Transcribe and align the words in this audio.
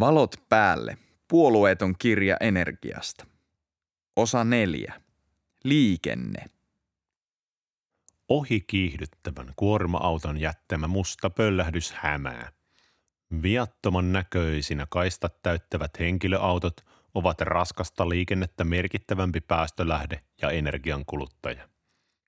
Valot 0.00 0.34
päälle. 0.48 0.98
Puolueeton 1.28 1.94
kirja 1.98 2.36
energiasta. 2.40 3.26
Osa 4.16 4.44
neljä. 4.44 5.00
Liikenne. 5.64 6.44
Ohi 8.28 8.60
kiihdyttävän 8.60 9.52
kuorma-auton 9.56 10.40
jättämä 10.40 10.86
musta 10.86 11.30
pöllähdys 11.30 11.92
hämää. 11.92 12.52
Viattoman 13.42 14.12
näköisinä 14.12 14.86
kaistat 14.90 15.42
täyttävät 15.42 15.98
henkilöautot 15.98 16.84
ovat 17.14 17.40
raskasta 17.40 18.08
liikennettä 18.08 18.64
merkittävämpi 18.64 19.40
päästölähde 19.40 20.20
ja 20.42 20.50
energiankuluttaja. 20.50 21.68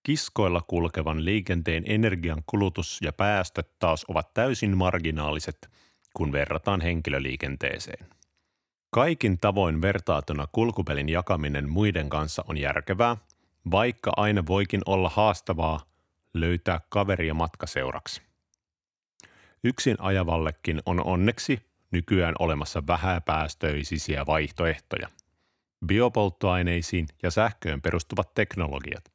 Kiskoilla 0.03 0.61
kulkevan 0.61 1.25
liikenteen 1.25 1.85
energian 1.87 2.43
kulutus 2.46 2.98
ja 3.03 3.12
päästöt 3.12 3.79
taas 3.79 4.05
ovat 4.09 4.35
täysin 4.35 4.77
marginaaliset, 4.77 5.69
kun 6.19 6.32
verrataan 6.32 6.80
henkilöliikenteeseen. 6.80 8.07
Kaikin 8.91 9.39
tavoin 9.39 9.82
vertaatuna 9.82 10.46
kulkupelin 10.53 11.09
jakaminen 11.09 11.71
muiden 11.71 12.09
kanssa 12.09 12.45
on 12.49 12.59
järkevää, 12.59 13.17
vaikka 13.71 14.13
aina 14.17 14.46
voikin 14.46 14.81
olla 14.86 15.09
haastavaa 15.09 15.81
löytää 16.35 16.81
kaveria 16.89 17.35
matkaseuraksi. 17.35 18.23
Yksin 19.64 19.96
ajavallekin 19.99 20.82
on 20.86 21.07
onneksi 21.07 21.61
nykyään 21.90 22.35
olemassa 22.39 22.87
vähäpäästöisiä 22.87 24.26
vaihtoehtoja. 24.26 25.09
Biopolttoaineisiin 25.87 27.07
ja 27.23 27.31
sähköön 27.31 27.82
perustuvat 27.82 28.35
teknologiat 28.35 29.12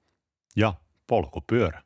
ja 0.55 0.73
polkupyörä. 1.07 1.81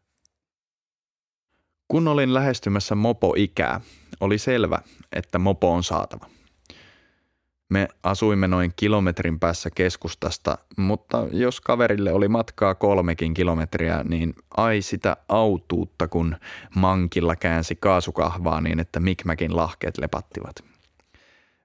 Kun 1.87 2.07
olin 2.07 2.33
lähestymässä 2.33 2.95
mopo-ikää, 2.95 3.81
oli 4.19 4.37
selvä, 4.37 4.79
että 5.13 5.39
mopo 5.39 5.73
on 5.73 5.83
saatava. 5.83 6.25
Me 7.69 7.87
asuimme 8.03 8.47
noin 8.47 8.73
kilometrin 8.75 9.39
päässä 9.39 9.69
keskustasta, 9.75 10.57
mutta 10.77 11.25
jos 11.31 11.61
kaverille 11.61 12.13
oli 12.13 12.27
matkaa 12.27 12.75
kolmekin 12.75 13.33
kilometriä, 13.33 14.03
niin 14.03 14.35
ai 14.57 14.81
sitä 14.81 15.17
autuutta, 15.29 16.07
kun 16.07 16.35
mankilla 16.75 17.35
käänsi 17.35 17.75
kaasukahvaa 17.75 18.61
niin, 18.61 18.79
että 18.79 18.99
Mikmäkin 18.99 19.55
lahkeet 19.55 19.97
lepattivat. 19.97 20.55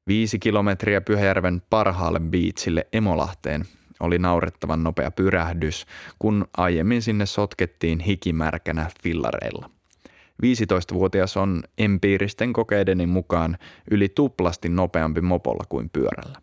Viisi 0.06 0.38
kilometriä 0.38 1.00
Pyhäjärven 1.00 1.62
parhaalle 1.70 2.20
biitsille 2.20 2.86
Emolahteen 2.92 3.64
oli 4.00 4.18
naurettavan 4.18 4.82
nopea 4.82 5.10
pyrähdys, 5.10 5.86
kun 6.18 6.46
aiemmin 6.56 7.02
sinne 7.02 7.26
sotkettiin 7.26 8.00
hikimärkänä 8.00 8.90
fillareilla– 9.02 9.70
15-vuotias 10.42 11.36
on 11.36 11.62
empiiristen 11.78 12.52
kokeideni 12.52 13.06
mukaan 13.06 13.58
yli 13.90 14.08
tuplasti 14.08 14.68
nopeampi 14.68 15.20
mopolla 15.20 15.64
kuin 15.68 15.90
pyörällä. 15.90 16.38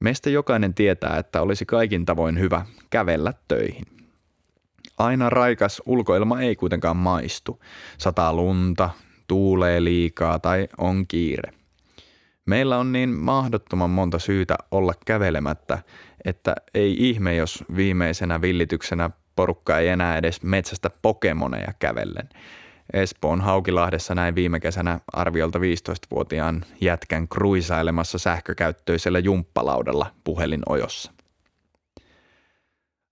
Meistä 0.00 0.30
jokainen 0.30 0.74
tietää, 0.74 1.18
että 1.18 1.42
olisi 1.42 1.66
kaikin 1.66 2.04
tavoin 2.04 2.38
hyvä 2.38 2.66
kävellä 2.90 3.32
töihin. 3.48 3.84
Aina 4.98 5.30
raikas 5.30 5.82
ulkoilma 5.86 6.40
ei 6.40 6.56
kuitenkaan 6.56 6.96
maistu. 6.96 7.62
Sataa 7.98 8.32
lunta, 8.32 8.90
tuulee 9.26 9.84
liikaa 9.84 10.38
tai 10.38 10.68
on 10.78 11.06
kiire. 11.06 11.52
Meillä 12.46 12.78
on 12.78 12.92
niin 12.92 13.08
mahdottoman 13.08 13.90
monta 13.90 14.18
syytä 14.18 14.56
olla 14.70 14.94
kävelemättä, 15.06 15.78
että 16.24 16.54
ei 16.74 17.08
ihme, 17.08 17.36
jos 17.36 17.64
viimeisenä 17.76 18.40
villityksenä 18.40 19.10
porukka 19.38 19.78
ei 19.78 19.88
enää 19.88 20.16
edes 20.16 20.42
metsästä 20.42 20.90
pokemoneja 21.02 21.72
kävellen. 21.78 22.28
Espoon 22.92 23.40
Haukilahdessa 23.40 24.14
näin 24.14 24.34
viime 24.34 24.60
kesänä 24.60 25.00
arviolta 25.12 25.58
15-vuotiaan 25.58 26.64
jätkän 26.80 27.28
kruisailemassa 27.28 28.18
sähkökäyttöisellä 28.18 29.18
jumppalaudalla 29.18 30.06
puhelinojossa. 30.24 31.12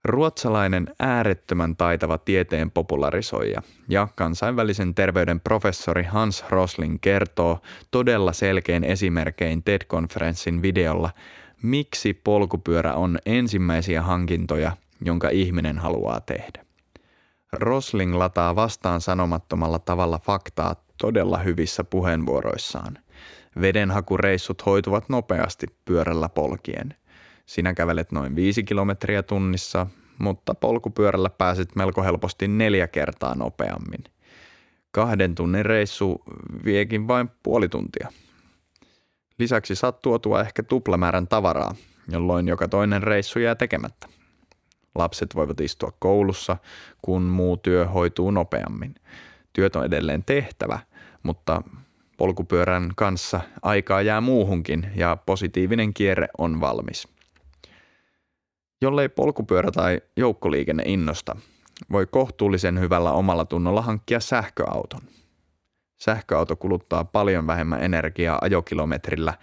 Ruotsalainen 0.05 0.86
äärettömän 0.98 1.77
taitava 1.77 2.18
tieteen 2.18 2.70
popularisoija 2.70 3.62
ja 3.89 4.08
kansainvälisen 4.14 4.95
terveyden 4.95 5.40
professori 5.40 6.02
Hans 6.02 6.45
Rosling 6.51 6.98
kertoo 7.01 7.58
todella 7.90 8.33
selkein 8.33 8.84
esimerkein 8.84 9.62
TED-konferenssin 9.62 10.62
videolla, 10.62 11.11
miksi 11.62 12.14
polkupyörä 12.14 12.95
on 12.95 13.18
ensimmäisiä 13.27 14.02
hankintoja– 14.02 14.77
jonka 15.05 15.29
ihminen 15.29 15.79
haluaa 15.79 16.20
tehdä. 16.20 16.67
Rosling 17.52 18.14
lataa 18.14 18.57
vastaan 18.57 19.01
sanomattomalla 19.01 19.79
tavalla 19.79 20.18
faktaa 20.18 20.77
todella 21.01 21.39
hyvissä 21.39 21.84
puheenvuoroissaan. 21.84 22.98
Vedenhakureissut 23.61 24.67
hoituvat 24.67 25.08
nopeasti 25.08 25.67
pyörällä 25.84 26.29
polkien. 26.29 26.95
Sinä 27.46 27.74
kävelet 27.74 28.12
noin 28.12 28.36
viisi 28.36 28.64
kilometriä 28.64 29.23
tunnissa, 29.23 29.86
mutta 30.18 30.55
polkupyörällä 30.55 31.30
pääset 31.30 31.77
melko 31.77 32.02
helposti 32.02 32.48
neljä 32.48 32.89
kertaa 32.89 33.34
nopeammin. 33.34 34.05
Kahden 34.90 35.34
tunnin 35.34 35.67
reissu 35.67 36.23
viekin 36.64 37.08
vain 37.08 37.30
puoli 37.42 37.68
tuntia. 37.68 38.08
Lisäksi 39.39 39.74
saat 39.74 40.02
tuotua 40.02 40.40
ehkä 40.40 40.63
tuplamäärän 40.63 41.28
tavaraa, 41.28 41.74
jolloin 42.08 42.48
joka 42.48 42.68
toinen 42.68 43.02
reissu 43.02 43.39
jää 43.39 43.55
tekemättä. 43.55 44.15
Lapset 44.96 45.34
voivat 45.34 45.61
istua 45.61 45.92
koulussa, 45.98 46.57
kun 47.02 47.23
muu 47.23 47.57
työ 47.57 47.86
hoituu 47.86 48.30
nopeammin. 48.30 48.95
Työt 49.52 49.77
on 49.77 49.84
edelleen 49.84 50.24
tehtävä, 50.24 50.79
mutta 51.23 51.62
polkupyörän 52.17 52.92
kanssa 52.96 53.40
aikaa 53.62 54.02
jää 54.02 54.20
muuhunkin 54.20 54.90
ja 54.95 55.17
positiivinen 55.27 55.95
kierre 55.95 56.29
on 56.39 56.61
valmis. 56.61 57.08
Jollei 58.83 59.08
polkupyörä 59.08 59.70
tai 59.70 60.01
joukkoliikenne 60.17 60.83
innosta, 60.86 61.36
voi 61.92 62.07
kohtuullisen 62.07 62.80
hyvällä 62.80 63.13
omalla 63.13 63.45
tunnolla 63.45 63.83
hankkia 63.83 64.20
sähköauton. 64.20 65.01
Sähköauto 65.98 66.57
kuluttaa 66.57 67.05
paljon 67.05 67.46
vähemmän 67.46 67.83
energiaa 67.83 68.39
ajokilometrillä 68.40 69.34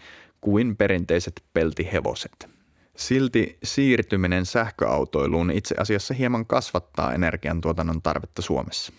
kuin 0.41 0.77
perinteiset 0.77 1.43
peltihevoset. 1.53 2.52
Silti 2.97 3.57
siirtyminen 3.63 4.45
sähköautoiluun 4.45 5.51
itse 5.51 5.75
asiassa 5.77 6.13
hieman 6.13 6.45
kasvattaa 6.45 7.13
energiantuotannon 7.13 8.01
tarvetta 8.01 8.41
Suomessa. 8.41 8.93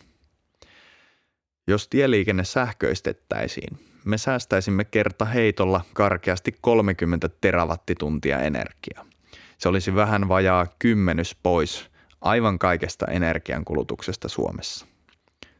Jos 1.67 1.89
tieliikenne 1.89 2.45
sähköistettäisiin, 2.45 3.79
me 4.05 4.19
säästäisimme 4.19 4.85
kerta 4.85 5.25
heitolla 5.25 5.81
karkeasti 5.93 6.55
30 6.61 7.29
terawattituntia 7.41 8.41
energiaa. 8.41 9.07
Se 9.59 9.69
olisi 9.69 9.95
vähän 9.95 10.29
vajaa 10.29 10.67
kymmenys 10.79 11.37
pois 11.43 11.91
aivan 12.21 12.59
kaikesta 12.59 13.07
energiankulutuksesta 13.07 14.29
Suomessa. 14.29 14.87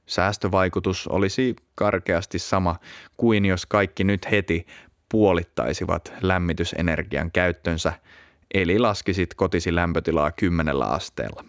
Säästövaikutus 0.07 1.09
olisi 1.09 1.57
karkeasti 1.75 2.39
sama 2.39 2.77
kuin 3.17 3.45
jos 3.45 3.67
kaikki 3.67 4.05
nyt 4.05 4.31
heti 4.31 4.67
puolittaisivat 5.09 6.13
lämmitysenergian 6.23 7.31
käyttönsä– 7.33 7.93
eli 8.55 8.79
laskisit 8.79 9.35
kotisi 9.35 9.75
lämpötilaa 9.75 10.33
kymmenellä 10.33 10.85
asteella. 10.85 11.45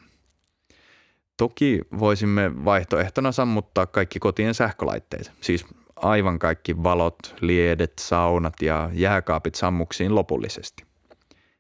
Toki 1.38 1.82
voisimme 2.00 2.66
vaihtoehtona 2.66 3.32
sammuttaa 3.32 3.86
kaikki 3.86 4.20
kotien 4.20 4.54
sähkölaitteet, 4.54 5.32
siis 5.42 5.66
aivan 5.96 6.40
kaikki 6.40 6.84
valot, 6.84 7.36
liedet, 7.42 7.94
saunat 8.00 8.62
ja 8.62 8.90
jääkaapit 8.94 9.56
sammuksiin 9.56 10.16
lopullisesti. 10.16 10.84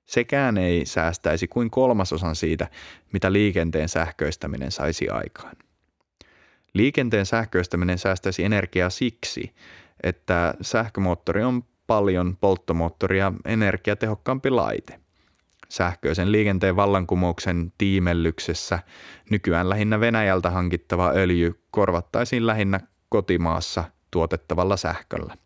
Sekään 0.05 0.57
ei 0.57 0.85
säästäisi 0.85 1.47
kuin 1.47 1.69
kolmasosan 1.71 2.35
siitä, 2.35 2.67
mitä 3.13 3.33
liikenteen 3.33 3.89
sähköistäminen 3.89 4.71
saisi 4.71 5.09
aikaan. 5.09 5.55
Liikenteen 6.73 7.25
sähköistäminen 7.25 7.97
säästäisi 7.97 8.43
energiaa 8.43 8.89
siksi, 8.89 9.55
että 10.03 10.53
sähkömoottori 10.61 11.43
on 11.43 11.63
paljon 11.87 12.37
polttomoottoria 12.37 13.33
energiatehokkaampi 13.45 14.49
laite. 14.49 15.04
Sähköisen 15.69 16.31
liikenteen 16.31 16.75
vallankumouksen 16.75 17.73
tiimellyksessä 17.77 18.79
nykyään 19.29 19.69
lähinnä 19.69 19.99
Venäjältä 19.99 20.49
hankittava 20.49 21.11
öljy 21.15 21.61
korvattaisiin 21.71 22.47
lähinnä 22.47 22.79
kotimaassa 23.09 23.83
tuotettavalla 24.11 24.77
sähköllä. 24.77 25.37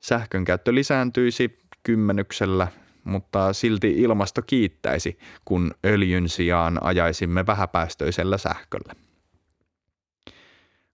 Sähkön 0.00 0.44
käyttö 0.44 0.74
lisääntyisi 0.74 1.58
kymmenyksellä, 1.82 2.68
mutta 3.04 3.52
silti 3.52 3.90
ilmasto 3.90 4.42
kiittäisi, 4.42 5.18
kun 5.44 5.74
öljyn 5.86 6.28
sijaan 6.28 6.78
ajaisimme 6.82 7.46
vähäpäästöisellä 7.46 8.38
sähköllä. 8.38 8.94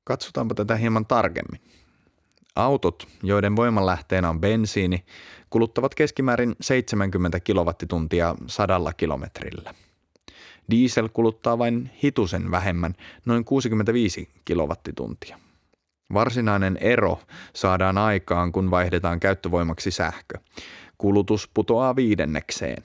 Katsotaanpa 0.05 0.55
tätä 0.55 0.77
hieman 0.77 1.07
tarkemmin. 1.07 1.61
Autot, 2.59 3.09
joiden 3.23 3.57
voimanlähteenä 3.57 4.31
on 4.31 4.41
bensiini, 4.41 5.05
kuluttavat 5.51 5.95
keskimäärin 5.95 6.57
70 6.61 7.41
kilowattituntia 7.41 8.35
sadalla 8.47 8.93
kilometrillä. 8.93 9.75
Diesel 10.71 11.09
kuluttaa 11.13 11.59
vain 11.59 11.91
hitusen 12.03 12.51
vähemmän, 12.51 12.95
noin 13.25 13.45
65 13.45 14.29
kilowattituntia. 14.45 15.39
Varsinainen 16.15 16.77
ero 16.77 17.21
saadaan 17.55 17.99
aikaan, 17.99 18.53
kun 18.53 18.71
vaihdetaan 18.71 19.21
käyttövoimaksi 19.21 19.91
sähkö. 19.91 20.39
Kulutus 20.99 21.51
putoaa 21.55 21.97
viidennekseen. 21.97 22.83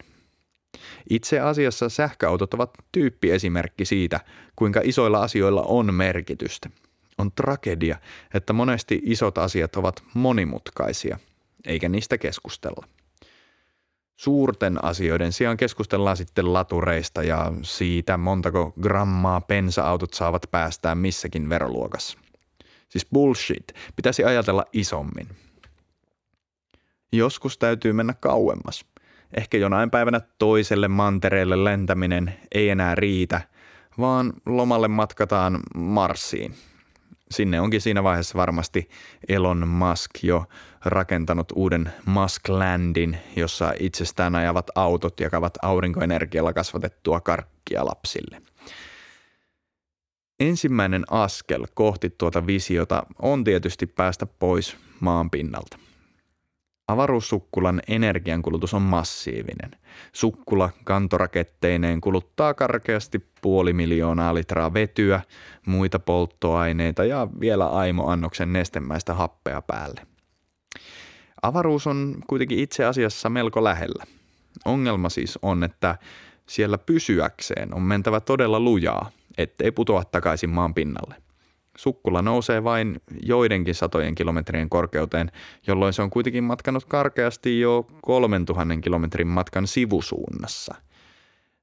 Itse 1.10 1.40
asiassa 1.40 1.90
sähköautot 1.90 2.54
ovat 2.54 2.74
tyyppiesimerkki 2.92 3.86
siitä, 3.86 4.20
kuinka 4.56 4.82
isoilla 4.84 5.24
asioilla 5.24 5.62
on 5.62 5.94
merkitystä. 5.94 6.70
On 7.18 7.32
tragedia, 7.32 7.98
että 8.34 8.54
monesti 8.54 9.02
isot 9.04 9.38
asiat 9.38 9.76
ovat 9.76 10.04
monimutkaisia, 10.14 11.20
eikä 11.66 11.90
niistä 11.90 12.18
keskustella. 12.18 12.88
Suurten 14.16 14.86
asioiden 14.86 15.32
sijaan 15.32 15.58
keskustellaan 15.58 16.18
sitten 16.18 16.54
latureista 16.54 17.24
ja 17.24 17.54
siitä, 17.62 18.18
montako 18.18 18.74
grammaa 18.82 19.42
pensa-autot 19.42 20.14
saavat 20.14 20.48
päästää 20.52 20.96
missäkin 20.96 21.50
veroluokassa. 21.50 22.18
Siis 22.90 23.08
bullshit. 23.14 23.68
Pitäisi 23.96 24.24
ajatella 24.24 24.66
isommin. 24.74 25.28
Joskus 27.12 27.58
täytyy 27.58 27.94
mennä 27.94 28.14
kauemmas. 28.14 28.86
Ehkä 29.38 29.58
jonain 29.58 29.92
päivänä 29.92 30.22
toiselle 30.38 30.88
mantereelle 30.88 31.64
lentäminen 31.64 32.34
ei 32.52 32.70
enää 32.70 32.96
riitä, 32.96 33.42
vaan 33.98 34.34
lomalle 34.46 34.88
matkataan 34.88 35.60
Marsiin. 35.76 36.56
Sinne 37.34 37.62
onkin 37.62 37.82
siinä 37.82 38.04
vaiheessa 38.04 38.38
varmasti 38.38 38.90
Elon 39.28 39.68
Musk 39.68 40.12
jo 40.24 40.46
rakentanut 40.86 41.52
uuden 41.56 41.94
Musklandin, 42.06 43.18
jossa 43.36 43.74
itsestään 43.80 44.36
ajavat 44.36 44.68
autot 44.76 45.20
jakavat 45.20 45.54
aurinkoenergialla 45.62 46.54
kasvatettua 46.54 47.22
karkkia 47.22 47.86
lapsille– 47.86 48.42
Ensimmäinen 50.40 51.04
askel 51.10 51.68
kohti 51.74 52.10
tuota 52.10 52.48
visiota 52.48 53.04
on 53.22 53.44
tietysti 53.44 53.88
päästä 53.88 54.26
pois 54.26 54.78
maan 55.00 55.30
pinnalta. 55.30 55.78
Avaruussukkulan 56.88 57.82
energiankulutus 57.88 58.74
on 58.74 58.82
massiivinen. 58.82 59.72
Sukkula 60.14 60.70
kantoraketteineen 60.84 62.02
kuluttaa 62.02 62.54
karkeasti 62.54 63.28
puoli 63.42 63.74
miljoonaa 63.74 64.34
litraa 64.34 64.74
vetyä, 64.74 65.22
muita 65.66 66.00
polttoaineita 66.00 67.06
ja 67.06 67.28
vielä 67.40 67.68
aimo 67.68 68.10
annoksen 68.10 68.54
nestemäistä 68.54 69.14
happea 69.14 69.62
päälle. 69.62 70.02
Avaruus 71.42 71.88
on 71.88 72.16
kuitenkin 72.28 72.60
itse 72.60 72.86
asiassa 72.86 73.30
melko 73.30 73.64
lähellä. 73.64 74.04
Ongelma 74.66 75.10
siis 75.10 75.40
on, 75.42 75.64
että 75.64 75.96
siellä 76.48 76.78
pysyäkseen 76.78 77.74
on 77.74 77.82
mentävä 77.82 78.20
todella 78.20 78.60
lujaa– 78.60 79.10
ettei 79.38 79.72
putoa 79.72 80.04
takaisin 80.06 80.50
maan 80.50 80.74
pinnalle. 80.74 81.16
Sukkula 81.78 82.22
nousee 82.22 82.64
vain 82.64 83.02
joidenkin 83.22 83.76
satojen 83.76 84.16
kilometrien 84.16 84.70
korkeuteen, 84.70 85.32
jolloin 85.68 85.94
se 85.94 86.02
on 86.02 86.10
kuitenkin 86.10 86.44
matkanut 86.44 86.86
karkeasti 86.86 87.60
jo 87.60 87.88
3000 88.02 88.78
kilometrin 88.82 89.28
matkan 89.28 89.68
sivusuunnassa. 89.68 90.76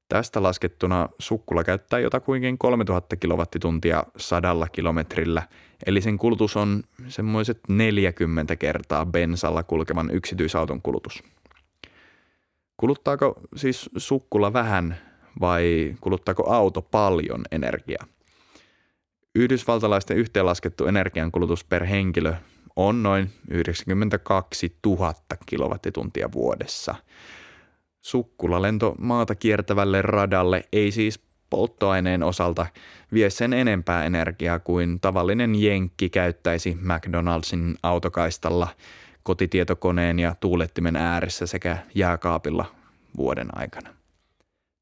Tästä 0.09 0.43
laskettuna 0.43 1.09
sukkula 1.19 1.63
käyttää 1.63 1.99
jotakuinkin 1.99 2.57
3000 2.57 3.15
kilowattituntia 3.15 4.03
sadalla 4.17 4.67
kilometrillä, 4.67 5.43
eli 5.85 6.01
sen 6.01 6.17
kulutus 6.17 6.57
on 6.57 6.83
semmoiset 7.07 7.59
40 7.67 8.55
kertaa 8.55 9.05
bensalla 9.05 9.63
kulkevan 9.63 10.09
yksityisauton 10.13 10.81
kulutus. 10.81 11.23
Kuluttaako 12.77 13.41
siis 13.55 13.89
sukkula 13.97 14.53
vähän 14.53 14.97
vai 15.41 15.95
kuluttaako 16.01 16.53
auto 16.53 16.81
paljon 16.81 17.41
energiaa? 17.51 18.05
Yhdysvaltalaisten 19.35 20.17
yhteenlaskettu 20.17 20.85
energiankulutus 20.85 21.63
per 21.63 21.85
henkilö 21.85 22.33
on 22.75 23.03
noin 23.03 23.29
92 23.49 24.75
000 24.85 25.13
kilowattituntia 25.45 26.31
vuodessa. 26.31 26.95
Sukkulalento 28.01 28.95
maata 28.97 29.35
kiertävälle 29.35 30.01
radalle 30.01 30.63
ei 30.73 30.91
siis 30.91 31.19
polttoaineen 31.49 32.23
osalta 32.23 32.65
vie 33.13 33.29
sen 33.29 33.53
enempää 33.53 34.05
energiaa 34.05 34.59
kuin 34.59 34.99
tavallinen 34.99 35.55
jenkki 35.55 36.09
käyttäisi 36.09 36.77
McDonaldsin 36.81 37.75
autokaistalla, 37.83 38.67
kotitietokoneen 39.23 40.19
ja 40.19 40.35
tuulettimen 40.39 40.95
ääressä 40.95 41.45
sekä 41.45 41.77
jääkaapilla 41.95 42.65
vuoden 43.17 43.57
aikana. 43.57 43.89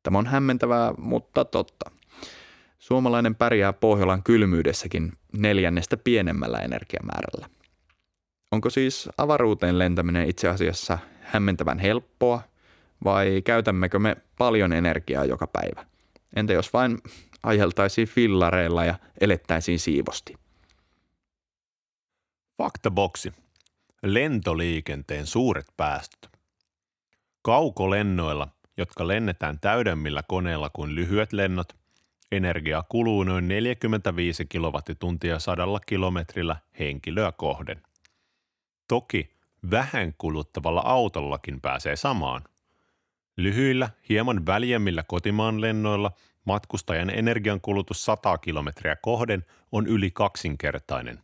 Tämä 0.04 0.18
on 0.18 0.28
hämmentävää, 0.28 0.94
mutta 0.98 1.46
totta. 1.46 1.99
Suomalainen 2.80 3.36
pärjää 3.36 3.74
Pohjolan 3.74 4.24
kylmyydessäkin 4.24 5.12
neljännestä 5.38 5.98
pienemmällä 5.98 6.60
energiamäärällä. 6.60 7.50
Onko 8.52 8.70
siis 8.70 9.10
avaruuteen 9.18 9.80
lentäminen 9.80 10.30
itse 10.30 10.48
asiassa 10.48 11.00
hämmentävän 11.22 11.80
helppoa 11.80 12.42
vai 13.04 13.42
käytämmekö 13.46 14.00
me 14.00 14.16
paljon 14.38 14.74
energiaa 14.74 15.26
joka 15.26 15.48
päivä? 15.48 15.86
Entä 16.36 16.54
jos 16.54 16.74
vain 16.74 16.98
ajeltaisiin 17.44 18.08
fillareilla 18.08 18.86
ja 18.86 18.96
elettäisiin 19.22 19.80
siivosti? 19.80 20.36
Faktaboksi. 22.58 23.34
Lentoliikenteen 24.04 25.26
suuret 25.26 25.68
päästöt. 25.78 26.30
Kaukolennoilla 27.42 28.48
jotka 28.80 29.08
lennetään 29.08 29.60
täydemmillä 29.60 30.24
koneilla 30.28 30.70
kuin 30.74 30.96
lyhyet 30.96 31.34
lennot, 31.34 31.79
energia 32.32 32.84
kuluu 32.90 33.24
noin 33.24 33.48
45 33.48 34.46
kilowattituntia 34.46 35.40
sadalla 35.40 35.80
kilometrillä 35.80 36.56
henkilöä 36.80 37.32
kohden. 37.32 37.82
Toki 38.88 39.30
vähän 39.72 40.14
kuluttavalla 40.18 40.82
autollakin 40.82 41.62
pääsee 41.62 41.96
samaan. 41.96 42.44
Lyhyillä, 43.38 43.90
hieman 44.10 44.46
väljemmillä 44.46 45.04
kotimaan 45.04 45.62
lennoilla 45.62 46.12
matkustajan 46.46 47.10
energiankulutus 47.10 48.06
100 48.06 48.38
kilometriä 48.38 48.96
kohden 48.96 49.46
on 49.72 49.88
yli 49.88 50.12
kaksinkertainen. 50.12 51.20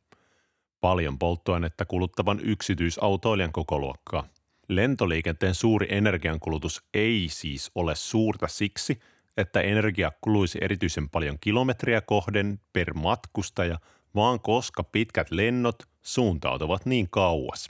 Paljon 0.81 1.19
polttoainetta 1.19 1.85
kuluttavan 1.85 2.39
yksityisautoilijan 2.43 3.51
kokoluokkaa– 3.51 4.27
Lentoliikenteen 4.67 5.55
suuri 5.55 5.87
energiankulutus 5.89 6.83
ei 6.93 7.27
siis 7.29 7.71
ole 7.75 7.95
suurta 7.95 8.47
siksi, 8.47 8.99
että 9.37 9.61
energia 9.61 10.11
kuluisi 10.21 10.59
erityisen 10.61 11.09
paljon 11.09 11.37
kilometriä 11.41 12.01
kohden 12.01 12.59
per 12.73 12.93
matkustaja, 12.93 13.79
vaan 14.15 14.39
koska 14.39 14.83
pitkät 14.83 15.31
lennot 15.31 15.83
suuntautuvat 16.01 16.85
niin 16.85 17.07
kauas. 17.09 17.69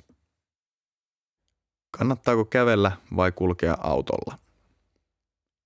Kannattaako 1.97 2.45
kävellä 2.45 2.91
vai 3.15 3.31
kulkea 3.31 3.77
autolla? 3.83 4.37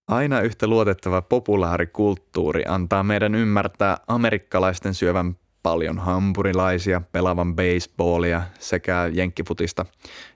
Aina 0.08 0.42
yhtä 0.42 0.68
luotettava 0.68 1.22
populaarikulttuuri 1.22 2.64
antaa 2.68 3.04
meidän 3.04 3.36
ymmärtää 3.36 3.98
amerikkalaisten 4.08 4.94
syövän 4.94 5.36
paljon 5.64 6.00
hampurilaisia, 6.00 7.02
pelavan 7.12 7.56
baseballia 7.56 8.42
sekä 8.60 9.10
jenkkifutista 9.14 9.86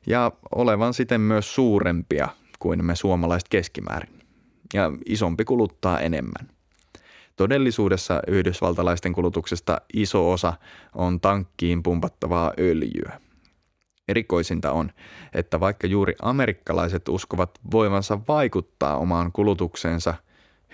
ja 0.07 0.31
olevan 0.55 0.93
siten 0.93 1.21
myös 1.21 1.55
suurempia 1.55 2.27
kuin 2.59 2.85
me 2.85 2.95
suomalaiset 2.95 3.49
keskimäärin. 3.49 4.22
Ja 4.73 4.91
isompi 5.05 5.45
kuluttaa 5.45 5.99
enemmän. 5.99 6.49
Todellisuudessa 7.35 8.21
yhdysvaltalaisten 8.27 9.13
kulutuksesta 9.13 9.81
iso 9.93 10.31
osa 10.31 10.53
on 10.95 11.19
tankkiin 11.19 11.83
pumpattavaa 11.83 12.53
öljyä. 12.59 13.19
Erikoisinta 14.07 14.71
on, 14.71 14.91
että 15.33 15.59
vaikka 15.59 15.87
juuri 15.87 16.15
amerikkalaiset 16.21 17.09
uskovat 17.09 17.59
voivansa 17.71 18.19
vaikuttaa 18.27 18.97
omaan 18.97 19.31
kulutukseensa, 19.31 20.13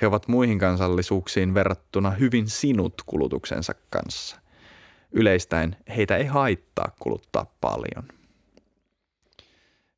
he 0.01 0.07
ovat 0.07 0.27
muihin 0.27 0.59
kansallisuuksiin 0.59 1.53
verrattuna 1.53 2.11
hyvin 2.11 2.47
sinut 2.47 2.93
kulutuksensa 3.05 3.73
kanssa. 3.89 4.39
Yleistäen 5.11 5.75
heitä 5.95 6.17
ei 6.17 6.25
haittaa 6.25 6.91
kuluttaa 6.99 7.45
paljon. 7.61 8.07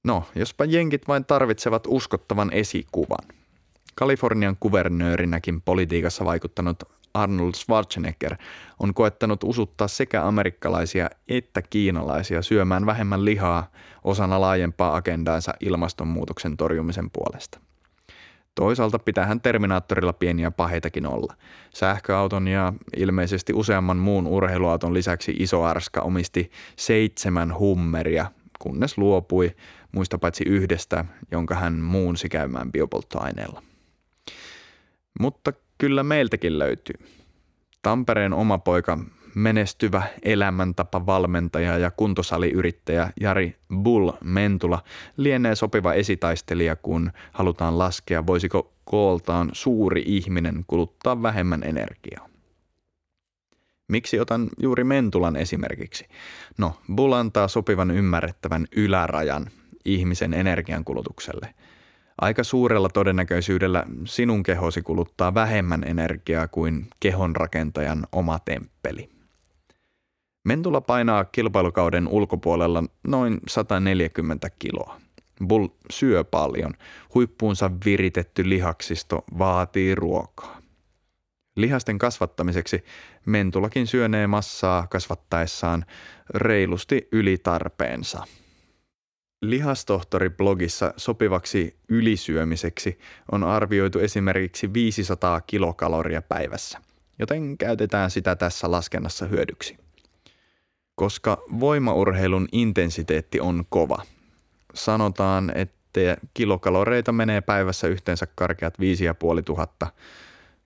No, 0.04 0.24
jospa 0.36 0.66
jenkit 0.66 1.08
vain 1.08 1.26
tarvitsevat 1.26 1.84
uskottavan 1.88 2.54
esikuvan. 2.54 3.41
Kalifornian 3.96 4.58
kuvernöörinäkin 4.60 5.62
politiikassa 5.62 6.26
vaikuttanut 6.26 6.84
Arnold 7.14 7.54
Schwarzenegger 7.56 8.36
on 8.80 8.94
koettanut 8.94 9.44
usuttaa 9.44 9.88
sekä 9.88 10.28
amerikkalaisia 10.28 11.10
että 11.28 11.62
kiinalaisia 11.62 12.42
syömään 12.42 12.86
vähemmän 12.86 13.26
lihaa 13.26 13.72
osana 14.04 14.42
laajempaa 14.42 14.96
agendaansa 14.96 15.54
ilmastonmuutoksen 15.60 16.58
torjumisen 16.58 17.10
puolesta– 17.12 17.60
Toisaalta 18.56 19.00
pitäähän 19.00 19.42
Terminaattorilla 19.42 20.14
pieniä 20.14 20.52
paheitakin 20.52 21.06
olla. 21.06 21.36
Sähköauton 21.74 22.48
ja 22.48 22.74
ilmeisesti 22.98 23.54
useamman 23.54 23.98
muun 23.98 24.28
urheiluauton 24.28 24.94
lisäksi 24.94 25.36
iso 25.40 25.64
arska 25.64 26.02
omisti 26.02 26.52
seitsemän 26.76 27.58
hummeria, 27.58 28.26
kunnes 28.60 28.98
luopui 28.98 29.52
muista 29.92 30.18
paitsi 30.18 30.44
yhdestä, 30.48 31.06
jonka 31.32 31.56
hän 31.56 31.74
muunsi 31.74 32.30
käymään 32.30 32.72
biopolttoaineella. 32.72 33.64
Mutta 35.20 35.54
kyllä 35.78 36.04
meiltäkin 36.04 36.60
löytyy. 36.60 36.96
Tampereen 37.82 38.34
oma 38.34 38.58
poika 38.58 38.98
menestyvä 39.36 40.04
elämäntapa 40.24 41.06
valmentaja 41.06 41.78
ja 41.78 41.92
kuntosaliyrittäjä 41.92 43.10
Jari 43.22 43.56
Bull 43.76 44.12
Mentula 44.24 44.84
lienee 45.18 45.56
sopiva 45.56 45.94
esitaistelija, 45.94 46.76
kun 46.76 47.12
halutaan 47.32 47.78
laskea, 47.80 48.28
voisiko 48.28 48.74
kooltaan 48.86 49.50
suuri 49.54 50.04
ihminen 50.06 50.64
kuluttaa 50.68 51.22
vähemmän 51.22 51.64
energiaa. 51.64 52.30
Miksi 53.88 54.20
otan 54.20 54.50
juuri 54.62 54.84
Mentulan 54.84 55.36
esimerkiksi? 55.36 56.06
No, 56.58 56.74
Bull 56.96 57.14
antaa 57.14 57.48
sopivan 57.48 57.92
ymmärrettävän 57.92 58.66
ylärajan 58.76 59.50
ihmisen 59.86 60.34
energiankulutukselle– 60.34 61.54
aika 62.18 62.44
suurella 62.44 62.90
todennäköisyydellä 62.90 63.86
sinun 64.06 64.44
kehosi 64.44 64.82
kuluttaa 64.82 65.34
vähemmän 65.34 65.84
energiaa 65.84 66.48
kuin 66.48 66.88
kehonrakentajan 67.00 68.08
oma 68.12 68.40
temppeli. 68.40 69.10
Mentula 70.44 70.82
painaa 70.82 71.26
kilpailukauden 71.26 72.08
ulkopuolella 72.08 72.84
noin 73.08 73.40
140 73.48 74.50
kiloa. 74.60 74.98
Bull 75.48 75.68
syö 75.90 76.24
paljon. 76.24 76.74
Huippuunsa 77.14 77.72
viritetty 77.86 78.50
lihaksisto 78.50 79.24
vaatii 79.40 79.96
ruokaa. 79.96 80.62
Lihasten 81.56 81.98
kasvattamiseksi 81.98 82.84
Mentulakin 83.26 83.88
syönee 83.88 84.28
massaa 84.28 84.88
kasvattaessaan 84.88 85.86
reilusti 86.30 87.08
yli 87.12 87.38
tarpeensa– 87.38 88.24
Lihastohtori-blogissa 89.46 90.94
sopivaksi 90.98 91.76
ylisyömiseksi 91.90 93.00
on 93.32 93.44
arvioitu 93.44 94.00
esimerkiksi 94.00 94.74
500 94.74 95.42
kilokaloria 95.42 96.22
päivässä, 96.22 96.80
joten 97.20 97.58
käytetään 97.58 98.12
sitä 98.12 98.36
tässä 98.36 98.72
laskennassa 98.72 99.26
hyödyksi. 99.26 99.78
Koska 100.96 101.44
voimaurheilun 101.60 102.48
intensiteetti 102.52 103.40
on 103.40 103.66
kova, 103.70 104.04
sanotaan, 104.74 105.52
että 105.56 106.18
kilokaloreita 106.34 107.12
menee 107.12 107.42
päivässä 107.42 107.88
yhteensä 107.88 108.28
karkeat 108.36 108.80
5500, 108.80 109.92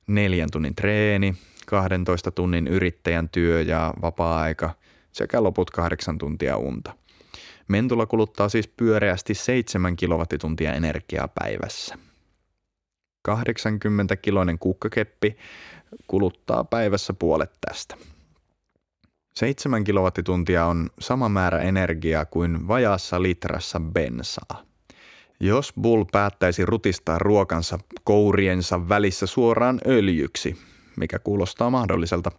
neljän 0.07 0.49
tunnin 0.51 0.75
treeni, 0.75 1.35
12 1.65 2.31
tunnin 2.31 2.67
yrittäjän 2.67 3.29
työ 3.29 3.61
ja 3.61 3.93
vapaa-aika 4.01 4.75
sekä 5.11 5.43
loput 5.43 5.71
kahdeksan 5.71 6.17
tuntia 6.17 6.57
unta– 6.57 6.93
Mentula 7.67 8.05
kuluttaa 8.05 8.49
siis 8.49 8.67
pyöreästi 8.67 9.33
7 9.33 9.95
kilowattituntia 9.95 10.73
energiaa 10.73 11.27
päivässä. 11.27 11.97
80 13.21 14.15
kiloinen 14.15 14.59
kukkakeppi 14.59 15.37
kuluttaa 16.07 16.63
päivässä 16.63 17.13
puolet 17.13 17.51
tästä. 17.67 17.95
7 19.35 19.83
kilowattituntia 19.83 20.65
on 20.65 20.89
sama 20.99 21.29
määrä 21.29 21.59
energiaa 21.59 22.25
kuin 22.25 22.67
vajaassa 22.67 23.21
litrassa 23.21 23.79
bensaa. 23.79 24.63
Jos 25.39 25.73
Bull 25.81 26.05
päättäisi 26.11 26.65
rutistaa 26.65 27.19
ruokansa 27.19 27.79
kouriensa 28.03 28.89
välissä 28.89 29.25
suoraan 29.25 29.79
öljyksi, 29.87 30.57
mikä 30.97 31.19
kuulostaa 31.19 31.69
mahdolliselta, 31.69 32.31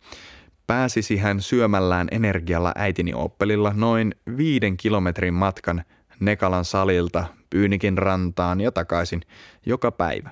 pääsisi 0.66 1.16
hän 1.16 1.40
syömällään 1.42 2.08
energialla 2.10 2.72
äitini 2.76 3.14
oppelilla 3.14 3.72
noin 3.76 4.14
viiden 4.36 4.76
kilometrin 4.76 5.34
matkan 5.34 5.84
Nekalan 6.20 6.64
salilta 6.64 7.24
Pyynikin 7.50 7.98
rantaan 7.98 8.60
ja 8.60 8.72
takaisin 8.72 9.22
joka 9.66 9.92
päivä. 9.92 10.30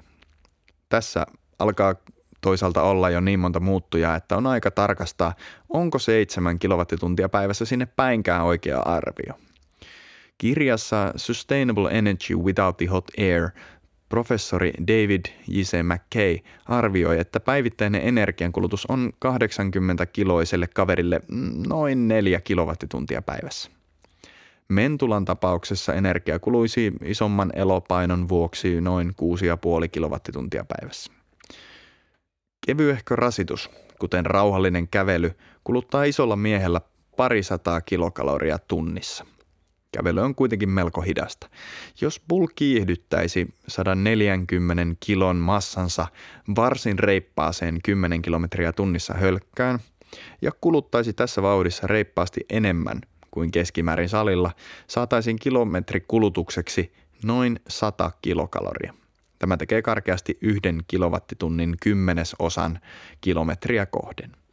Tässä 0.88 1.26
alkaa 1.58 1.94
toisaalta 2.40 2.82
olla 2.82 3.10
jo 3.10 3.20
niin 3.20 3.40
monta 3.40 3.60
muuttujaa, 3.60 4.16
että 4.16 4.36
on 4.36 4.46
aika 4.46 4.70
tarkastaa, 4.70 5.34
onko 5.68 5.98
seitsemän 5.98 6.58
kilowattituntia 6.58 7.28
päivässä 7.28 7.64
sinne 7.64 7.86
päinkään 7.86 8.42
oikea 8.44 8.80
arvio. 8.80 9.34
Kirjassa 10.38 11.12
Sustainable 11.16 11.90
Energy 11.90 12.36
Without 12.36 12.76
the 12.76 12.86
Hot 12.86 13.04
Air 13.18 13.50
Professori 14.14 14.72
David 14.80 15.24
J.C. 15.48 15.82
McKay 15.82 16.38
arvioi, 16.66 17.20
että 17.20 17.40
päivittäinen 17.40 18.02
energiankulutus 18.04 18.86
on 18.86 19.12
80-kiloiselle 19.24 20.66
kaverille 20.74 21.20
noin 21.66 22.08
4 22.08 22.40
kilowattituntia 22.40 23.22
päivässä. 23.22 23.70
Mentulan 24.68 25.24
tapauksessa 25.24 25.94
energia 25.94 26.38
kuluisi 26.38 26.92
isomman 27.04 27.52
elopainon 27.54 28.28
vuoksi 28.28 28.80
noin 28.80 29.08
6,5 29.08 29.14
kilowattituntia 29.92 30.64
päivässä. 30.64 31.12
Kevyehkö 32.66 33.16
rasitus, 33.16 33.70
kuten 33.98 34.26
rauhallinen 34.26 34.88
kävely, 34.88 35.32
kuluttaa 35.64 36.04
isolla 36.04 36.36
miehellä 36.36 36.80
parisataa 37.16 37.80
kilokaloria 37.80 38.58
tunnissa. 38.58 39.26
Kävely 39.94 40.20
on 40.20 40.34
kuitenkin 40.34 40.70
melko 40.70 41.00
hidasta. 41.00 41.48
Jos 42.00 42.20
Bull 42.28 42.46
kiihdyttäisi 42.54 43.54
140 43.68 44.96
kilon 45.00 45.36
massansa 45.36 46.06
varsin 46.56 46.98
reippaaseen 46.98 47.78
10 47.84 48.22
kilometriä 48.22 48.72
tunnissa 48.72 49.14
hölkkään 49.14 49.78
ja 50.42 50.50
kuluttaisi 50.60 51.12
tässä 51.12 51.42
vauhdissa 51.42 51.86
reippaasti 51.86 52.40
enemmän 52.50 53.00
kuin 53.30 53.50
keskimäärin 53.50 54.08
salilla, 54.08 54.50
saataisiin 54.86 55.38
kilometrikulutukseksi 55.38 56.92
noin 57.24 57.60
100 57.68 58.10
kilokaloria. 58.22 58.94
Tämä 59.38 59.56
tekee 59.56 59.82
karkeasti 59.82 60.38
yhden 60.40 60.82
kilowattitunnin 60.86 61.76
kymmenesosan 61.82 62.78
kilometriä 63.20 63.86
kohden. 63.86 64.43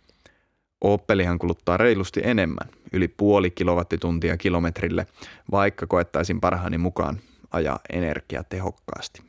Opelihan 0.82 1.40
kuluttaa 1.40 1.78
reilusti 1.78 2.22
enemmän, 2.24 2.70
yli 2.94 3.08
puoli 3.08 3.52
kilowattituntia 3.52 4.38
kilometrille, 4.38 5.06
vaikka 5.52 5.88
koettaisin 5.88 6.42
parhaani 6.42 6.78
mukaan 6.78 7.20
ajaa 7.52 7.80
energia 7.90 8.44
tehokkaasti. 8.44 9.22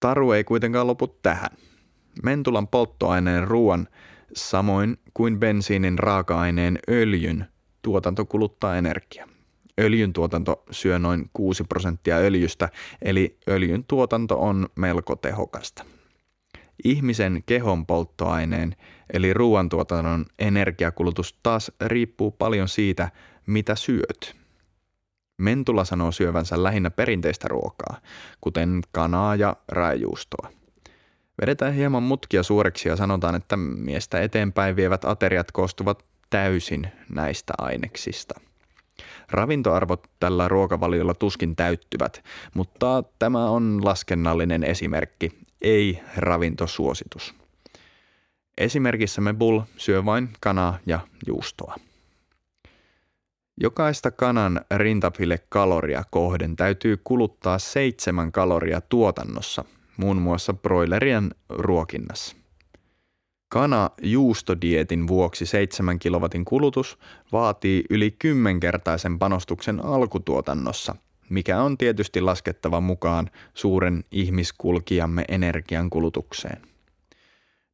Taru 0.00 0.32
ei 0.32 0.44
kuitenkaan 0.44 0.86
lopu 0.86 1.06
tähän. 1.06 1.50
Mentulan 2.22 2.68
polttoaineen 2.68 3.48
ruoan, 3.48 3.88
samoin 4.34 4.98
kuin 5.14 5.40
bensiinin 5.40 5.98
raaka-aineen 5.98 6.78
öljyn, 6.88 7.46
tuotanto 7.82 8.24
kuluttaa 8.24 8.76
energiaa. 8.76 9.28
Öljyn 9.80 10.12
tuotanto 10.12 10.62
syö 10.70 10.98
noin 10.98 11.30
6 11.32 11.64
prosenttia 11.64 12.16
öljystä, 12.16 12.68
eli 13.02 13.38
öljyn 13.48 13.84
tuotanto 13.84 14.40
on 14.40 14.68
melko 14.74 15.16
tehokasta. 15.16 15.84
Ihmisen 16.84 17.42
kehon 17.46 17.86
polttoaineen 17.86 18.76
eli 19.12 19.34
ruoantuotannon 19.34 20.26
energiakulutus 20.38 21.38
taas 21.42 21.72
riippuu 21.80 22.30
paljon 22.30 22.68
siitä, 22.68 23.10
mitä 23.46 23.74
syöt. 23.74 24.36
Mentula 25.38 25.84
sanoo 25.84 26.12
syövänsä 26.12 26.62
lähinnä 26.62 26.90
perinteistä 26.90 27.48
ruokaa, 27.48 28.00
kuten 28.40 28.80
kanaa 28.92 29.36
ja 29.36 29.56
rajuustoa. 29.68 30.50
Vedetään 31.40 31.74
hieman 31.74 32.02
mutkia 32.02 32.42
suureksi 32.42 32.88
ja 32.88 32.96
sanotaan, 32.96 33.34
että 33.34 33.56
miestä 33.56 34.20
eteenpäin 34.20 34.76
vievät 34.76 35.04
ateriat 35.04 35.52
koostuvat 35.52 36.04
täysin 36.30 36.88
näistä 37.14 37.52
aineksista. 37.58 38.40
Ravintoarvot 39.30 40.06
tällä 40.20 40.48
ruokavaliolla 40.48 41.14
tuskin 41.14 41.56
täyttyvät, 41.56 42.24
mutta 42.54 43.04
tämä 43.18 43.50
on 43.50 43.80
laskennallinen 43.84 44.64
esimerkki, 44.64 45.30
ei 45.62 46.00
ravintosuositus. 46.16 47.34
Esimerkissämme 48.58 49.34
Bull 49.34 49.60
syö 49.76 50.04
vain 50.04 50.28
kanaa 50.40 50.78
ja 50.86 51.00
juustoa. 51.26 51.74
Jokaista 53.60 54.10
kanan 54.10 54.60
rintapille 54.76 55.38
kaloria 55.48 56.04
kohden 56.10 56.56
täytyy 56.56 56.96
kuluttaa 57.04 57.58
seitsemän 57.58 58.32
kaloria 58.32 58.80
tuotannossa, 58.80 59.64
muun 59.96 60.16
muassa 60.16 60.54
broilerien 60.54 61.34
ruokinnassa. 61.48 62.36
Kana 63.48 63.90
juustodietin 64.02 65.08
vuoksi 65.08 65.46
7 65.46 65.98
kilowatin 65.98 66.44
kulutus 66.44 66.98
vaatii 67.32 67.84
yli 67.90 68.10
kymmenkertaisen 68.18 69.18
panostuksen 69.18 69.84
alkutuotannossa, 69.84 70.96
mikä 71.30 71.62
on 71.62 71.78
tietysti 71.78 72.20
laskettava 72.20 72.80
mukaan 72.80 73.30
suuren 73.54 74.04
ihmiskulkijamme 74.10 75.24
energian 75.28 75.90
kulutukseen. 75.90 76.73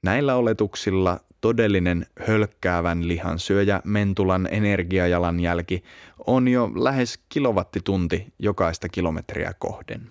Näillä 0.03 0.35
oletuksilla 0.35 1.21
todellinen 1.41 2.07
hölkkäävän 2.29 3.09
lihan 3.09 3.39
syöjä 3.39 3.81
Mentulan 3.85 4.49
energiajalanjälki 4.51 5.85
on 6.27 6.49
jo 6.49 6.71
lähes 6.75 7.19
kilowattitunti 7.29 8.33
jokaista 8.39 8.89
kilometriä 8.89 9.53
kohden. 9.59 10.11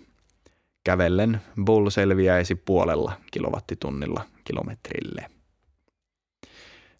Kävellen 0.84 1.42
Bull 1.64 1.90
selviäisi 1.90 2.56
puolella 2.56 3.14
kilowattitunnilla 3.32 4.26
kilometrille. 4.44 5.26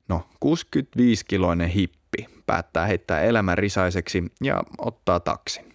No, 0.10 0.30
65-kiloinen 0.46 1.70
hippi 1.70 2.28
päättää 2.46 2.86
heittää 2.86 3.22
elämän 3.22 3.58
risaiseksi 3.58 4.24
ja 4.42 4.64
ottaa 4.78 5.20
taksin. 5.20 5.74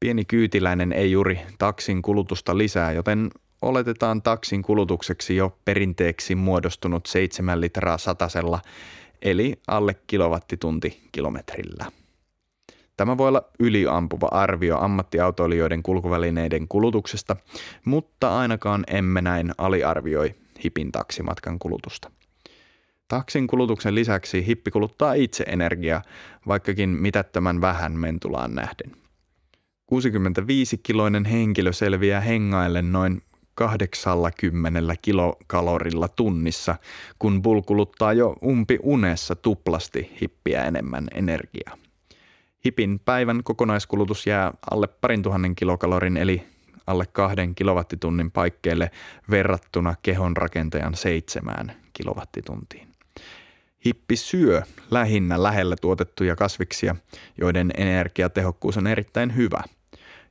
Pieni 0.00 0.24
kyytiläinen 0.24 0.92
ei 0.92 1.12
juuri 1.12 1.40
taksin 1.58 2.02
kulutusta 2.02 2.58
lisää, 2.58 2.92
joten 2.92 3.30
oletetaan 3.62 4.22
taksin 4.22 4.62
kulutukseksi 4.62 5.36
jo 5.36 5.58
perinteeksi 5.64 6.34
muodostunut 6.34 7.06
7 7.06 7.60
litraa 7.60 7.98
satasella, 7.98 8.60
eli 9.22 9.54
alle 9.66 9.96
kilowattitunti 10.06 11.08
kilometrillä. 11.12 11.92
Tämä 12.96 13.18
voi 13.18 13.28
olla 13.28 13.42
yliampuva 13.58 14.28
arvio 14.30 14.78
ammattiautoilijoiden 14.78 15.82
kulkuvälineiden 15.82 16.68
kulutuksesta, 16.68 17.36
mutta 17.84 18.38
ainakaan 18.38 18.84
emme 18.86 19.22
näin 19.22 19.52
aliarvioi 19.58 20.34
hipin 20.64 20.92
taksimatkan 20.92 21.58
kulutusta. 21.58 22.10
Taksin 23.08 23.46
kulutuksen 23.46 23.94
lisäksi 23.94 24.46
hippi 24.46 24.70
kuluttaa 24.70 25.12
itse 25.12 25.44
energiaa, 25.48 26.02
vaikkakin 26.48 26.88
mitättömän 26.88 27.60
vähän 27.60 27.92
mentulaan 27.92 28.54
nähden. 28.54 28.92
65-kiloinen 29.94 31.24
henkilö 31.24 31.72
selviää 31.72 32.20
hengaillen 32.20 32.92
noin 32.92 33.22
80 33.58 34.94
kilokalorilla 35.02 36.08
tunnissa, 36.08 36.74
kun 37.18 37.42
Bull 37.42 37.60
kuluttaa 37.60 38.12
jo 38.12 38.36
umpi 38.44 38.78
unessa 38.82 39.34
tuplasti 39.34 40.16
hippiä 40.20 40.64
enemmän 40.64 41.08
energiaa. 41.14 41.76
Hipin 42.66 43.00
päivän 43.04 43.44
kokonaiskulutus 43.44 44.26
jää 44.26 44.52
alle 44.70 44.86
parin 44.86 45.22
tuhannen 45.22 45.54
kilokalorin 45.54 46.16
eli 46.16 46.46
alle 46.86 47.06
kahden 47.06 47.54
kilowattitunnin 47.54 48.30
paikkeille 48.30 48.90
verrattuna 49.30 49.94
kehon 50.02 50.36
rakentajan 50.36 50.94
seitsemään 50.94 51.72
kilowattituntiin. 51.92 52.88
Hippi 53.86 54.16
syö 54.16 54.62
lähinnä 54.90 55.42
lähellä 55.42 55.76
tuotettuja 55.80 56.36
kasviksia, 56.36 56.96
joiden 57.38 57.70
energiatehokkuus 57.76 58.76
on 58.76 58.86
erittäin 58.86 59.36
hyvä, 59.36 59.62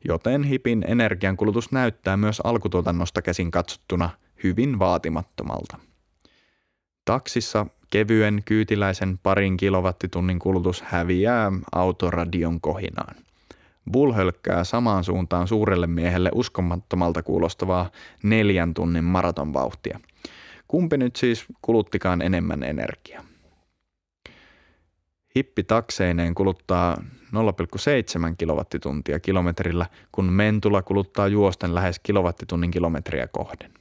joten 0.05 0.43
hipin 0.43 0.85
energiankulutus 0.87 1.71
näyttää 1.71 2.17
myös 2.17 2.41
alkutuotannosta 2.43 3.21
käsin 3.21 3.51
katsottuna 3.51 4.09
hyvin 4.43 4.79
vaatimattomalta. 4.79 5.77
Taksissa 7.05 7.65
kevyen 7.89 8.41
kyytiläisen 8.45 9.17
parin 9.17 9.57
kilowattitunnin 9.57 10.39
kulutus 10.39 10.81
häviää 10.81 11.51
autoradion 11.71 12.61
kohinaan. 12.61 13.15
Bull 13.91 14.13
hölkkää 14.13 14.63
samaan 14.63 15.03
suuntaan 15.03 15.47
suurelle 15.47 15.87
miehelle 15.87 16.31
uskomattomalta 16.33 17.23
kuulostavaa 17.23 17.89
neljän 18.23 18.73
tunnin 18.73 19.03
maratonvauhtia. 19.03 19.99
Kumpi 20.67 20.97
nyt 20.97 21.15
siis 21.15 21.45
kuluttikaan 21.61 22.21
enemmän 22.21 22.63
energiaa? 22.63 23.23
Hippi 25.35 25.63
takseineen 25.63 26.35
kuluttaa 26.35 27.03
0,7 27.33 28.35
kilowattituntia 28.37 29.19
kilometrillä, 29.19 29.85
kun 30.11 30.25
mentula 30.25 30.81
kuluttaa 30.81 31.27
juosten 31.27 31.75
lähes 31.75 31.99
kilowattitunnin 31.99 32.71
kilometriä 32.71 33.27
kohden. 33.27 33.71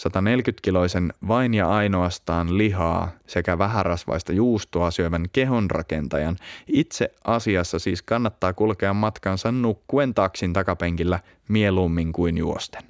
140-kiloisen 0.00 1.12
vain 1.28 1.54
ja 1.54 1.68
ainoastaan 1.68 2.58
lihaa 2.58 3.10
sekä 3.26 3.58
vähärasvaista 3.58 4.32
juustoa 4.32 4.90
syövän 4.90 5.24
kehonrakentajan 5.32 6.36
itse 6.66 7.14
asiassa 7.24 7.78
siis 7.78 8.02
kannattaa 8.02 8.52
kulkea 8.52 8.94
matkansa 8.94 9.52
nukkuen 9.52 10.14
taksin 10.14 10.52
takapenkillä 10.52 11.20
mieluummin 11.48 12.12
kuin 12.12 12.38
juosten. 12.38 12.82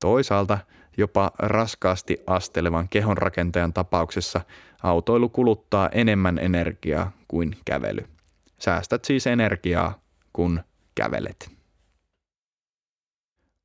Toisaalta 0.00 0.58
jopa 0.96 1.30
raskaasti 1.38 2.16
astelevan 2.26 2.88
kehonrakentajan 2.88 3.72
tapauksessa 3.72 4.40
autoilu 4.82 5.28
kuluttaa 5.28 5.88
enemmän 5.88 6.38
energiaa 6.38 7.12
kuin 7.28 7.56
kävely. 7.64 8.13
Säästät 8.58 9.04
siis 9.04 9.26
energiaa, 9.26 10.02
kun 10.32 10.60
kävelet. 10.94 11.50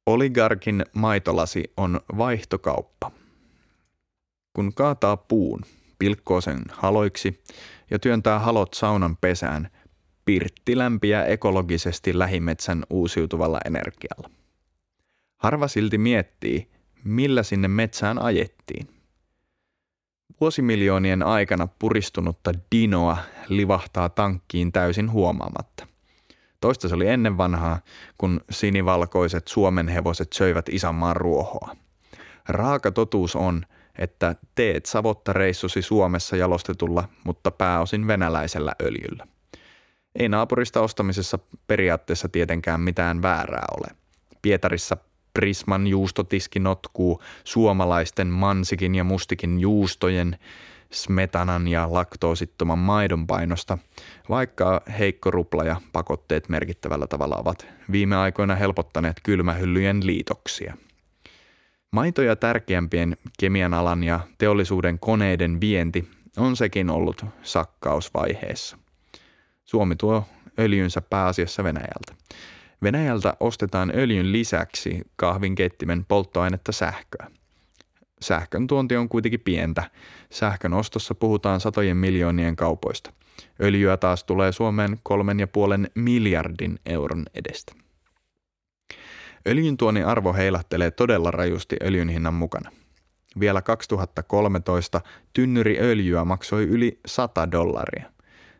Oligarkin 0.05 0.85
maitolasi 0.93 1.73
on 1.77 1.99
vaihtokauppa. 2.17 3.11
Kun 4.53 4.73
kaataa 4.73 5.17
puun, 5.17 5.61
pilkkoo 5.99 6.41
sen 6.41 6.61
haloiksi 6.71 7.43
ja 7.91 7.99
työntää 7.99 8.39
halot 8.39 8.73
saunan 8.73 9.17
pesään, 9.17 9.69
pirtti 10.25 10.77
lämpiä 10.77 11.25
ekologisesti 11.25 12.19
lähimetsän 12.19 12.83
uusiutuvalla 12.89 13.59
energialla. 13.65 14.29
Harva 15.37 15.67
silti 15.67 15.97
miettii, 15.97 16.71
millä 17.03 17.43
sinne 17.43 17.67
metsään 17.67 18.21
ajettiin. 18.21 18.98
Vuosimiljoonien 20.41 21.23
aikana 21.23 21.67
puristunutta 21.79 22.51
dinoa 22.71 23.17
livahtaa 23.47 24.09
tankkiin 24.09 24.71
täysin 24.71 25.11
huomaamatta. 25.11 25.87
Toista 26.61 26.87
se 26.87 26.95
oli 26.95 27.07
ennen 27.07 27.37
vanhaa, 27.37 27.79
kun 28.17 28.41
sinivalkoiset 28.49 29.47
Suomen 29.47 29.87
hevoset 29.87 30.33
söivät 30.33 30.69
isänmaan 30.69 31.15
ruohoa. 31.15 31.75
Raaka 32.47 32.91
totuus 32.91 33.35
on, 33.35 33.65
että 33.97 34.35
teet 34.55 34.85
savottareissusi 34.85 35.81
Suomessa 35.81 36.35
jalostetulla, 36.35 37.09
mutta 37.23 37.51
pääosin 37.51 38.07
venäläisellä 38.07 38.75
öljyllä. 38.81 39.27
Ei 40.15 40.29
naapurista 40.29 40.81
ostamisessa 40.81 41.39
periaatteessa 41.67 42.29
tietenkään 42.29 42.81
mitään 42.81 43.21
väärää 43.21 43.65
ole. 43.77 43.87
Pietarissa 44.41 44.97
Prisman 45.33 45.87
juustotiski 45.87 46.59
notkuu 46.59 47.23
suomalaisten 47.43 48.27
mansikin 48.27 48.95
ja 48.95 49.03
mustikin 49.03 49.59
juustojen– 49.59 50.37
smetanan 50.91 51.67
ja 51.67 51.87
laktoosittoman 51.91 52.79
maidon 52.79 53.27
painosta, 53.27 53.77
vaikka 54.29 54.81
heikko 54.99 55.31
rupla 55.31 55.63
ja 55.63 55.81
pakotteet 55.93 56.49
merkittävällä 56.49 57.07
tavalla 57.07 57.35
ovat 57.35 57.67
viime 57.91 58.15
aikoina 58.15 58.55
helpottaneet 58.55 59.19
kylmähyllyjen 59.23 60.05
liitoksia. 60.05 60.77
Maitoja 61.91 62.35
tärkeämpien 62.35 63.17
kemian 63.39 63.73
alan 63.73 64.03
ja 64.03 64.19
teollisuuden 64.37 64.99
koneiden 64.99 65.61
vienti 65.61 66.07
on 66.37 66.55
sekin 66.55 66.89
ollut 66.89 67.25
sakkausvaiheessa. 67.43 68.77
Suomi 69.65 69.95
tuo 69.95 70.25
öljynsä 70.59 71.01
pääasiassa 71.01 71.63
Venäjältä. 71.63 72.13
Venäjältä 72.83 73.33
ostetaan 73.39 73.91
öljyn 73.95 74.31
lisäksi 74.31 75.01
kahvinkeittimen 75.15 76.05
polttoainetta 76.05 76.71
sähköä. 76.71 77.27
Sähkön 78.21 78.67
tuonti 78.67 78.95
on 78.95 79.09
kuitenkin 79.09 79.39
pientä. 79.39 79.91
Sähkön 80.31 80.73
ostossa 80.73 81.15
puhutaan 81.15 81.59
satojen 81.59 81.97
miljoonien 81.97 82.55
kaupoista. 82.55 83.13
Öljyä 83.61 83.97
taas 83.97 84.23
tulee 84.23 84.51
Suomeen 84.51 84.99
kolmen 85.03 85.39
ja 85.39 85.47
puolen 85.47 85.89
miljardin 85.95 86.79
euron 86.85 87.25
edestä. 87.33 87.73
Öljyn 89.47 89.77
tuonnin 89.77 90.05
arvo 90.05 90.33
heilahtelee 90.33 90.91
todella 90.91 91.31
rajusti 91.31 91.75
öljyn 91.83 92.09
hinnan 92.09 92.33
mukana. 92.33 92.71
Vielä 93.39 93.61
2013 93.61 95.01
tynnyri 95.33 95.77
öljyä 95.79 96.25
maksoi 96.25 96.63
yli 96.63 96.99
100 97.05 97.51
dollaria. 97.51 98.11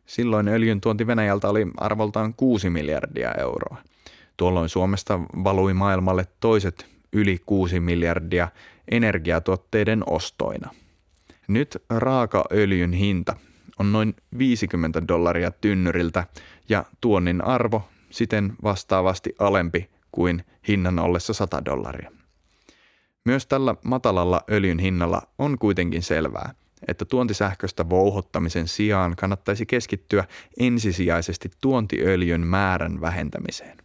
Silloin 0.10 0.48
öljyn 0.48 0.82
tuonti 0.82 1.08
Venäjältä 1.08 1.50
oli 1.50 1.68
arvoltaan 1.78 2.34
6 2.34 2.70
miljardia 2.70 3.32
euroa. 3.32 3.78
Tuolloin 4.38 4.70
Suomesta 4.70 5.20
valui 5.44 5.74
maailmalle 5.74 6.28
toiset 6.40 6.86
yli 7.14 7.40
6 7.46 7.80
miljardia 7.80 8.48
energiatuotteiden 8.92 10.04
ostoina. 10.06 10.70
Nyt 11.48 11.84
raakaöljyn 11.90 12.94
hinta 12.94 13.36
on 13.80 13.92
noin 13.92 14.16
50 14.38 15.08
dollaria 15.08 15.52
tynnyriltä 15.52 16.28
ja 16.70 16.86
tuonnin 17.02 17.44
arvo 17.44 17.90
siten 18.10 18.54
vastaavasti 18.64 19.36
alempi 19.40 19.90
kuin 20.12 20.44
hinnan 20.68 21.00
ollessa 21.00 21.34
100 21.34 21.66
dollaria. 21.66 22.12
Myös 23.26 23.48
tällä 23.48 23.76
matalalla 23.84 24.42
öljyn 24.52 24.80
hinnalla 24.80 25.22
on 25.38 25.58
kuitenkin 25.60 26.04
selvää, 26.04 26.54
että 26.88 27.06
tuontisähköstä 27.06 27.90
vouhottamisen 27.90 28.68
sijaan 28.68 29.16
kannattaisi 29.16 29.66
keskittyä 29.66 30.24
ensisijaisesti 30.60 31.52
tuontiöljyn 31.62 32.48
määrän 32.48 33.02
vähentämiseen. 33.02 33.78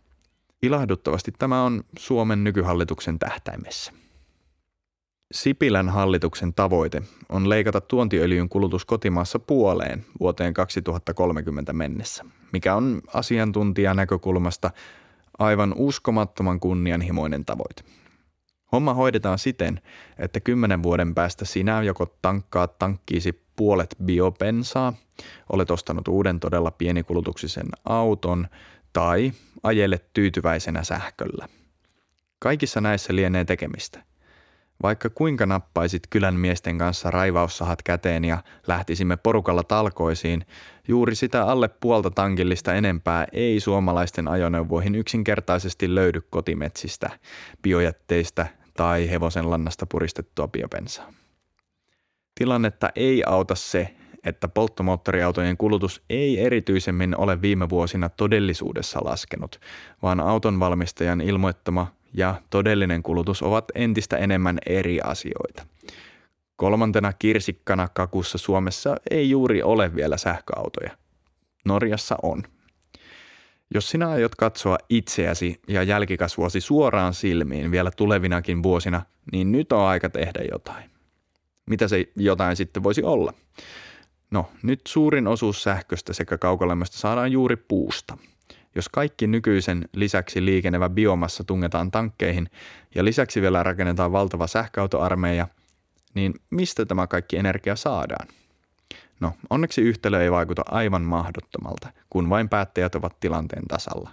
Ilahduttavasti 0.63 1.33
tämä 1.39 1.63
on 1.63 1.85
Suomen 1.99 2.45
nykyhallituksen 2.45 3.19
tähtäimessä. 3.19 3.93
Sipilän 5.35 5.89
hallituksen 5.89 6.55
tavoite 6.55 7.03
on 7.29 7.49
leikata 7.49 7.81
tuontiöljyn 7.81 8.49
kulutus 8.49 8.85
kotimaassa 8.85 9.39
puoleen 9.39 10.05
vuoteen 10.21 10.55
2030 10.55 11.73
mennessä, 11.73 12.25
mikä 12.53 12.75
on 12.75 13.01
asiantuntijan 13.15 13.97
näkökulmasta 13.97 14.71
aivan 15.39 15.75
uskomattoman 15.77 16.61
kunnianhimoinen 16.61 17.45
tavoite. 17.45 17.85
Homma 18.75 18.95
hoidetaan 18.95 19.39
siten, 19.39 19.81
että 20.19 20.41
kymmenen 20.41 20.83
vuoden 20.83 21.15
päästä 21.15 21.45
sinä 21.45 21.83
joko 21.83 22.17
tankkaat 22.23 22.79
tankkiisi 22.79 23.45
puolet 23.57 23.97
biopensaa, 24.05 24.93
olet 25.53 25.71
ostanut 25.71 26.09
uuden 26.09 26.41
todella 26.41 26.71
pienikulutuksisen 26.71 27.67
auton 27.85 28.49
tai 28.93 29.33
ajelet 29.63 30.13
tyytyväisenä 30.13 30.85
sähköllä. 30.85 31.49
Kaikissa 32.39 32.81
näissä 32.81 33.15
lienee 33.15 33.45
tekemistä– 33.45 34.03
vaikka 34.83 35.11
kuinka 35.11 35.47
nappaisit 35.47 36.03
kylän 36.11 36.35
miesten 36.35 36.79
kanssa 36.79 37.11
raivaussahat 37.11 37.83
käteen 37.83 38.25
ja 38.25 38.43
lähtisimme 38.67 39.17
porukalla 39.17 39.63
talkoisiin, 39.63 40.47
juuri 40.89 41.15
sitä 41.15 41.45
alle 41.45 41.69
puolta 41.69 42.11
tankillista 42.11 42.75
enempää 42.75 43.27
ei 43.33 43.61
suomalaisten 43.61 44.29
ajoneuvoihin 44.29 44.95
yksinkertaisesti 44.95 45.95
löydy 45.95 46.21
kotimetsistä, 46.31 47.11
biojätteistä 47.63 48.47
tai 48.75 49.11
hevosen 49.11 49.51
lannasta 49.51 49.87
puristettua 49.87 50.49
biopensaa. 50.49 51.13
Tilannetta 52.35 52.91
ei 52.97 53.23
auta 53.27 53.55
se, 53.55 53.95
että 54.25 54.49
polttomoottoriautojen 54.49 55.57
kulutus 55.57 56.03
ei 56.11 56.41
erityisemmin 56.41 57.17
ole 57.17 57.43
viime 57.43 57.69
vuosina 57.69 58.09
todellisuudessa 58.09 59.01
laskenut, 59.05 59.61
vaan 60.03 60.21
auton 60.21 60.61
valmistajan 60.61 61.21
ilmoittama 61.21 61.87
ja 62.15 62.35
todellinen 62.51 63.03
kulutus 63.03 63.43
ovat 63.43 63.65
entistä 63.75 64.17
enemmän 64.17 64.59
eri 64.67 65.01
asioita. 65.01 65.67
Kolmantena 66.57 67.13
kirsikkana 67.13 67.89
kakussa 67.89 68.39
Suomessa 68.39 68.97
ei 69.11 69.31
juuri 69.31 69.63
ole 69.63 69.95
vielä 69.95 70.17
sähköautoja. 70.17 70.91
Norjassa 71.65 72.17
on. 72.23 72.43
Jos 73.75 73.89
sinä 73.91 74.09
aiot 74.09 74.35
katsoa 74.35 74.79
itseäsi 74.89 75.61
ja 75.69 75.83
jälkikasvuasi 75.83 76.61
suoraan 76.61 77.15
silmiin 77.15 77.71
vielä 77.71 77.91
tulevinakin 77.91 78.63
vuosina, 78.63 79.03
niin 79.33 79.53
nyt 79.53 79.73
on 79.73 79.81
aika 79.81 80.11
tehdä 80.11 80.41
jotain. 80.51 80.91
Mitä 81.67 81.89
se 81.89 82.05
jotain 82.17 82.57
sitten 82.57 82.83
voisi 82.83 83.03
olla? 83.03 83.33
No, 84.31 84.51
nyt 84.63 84.81
suurin 84.89 85.27
osuus 85.27 85.63
sähköstä 85.63 86.13
sekä 86.13 86.39
kaukolämmöstä 86.39 86.99
saadaan 86.99 87.33
juuri 87.33 87.57
puusta. 87.57 88.19
Jos 88.75 88.89
kaikki 88.89 89.27
nykyisen 89.27 89.89
lisäksi 89.93 90.45
liikenevä 90.45 90.89
biomassa 90.89 91.45
tungetaan 91.45 91.91
tankkeihin 91.91 92.51
ja 92.95 93.05
lisäksi 93.05 93.41
vielä 93.41 93.63
rakennetaan 93.63 94.13
valtava 94.13 94.47
sähköautoarmeija, 94.47 95.49
niin 96.15 96.35
mistä 96.51 96.87
tämä 96.87 97.07
kaikki 97.07 97.37
energia 97.37 97.77
saadaan? 97.77 98.29
No, 99.25 99.33
onneksi 99.51 99.81
yhtälö 99.81 100.23
ei 100.23 100.33
vaikuta 100.33 100.63
aivan 100.67 101.03
mahdottomalta, 101.03 101.89
kun 102.11 102.31
vain 102.31 102.49
päättäjät 102.49 102.95
ovat 102.95 103.21
tilanteen 103.21 103.63
tasalla. 103.69 104.11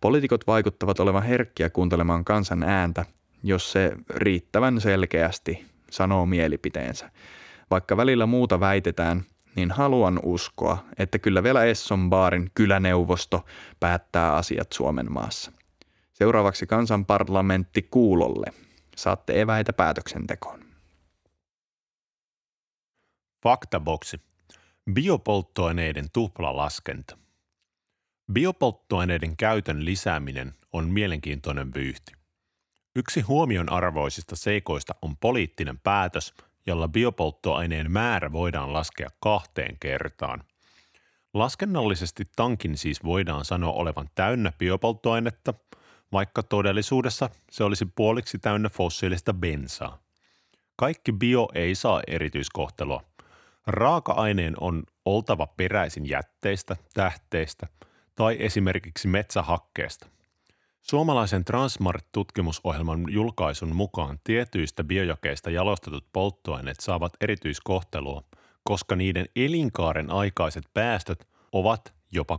Poliitikot 0.00 0.46
vaikuttavat 0.46 1.00
olevan 1.00 1.22
herkkiä 1.22 1.70
kuuntelemaan 1.70 2.24
kansan 2.24 2.62
ääntä, 2.62 3.04
jos 3.42 3.72
se 3.72 3.92
riittävän 4.10 4.80
selkeästi 4.80 5.66
sanoo 5.90 6.26
mielipiteensä. 6.26 7.10
Vaikka 7.70 7.96
välillä 7.96 8.26
muuta 8.26 8.60
väitetään, 8.60 9.24
niin 9.56 9.70
haluan 9.70 10.20
uskoa, 10.22 10.84
että 10.98 11.18
kyllä 11.18 11.42
vielä 11.42 11.64
Esson 11.64 12.10
baarin 12.10 12.50
kyläneuvosto 12.54 13.44
päättää 13.80 14.34
asiat 14.34 14.72
Suomen 14.72 15.12
maassa. 15.12 15.52
Seuraavaksi 16.12 16.66
kansanparlamentti 16.66 17.82
kuulolle. 17.82 18.46
Saatte 18.96 19.40
eväitä 19.40 19.72
päätöksentekoon. 19.72 20.60
Faktaboksi. 23.42 24.27
Biopolttoaineiden 24.92 26.06
tuplalaskenta. 26.12 27.18
Biopolttoaineiden 28.32 29.36
käytön 29.36 29.84
lisääminen 29.84 30.54
on 30.72 30.88
mielenkiintoinen 30.88 31.74
vyyhti. 31.74 32.12
Yksi 32.96 33.20
huomion 33.20 33.72
arvoisista 33.72 34.36
seikoista 34.36 34.94
on 35.02 35.16
poliittinen 35.16 35.78
päätös, 35.78 36.34
jolla 36.66 36.88
biopolttoaineen 36.88 37.90
määrä 37.90 38.32
voidaan 38.32 38.72
laskea 38.72 39.08
kahteen 39.20 39.76
kertaan. 39.80 40.44
Laskennallisesti 41.34 42.24
tankin 42.36 42.76
siis 42.76 43.04
voidaan 43.04 43.44
sanoa 43.44 43.72
olevan 43.72 44.08
täynnä 44.14 44.52
biopolttoainetta, 44.58 45.54
vaikka 46.12 46.42
todellisuudessa 46.42 47.30
se 47.50 47.64
olisi 47.64 47.86
puoliksi 47.96 48.38
täynnä 48.38 48.68
fossiilista 48.68 49.34
bensaa. 49.34 49.98
Kaikki 50.76 51.12
bio 51.12 51.48
ei 51.54 51.74
saa 51.74 52.02
erityiskohtelua. 52.06 53.02
Raaka-aineen 53.68 54.54
on 54.60 54.82
oltava 55.04 55.46
peräisin 55.46 56.08
jätteistä, 56.08 56.76
tähteistä 56.94 57.66
tai 58.14 58.36
esimerkiksi 58.40 59.08
metsähakkeesta. 59.08 60.06
Suomalaisen 60.80 61.44
Transmart-tutkimusohjelman 61.44 63.12
julkaisun 63.12 63.76
mukaan 63.76 64.18
tietyistä 64.24 64.84
biojakeista 64.84 65.50
jalostetut 65.50 66.06
polttoaineet 66.12 66.80
saavat 66.80 67.12
erityiskohtelua, 67.20 68.22
koska 68.62 68.96
niiden 68.96 69.26
elinkaaren 69.36 70.10
aikaiset 70.10 70.64
päästöt 70.74 71.28
ovat 71.52 71.94
jopa 72.12 72.38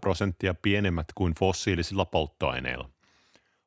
prosenttia 0.00 0.54
pienemmät 0.54 1.06
kuin 1.14 1.34
fossiilisilla 1.38 2.04
polttoaineilla. 2.04 2.90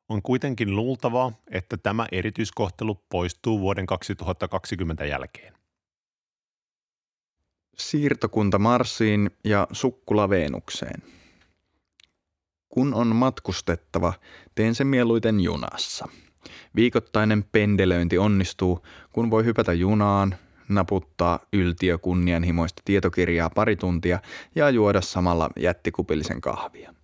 On 0.08 0.22
kuitenkin 0.22 0.76
luultavaa, 0.76 1.32
että 1.50 1.76
tämä 1.76 2.06
erityiskohtelu 2.12 3.04
poistuu 3.08 3.60
vuoden 3.60 3.86
2020 3.86 5.04
jälkeen. 5.04 5.57
Siirtokunta 7.80 8.58
Marsiin 8.58 9.30
ja 9.44 9.66
sukkula 9.72 10.30
Veenukseen– 10.30 11.02
kun 12.68 12.94
on 12.94 13.16
matkustettava, 13.16 14.12
teen 14.54 14.74
sen 14.74 14.86
mieluiten 14.86 15.40
junassa. 15.40 16.08
Viikoittainen 16.76 17.44
pendelöinti 17.52 18.18
onnistuu, 18.18 18.86
kun 19.12 19.30
voi 19.30 19.44
hypätä 19.44 19.72
junaan, 19.72 20.34
naputtaa 20.68 21.38
yltiö 21.52 21.98
kunnianhimoista 21.98 22.82
tietokirjaa 22.84 23.50
pari 23.50 23.76
tuntia 23.76 24.18
ja 24.54 24.70
juoda 24.70 25.00
samalla 25.00 25.50
jättikupillisen 25.56 26.40
kahvia. 26.40 26.94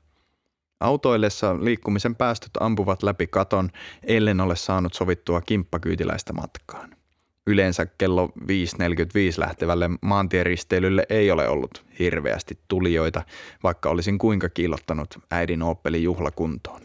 Autoillessa 0.80 1.64
liikkumisen 1.64 2.16
päästöt 2.16 2.50
ampuvat 2.60 3.02
läpi 3.02 3.26
katon, 3.26 3.70
ellen 4.02 4.40
ole 4.40 4.56
saanut 4.56 4.94
sovittua 4.94 5.40
kimppakyytiläistä 5.40 6.32
matkaan. 6.32 6.96
Yleensä 7.46 7.86
kello 7.86 8.26
5.45 8.26 8.44
lähtevälle 9.38 9.90
maantieristeilylle 10.02 11.06
ei 11.08 11.30
ole 11.30 11.48
ollut 11.48 11.84
hirveästi 11.98 12.58
tulijoita, 12.68 13.22
vaikka 13.62 13.90
olisin 13.90 14.18
kuinka 14.18 14.48
kiillottanut 14.48 15.18
äidin 15.30 15.62
Opelin 15.62 16.02
juhlakuntoon. 16.02 16.80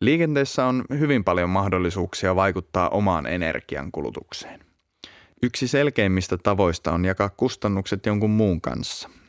Liikenteessä 0.00 0.66
on 0.66 0.84
hyvin 0.98 1.24
paljon 1.24 1.50
mahdollisuuksia 1.50 2.36
vaikuttaa 2.36 2.88
omaan 2.88 3.26
energiankulutukseen. 3.26 4.60
Yksi 5.42 5.68
selkeimmistä 5.68 6.36
tavoista 6.36 6.92
on 6.92 7.04
jakaa 7.04 7.28
kustannukset 7.28 8.06
jonkun 8.06 8.30
muun 8.30 8.60
kanssa– 8.60 9.10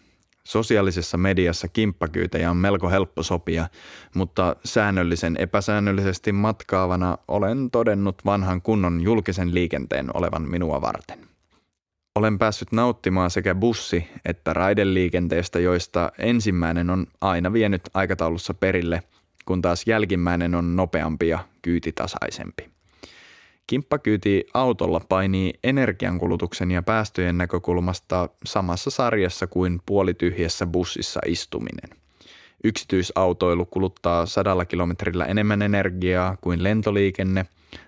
Sosiaalisessa 0.47 1.17
mediassa 1.17 1.67
kimppakyytejä 1.67 2.51
on 2.51 2.57
melko 2.57 2.89
helppo 2.89 3.23
sopia, 3.23 3.67
mutta 4.15 4.55
säännöllisen 4.65 5.37
epäsäännöllisesti 5.39 6.31
matkaavana 6.31 7.17
olen 7.27 7.71
todennut 7.71 8.25
vanhan 8.25 8.61
kunnon 8.61 9.01
julkisen 9.01 9.53
liikenteen 9.53 10.17
olevan 10.17 10.41
minua 10.41 10.81
varten. 10.81 11.19
Olen 12.15 12.39
päässyt 12.39 12.71
nauttimaan 12.71 13.31
sekä 13.31 13.55
bussi- 13.55 14.07
että 14.25 14.53
raideliikenteestä, 14.53 15.59
joista 15.59 16.11
ensimmäinen 16.17 16.89
on 16.89 17.07
aina 17.21 17.53
vienyt 17.53 17.81
aikataulussa 17.93 18.53
perille, 18.53 19.03
kun 19.45 19.61
taas 19.61 19.87
jälkimmäinen 19.87 20.55
on 20.55 20.75
nopeampi 20.75 21.27
ja 21.27 21.39
kyytitasaisempi. 21.61 22.74
Kimppakyyti 23.67 24.47
autolla 24.53 24.99
painii 25.09 25.53
energiankulutuksen 25.63 26.71
ja 26.71 26.83
päästöjen 26.83 27.37
näkökulmasta 27.37 28.29
samassa 28.45 28.89
sarjassa 28.89 29.47
kuin 29.47 29.81
puolityhjässä 29.85 30.65
bussissa 30.65 31.19
istuminen. 31.25 31.89
Yksityisautoilu 32.63 33.65
kuluttaa 33.65 34.25
sadalla 34.25 34.65
kilometrillä 34.65 35.25
enemmän 35.25 35.61
energiaa 35.61 36.37
kuin 36.41 36.63
lentoliikenne, 36.63 37.45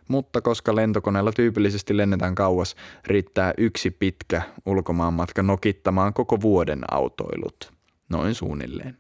mutta 0.08 0.42
koska 0.42 0.76
lentokoneella 0.76 1.32
tyypillisesti 1.32 1.98
lennetään 1.98 2.36
kauas, 2.36 2.76
riittää 3.06 3.54
yksi 3.58 3.92
pitkä 3.92 4.42
ulkomaanmatka 4.66 5.44
nokittamaan 5.44 6.14
koko 6.14 6.42
vuoden 6.42 6.94
autoilut. 6.94 7.74
Noin 8.10 8.36
suunnilleen. 8.36 8.98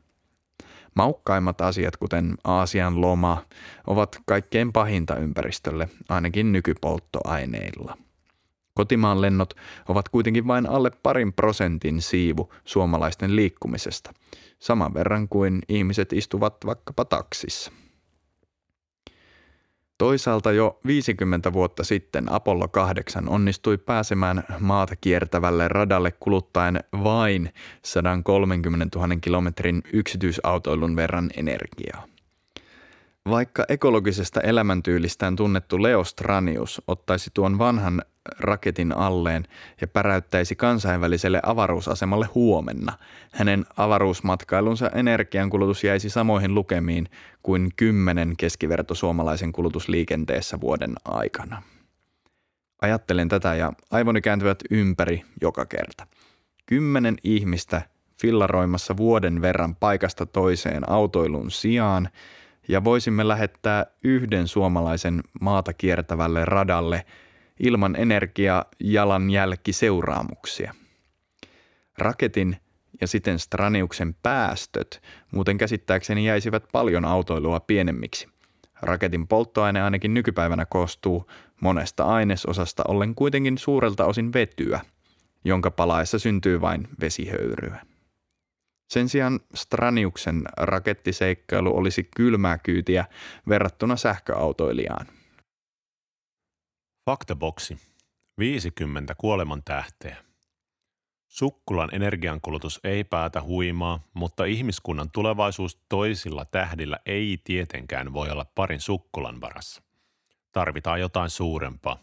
Maukkaimmat 0.98 1.62
asiat, 1.62 1.98
kuten 1.98 2.36
Aasian 2.44 3.02
loma, 3.02 3.46
ovat 3.88 4.18
kaikkein 4.26 4.74
pahinta 4.74 5.16
ympäristölle, 5.16 5.90
ainakin 6.10 6.52
nykypolttoaineilla. 6.52 7.98
Kotimaan 8.74 9.22
lennot 9.22 9.54
ovat 9.88 10.10
kuitenkin 10.10 10.48
vain 10.48 10.70
alle 10.70 10.92
parin 11.04 11.34
prosentin 11.34 12.02
siivu 12.02 12.54
suomalaisten 12.66 13.36
liikkumisesta, 13.36 14.14
saman 14.60 14.94
verran 14.94 15.28
kuin 15.28 15.62
ihmiset 15.70 16.14
istuvat 16.14 16.56
vaikkapa 16.66 17.06
taksissa. 17.06 17.72
Toisaalta 19.98 20.52
jo 20.52 20.80
50 20.88 21.54
vuotta 21.54 21.84
sitten 21.84 22.32
Apollo 22.32 22.68
8 22.68 23.30
onnistui 23.30 23.78
pääsemään 23.78 24.44
maata 24.60 24.96
kiertävälle 24.96 25.68
radalle 25.68 26.12
kuluttaen 26.12 26.80
vain 27.04 27.54
130 27.84 29.00
000 29.00 29.16
kilometrin 29.22 29.82
yksityisautoilun 29.94 30.96
verran 30.96 31.30
energiaa. 31.38 32.06
Vaikka 33.30 33.66
ekologisesta 33.70 34.42
elämäntyylistään 34.42 35.36
tunnettu 35.36 35.84
Leo 35.84 36.04
Stranius 36.04 36.82
ottaisi 36.88 37.30
tuon 37.34 37.60
vanhan 37.60 38.02
raketin 38.40 38.92
alleen 38.92 39.44
ja 39.82 39.88
päräyttäisi 39.88 40.56
kansainväliselle 40.56 41.40
avaruusasemalle 41.44 42.26
huomenna, 42.36 42.94
hänen 43.32 43.66
avaruusmatkailunsa 43.78 44.90
energiankulutus 44.90 45.84
jäisi 45.84 46.10
samoihin 46.10 46.56
lukemiin 46.56 47.10
kuin 47.44 47.72
kymmenen 47.76 48.34
keskiverto 48.38 48.96
suomalaisen 48.96 49.52
kulutusliikenteessä 49.52 50.62
vuoden 50.62 50.96
aikana. 51.06 51.62
Ajattelen 52.82 53.30
tätä 53.30 53.56
ja 53.56 53.74
aivoni 53.92 54.22
kääntyvät 54.22 54.60
ympäri 54.72 55.24
joka 55.42 55.66
kerta. 55.66 56.08
Kymmenen 56.66 57.18
ihmistä 57.24 57.82
fillaroimassa 58.22 58.98
vuoden 58.98 59.42
verran 59.42 59.76
paikasta 59.76 60.26
toiseen 60.26 60.90
autoilun 60.90 61.52
sijaan– 61.52 62.10
ja 62.68 62.84
voisimme 62.84 63.28
lähettää 63.28 63.86
yhden 64.04 64.48
suomalaisen 64.48 65.24
maata 65.42 65.74
kiertävälle 65.74 66.46
radalle 66.46 67.06
ilman 67.60 67.96
energiajalanjälkiseuraamuksia. 67.96 70.74
Raketin 71.98 72.58
ja 73.02 73.08
siten 73.08 73.40
Straniuksen 73.40 74.16
päästöt 74.24 75.02
muuten 75.32 75.58
käsittääkseni 75.58 76.26
jäisivät 76.26 76.64
paljon 76.72 77.06
autoilua 77.06 77.60
pienemmiksi. 77.60 78.28
Raketin 78.82 79.28
polttoaine 79.28 79.82
ainakin 79.82 80.14
nykypäivänä 80.14 80.66
koostuu 80.66 81.30
monesta 81.62 82.04
ainesosasta 82.04 82.84
ollen 82.88 83.16
kuitenkin 83.16 83.58
suurelta 83.58 84.06
osin 84.06 84.34
vetyä, 84.34 84.80
jonka 85.46 85.72
palaessa 85.72 86.20
syntyy 86.20 86.62
vain 86.62 86.88
vesihöyryä. 87.02 87.82
Sen 88.90 89.10
sijaan 89.10 89.40
Straniuksen 89.54 90.44
rakettiseikkailu 90.58 91.78
olisi 91.78 92.10
kylmää 92.16 92.58
kyytiä 92.58 93.06
verrattuna 93.50 93.96
sähköautoilijaan. 93.96 95.08
Faktaboksi. 97.08 97.78
50 98.40 99.16
kuoleman 99.16 99.64
tähteä. 99.64 100.18
Sukkulan 101.28 101.90
energiankulutus 101.96 102.80
ei 102.84 103.04
päätä 103.04 103.42
huimaa, 103.42 104.00
mutta 104.14 104.46
ihmiskunnan 104.46 105.12
tulevaisuus 105.12 105.80
toisilla 105.90 106.46
tähdillä 106.46 107.00
ei 107.06 107.42
tietenkään 107.44 108.14
voi 108.14 108.30
olla 108.30 108.46
parin 108.56 108.82
sukkulan 108.82 109.42
varassa. 109.42 109.82
Tarvitaan 110.52 111.00
jotain 111.00 111.30
suurempaa. 111.30 112.00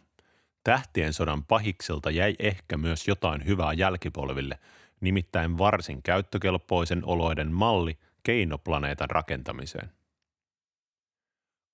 Tähtien 0.65 1.13
sodan 1.13 1.45
pahikselta 1.45 2.11
jäi 2.11 2.35
ehkä 2.39 2.77
myös 2.77 3.09
jotain 3.09 3.47
hyvää 3.47 3.73
jälkipolville, 3.73 4.59
nimittäin 5.01 5.59
varsin 5.59 6.03
käyttökelpoisen 6.03 7.03
oloiden 7.05 7.53
malli 7.53 7.99
keinoplaneetan 8.23 9.11
rakentamiseen. 9.11 9.91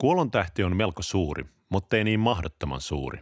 Kuolontähti 0.00 0.64
on 0.64 0.76
melko 0.76 1.02
suuri, 1.02 1.44
mutta 1.68 1.96
ei 1.96 2.04
niin 2.04 2.20
mahdottoman 2.20 2.80
suuri. 2.80 3.18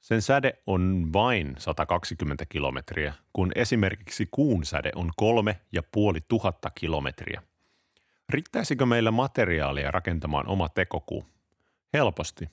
Sen 0.00 0.22
säde 0.22 0.52
on 0.66 1.10
vain 1.12 1.54
120 1.58 2.46
kilometriä, 2.48 3.14
kun 3.32 3.52
esimerkiksi 3.54 4.28
kuun 4.30 4.64
säde 4.64 4.90
on 4.94 5.10
kolme 5.16 5.60
ja 5.72 5.82
puoli 5.92 6.18
tuhatta 6.28 6.70
kilometriä. 6.70 7.42
Riittäisikö 8.28 8.86
meillä 8.86 9.10
materiaalia 9.10 9.90
rakentamaan 9.90 10.48
oma 10.48 10.68
tekokuu? 10.68 11.26
Helposti. 11.92 12.48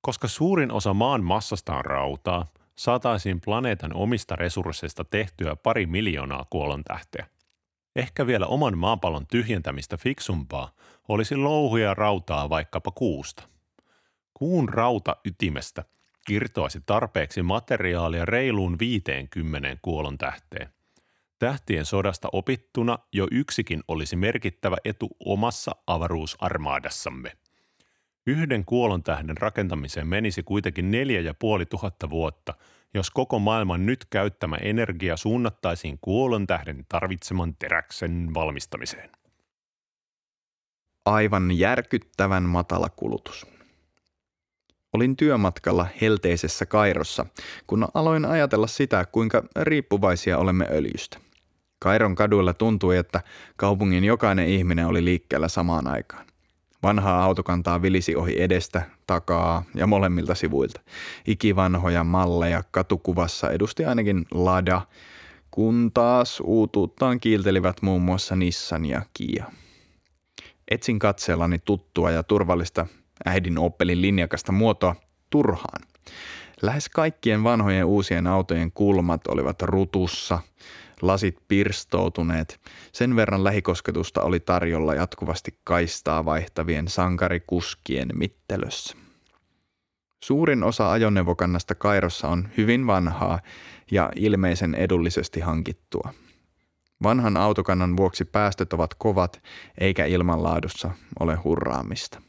Koska 0.00 0.28
suurin 0.28 0.72
osa 0.72 0.94
maan 0.94 1.24
massasta 1.24 1.76
on 1.76 1.84
rautaa, 1.84 2.46
saataisiin 2.76 3.40
planeetan 3.40 3.94
omista 3.94 4.36
resursseista 4.36 5.04
tehtyä 5.04 5.56
pari 5.56 5.86
miljoonaa 5.86 6.44
kuolontähteä. 6.50 7.26
Ehkä 7.98 8.26
vielä 8.26 8.46
oman 8.46 8.78
maapallon 8.78 9.26
tyhjentämistä 9.26 9.96
fiksumpaa 9.96 10.70
olisi 11.08 11.36
louhuja 11.36 11.94
rautaa 11.94 12.50
vaikkapa 12.50 12.90
kuusta. 12.90 13.48
Kuun 14.34 14.68
rauta 14.68 15.16
ytimestä– 15.24 15.84
irtoaisi 16.30 16.80
tarpeeksi 16.86 17.42
materiaalia 17.42 18.24
reiluun 18.24 18.78
50 18.78 19.76
kuolon 19.82 20.18
tähteen. 20.18 20.68
Tähtien 21.38 21.84
sodasta 21.84 22.28
opittuna 22.32 22.98
jo 23.12 23.28
yksikin 23.30 23.82
olisi 23.88 24.16
merkittävä 24.16 24.76
etu 24.84 25.08
omassa 25.24 25.76
avaruusarmaadassamme. 25.86 27.32
Yhden 28.28 28.64
kuolontähden 28.64 29.36
rakentamiseen 29.36 30.06
menisi 30.06 30.42
kuitenkin 30.42 30.90
neljä 30.90 31.20
ja 31.20 31.34
puoli 31.34 31.66
tuhatta 31.66 32.10
vuotta, 32.10 32.54
jos 32.94 33.10
koko 33.10 33.38
maailman 33.38 33.86
nyt 33.86 34.04
käyttämä 34.10 34.56
energia 34.56 35.16
suunnattaisiin 35.16 35.98
kuolontähden 36.00 36.86
tarvitseman 36.88 37.56
teräksen 37.58 38.34
valmistamiseen. 38.34 39.10
Aivan 41.04 41.58
järkyttävän 41.58 42.42
matala 42.42 42.88
kulutus. 42.88 43.46
Olin 44.92 45.16
työmatkalla 45.16 45.86
helteisessä 46.00 46.66
Kairossa, 46.66 47.26
kun 47.66 47.88
aloin 47.94 48.24
ajatella 48.24 48.66
sitä, 48.66 49.06
kuinka 49.12 49.42
riippuvaisia 49.62 50.38
olemme 50.38 50.66
öljystä. 50.70 51.18
Kairon 51.78 52.14
kaduilla 52.14 52.54
tuntui, 52.54 52.96
että 52.96 53.20
kaupungin 53.56 54.04
jokainen 54.04 54.48
ihminen 54.48 54.86
oli 54.86 55.04
liikkeellä 55.04 55.48
samaan 55.48 55.86
aikaan. 55.86 56.28
Vanhaa 56.82 57.24
autokantaa 57.24 57.82
vilisi 57.82 58.16
ohi 58.16 58.42
edestä, 58.42 58.82
takaa 59.06 59.62
ja 59.74 59.86
molemmilta 59.86 60.34
sivuilta. 60.34 60.80
Ikivanhoja 61.26 62.04
malleja 62.04 62.62
katukuvassa 62.70 63.50
edusti 63.50 63.84
ainakin 63.84 64.26
Lada, 64.30 64.80
kun 65.50 65.90
taas 65.94 66.40
uutuuttaan 66.44 67.20
kiiltelivät 67.20 67.82
muun 67.82 68.02
muassa 68.02 68.36
Nissan 68.36 68.84
ja 68.84 69.02
Kia. 69.14 69.44
Etsin 70.70 70.98
katseellani 70.98 71.58
tuttua 71.58 72.10
ja 72.10 72.22
turvallista 72.22 72.86
äidin 73.24 73.58
Opelin 73.58 74.02
linjakasta 74.02 74.52
muotoa 74.52 74.96
turhaan. 75.30 75.82
Lähes 76.62 76.88
kaikkien 76.88 77.44
vanhojen 77.44 77.84
uusien 77.84 78.26
autojen 78.26 78.72
kulmat 78.72 79.26
olivat 79.26 79.62
rutussa, 79.62 80.38
lasit 81.02 81.36
pirstoutuneet. 81.48 82.60
Sen 82.92 83.16
verran 83.16 83.44
lähikosketusta 83.44 84.22
oli 84.22 84.40
tarjolla 84.40 84.94
jatkuvasti 84.94 85.58
kaistaa 85.64 86.24
vaihtavien 86.24 86.88
sankarikuskien 86.88 88.08
mittelössä. 88.14 88.96
Suurin 90.24 90.62
osa 90.62 90.90
ajoneuvokannasta 90.90 91.74
Kairossa 91.74 92.28
on 92.28 92.48
hyvin 92.56 92.86
vanhaa 92.86 93.40
ja 93.90 94.12
ilmeisen 94.16 94.74
edullisesti 94.74 95.40
hankittua. 95.40 96.14
Vanhan 97.02 97.36
autokannan 97.36 97.96
vuoksi 97.96 98.24
päästöt 98.24 98.72
ovat 98.72 98.94
kovat 98.94 99.42
eikä 99.78 100.04
ilmanlaadussa 100.04 100.90
ole 101.20 101.36
hurraamista. 101.36 102.22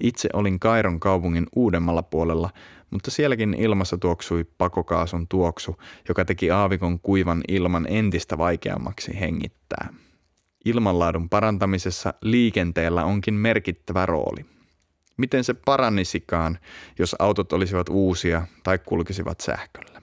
Itse 0.00 0.28
olin 0.32 0.60
Kairon 0.60 1.00
kaupungin 1.00 1.46
uudemmalla 1.56 2.02
puolella, 2.02 2.50
mutta 2.96 3.10
sielläkin 3.10 3.54
ilmassa 3.54 3.98
tuoksui 3.98 4.44
pakokaasun 4.58 5.28
tuoksu, 5.28 5.76
joka 6.08 6.24
teki 6.24 6.50
aavikon 6.50 7.00
kuivan 7.00 7.42
ilman 7.48 7.86
entistä 7.88 8.38
vaikeammaksi 8.38 9.20
hengittää. 9.20 9.88
Ilmanlaadun 10.64 11.28
parantamisessa 11.28 12.14
liikenteellä 12.20 13.04
onkin 13.04 13.34
merkittävä 13.34 14.06
rooli. 14.06 14.46
Miten 15.16 15.44
se 15.44 15.54
parannisikaan, 15.54 16.58
jos 16.98 17.16
autot 17.18 17.52
olisivat 17.52 17.88
uusia 17.88 18.46
tai 18.62 18.78
kulkisivat 18.78 19.40
sähköllä? 19.40 20.02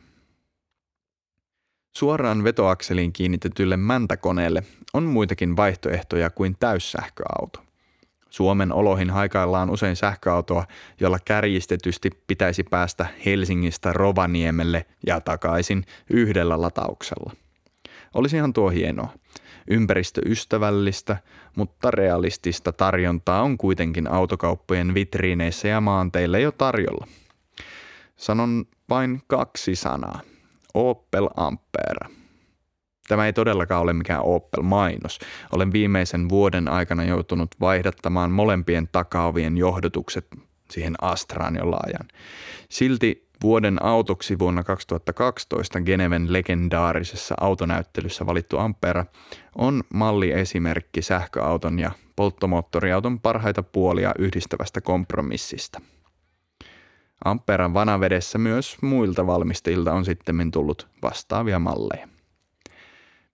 Suoraan 1.97 2.43
vetoakseliin 2.43 3.13
kiinnitetylle 3.13 3.77
mäntäkoneelle 3.77 4.63
on 4.93 5.03
muitakin 5.03 5.55
vaihtoehtoja 5.57 6.29
kuin 6.29 6.55
täyssähköauto– 6.59 7.63
Suomen 8.33 8.73
oloihin 8.73 9.09
haikaillaan 9.09 9.69
usein 9.69 9.95
sähköautoa, 9.95 10.65
jolla 10.99 11.19
kärjistetysti 11.25 12.09
pitäisi 12.27 12.63
päästä 12.63 13.07
Helsingistä 13.25 13.93
Rovaniemelle 13.93 14.85
ja 15.07 15.21
takaisin 15.21 15.83
yhdellä 16.09 16.61
latauksella. 16.61 17.33
Olisihan 18.13 18.53
tuo 18.53 18.69
hienoa. 18.69 19.09
Ympäristöystävällistä, 19.69 21.17
mutta 21.55 21.91
realistista 21.91 22.71
tarjontaa 22.71 23.41
on 23.41 23.57
kuitenkin 23.57 24.11
autokauppojen 24.11 24.93
vitriineissä 24.93 25.67
ja 25.67 25.81
maanteille 25.81 26.41
jo 26.41 26.51
tarjolla. 26.51 27.07
Sanon 28.15 28.65
vain 28.89 29.21
kaksi 29.27 29.75
sanaa. 29.75 30.19
Opel 30.73 31.29
Ampera– 31.37 32.09
Tämä 33.07 33.25
ei 33.25 33.33
todellakaan 33.33 33.81
ole 33.81 33.93
mikään 33.93 34.23
Opel-mainos. 34.23 35.19
Olen 35.51 35.73
viimeisen 35.73 36.29
vuoden 36.29 36.67
aikana 36.67 37.03
joutunut 37.03 37.49
vaihdattamaan 37.59 38.31
molempien 38.31 38.89
takaovien 38.91 39.57
johdotukset 39.57 40.27
siihen 40.71 40.95
Astraan 41.01 41.55
jo 41.55 41.71
laajan. 41.71 42.07
Silti 42.69 43.27
vuoden 43.43 43.85
autoksi 43.85 44.39
vuonna 44.39 44.63
2012 44.63 45.81
Geneven 45.81 46.33
legendaarisessa 46.33 47.35
autonäyttelyssä 47.41 48.25
valittu 48.25 48.57
Ampera 48.57 49.05
on 49.55 49.83
malliesimerkki 49.93 51.01
sähköauton 51.01 51.79
ja 51.79 51.91
polttomoottoriauton 52.15 53.19
parhaita 53.19 53.63
puolia 53.63 54.11
yhdistävästä 54.19 54.81
kompromissista. 54.81 55.81
Amperan 57.25 57.73
vanavedessä 57.73 58.37
myös 58.37 58.77
muilta 58.81 59.27
valmistajilta 59.27 59.93
on 59.93 60.05
sitten 60.05 60.51
tullut 60.51 60.87
vastaavia 61.01 61.59
malleja. 61.59 62.12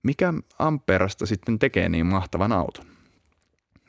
Mikä 0.04 0.34
Amperasta 0.60 1.26
sitten 1.26 1.60
tekee 1.60 1.90
niin 1.90 2.06
mahtavan 2.06 2.52
auton? 2.52 2.86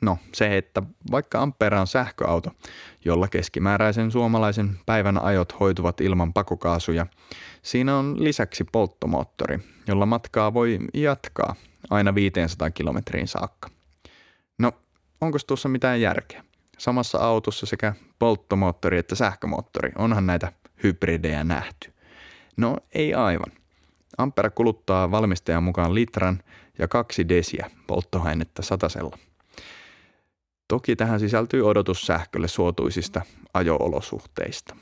No 0.03 0.19
se, 0.35 0.57
että 0.57 0.83
vaikka 1.11 1.43
Ampera 1.43 1.81
on 1.81 1.87
sähköauto, 1.87 2.51
jolla 3.05 3.29
keskimääräisen 3.29 4.11
suomalaisen 4.11 4.79
päivän 4.87 5.23
ajot 5.23 5.61
hoituvat 5.61 6.01
ilman 6.01 6.33
pakokaasuja, 6.33 7.07
siinä 7.63 7.97
on 7.97 8.25
lisäksi 8.25 8.65
polttomoottori, 8.73 9.59
jolla 9.87 10.07
matkaa 10.07 10.55
voi 10.55 10.79
jatkaa 10.95 11.55
aina 11.91 12.15
500 12.15 12.71
kilometriin 12.71 13.29
saakka. 13.29 13.69
No, 14.59 14.73
onko 15.21 15.39
tuossa 15.47 15.69
mitään 15.69 16.01
järkeä? 16.01 16.45
Samassa 16.79 17.19
autossa 17.19 17.67
sekä 17.67 17.95
polttomoottori 18.19 18.99
että 18.99 19.15
sähkömoottori, 19.15 19.93
onhan 19.99 20.27
näitä 20.27 20.53
hybridejä 20.83 21.45
nähty. 21.45 21.93
No 22.57 22.77
ei 22.95 23.15
aivan. 23.15 23.60
Ampere 24.21 24.51
kuluttaa 24.51 25.11
valmistajan 25.11 25.63
mukaan 25.63 25.95
litran 25.95 26.43
ja 26.79 26.89
kaksi 26.89 27.29
desiä 27.29 27.71
polttoainetta 27.87 28.63
satasella. 28.63 29.19
Toki 30.69 30.97
tähän 30.97 31.21
sisältyy 31.21 31.69
odotus 31.69 32.07
sähkölle 32.07 32.49
suotuisista 32.49 33.23
ajoolosuhteista. 33.55 34.77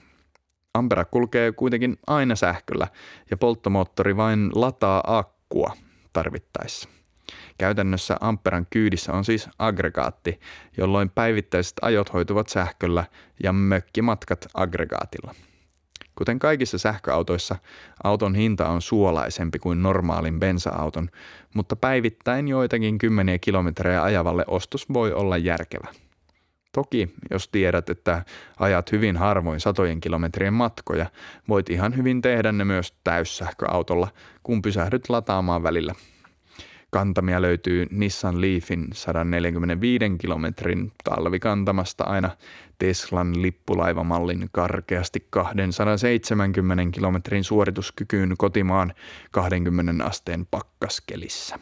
Ampera 0.75 1.05
kulkee 1.05 1.53
kuitenkin 1.53 1.97
aina 2.07 2.37
sähköllä 2.37 2.89
ja 3.31 3.37
polttomoottori 3.37 4.17
vain 4.17 4.51
lataa 4.55 5.03
akkua 5.07 5.77
tarvittaessa. 6.13 6.89
Käytännössä 7.59 8.17
Amperan 8.21 8.67
kyydissä 8.71 9.13
on 9.13 9.25
siis 9.25 9.49
aggregaatti, 9.59 10.41
jolloin 10.77 11.11
päivittäiset 11.11 11.77
ajot 11.83 12.13
hoituvat 12.13 12.49
sähköllä 12.49 13.05
ja 13.43 13.53
mökkimatkat 13.53 14.47
aggregaatilla. 14.55 15.35
Kuten 16.19 16.39
kaikissa 16.39 16.79
sähköautoissa, 16.79 17.57
auton 18.05 18.35
hinta 18.35 18.69
on 18.69 18.83
suolaisempi 18.83 19.59
kuin 19.59 19.83
normaalin 19.83 20.41
bensa-auton, 20.41 21.09
mutta 21.55 21.77
päivittäin 21.77 22.49
joitakin 22.49 22.99
kymmeniä 22.99 23.39
kilometrejä 23.39 24.03
ajavalle 24.03 24.45
ostos 24.47 24.87
voi 24.93 25.13
olla 25.13 25.37
järkevä. 25.37 25.89
Toki, 26.73 27.15
jos 27.31 27.49
tiedät, 27.49 27.91
että 27.91 28.25
ajat 28.59 28.93
hyvin 28.93 29.17
harvoin 29.17 29.61
satojen 29.61 30.01
kilometrien 30.01 30.55
matkoja, 30.55 31.07
voit 31.49 31.71
ihan 31.71 31.97
hyvin 31.97 32.23
tehdä 32.23 32.53
ne 32.53 32.65
myös 32.65 32.95
täyssähköautolla, 33.05 34.09
kun 34.43 34.63
pysähdyt 34.63 35.09
lataamaan 35.09 35.63
välillä 35.63 35.95
Kantamia 36.91 37.43
löytyy 37.43 37.87
Nissan 37.91 38.41
Leafin 38.41 38.89
145 38.93 40.05
kilometrin 40.19 40.93
talvikantamasta 41.05 42.05
aina 42.05 42.31
Teslan 42.79 43.43
lippulaivamallin 43.43 44.49
karkeasti 44.53 45.27
270 45.31 46.85
kilometrin 46.93 47.45
suorituskykyyn 47.45 48.35
kotimaan 48.39 48.95
20 49.31 50.05
asteen 50.05 50.47
pakkaskelissä. 50.47 51.59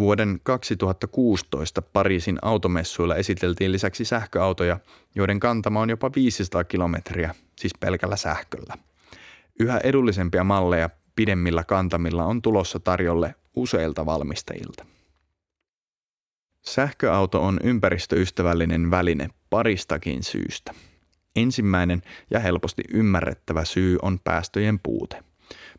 Vuoden 0.00 0.40
2016 0.42 1.82
Pariisin 1.82 2.38
automessuilla 2.42 3.16
esiteltiin 3.16 3.72
lisäksi 3.72 4.04
sähköautoja, 4.04 4.78
joiden 5.14 5.40
kantama 5.40 5.80
on 5.80 5.90
jopa 5.90 6.10
500 6.16 6.64
kilometriä, 6.64 7.34
siis 7.56 7.72
pelkällä 7.80 8.16
sähköllä. 8.16 8.74
Yhä 9.60 9.78
edullisempia 9.78 10.44
malleja 10.44 10.90
pidemmillä 11.16 11.64
kantamilla 11.64 12.24
on 12.24 12.42
tulossa 12.42 12.80
tarjolle 12.80 13.34
useilta 13.56 14.06
valmistajilta. 14.06 14.86
Sähköauto 16.62 17.42
on 17.42 17.60
ympäristöystävällinen 17.64 18.90
väline 18.90 19.28
paristakin 19.50 20.22
syystä. 20.22 20.74
Ensimmäinen 21.36 22.02
ja 22.30 22.40
helposti 22.40 22.82
ymmärrettävä 22.92 23.64
syy 23.64 23.98
on 24.02 24.20
päästöjen 24.24 24.80
puute. 24.82 25.24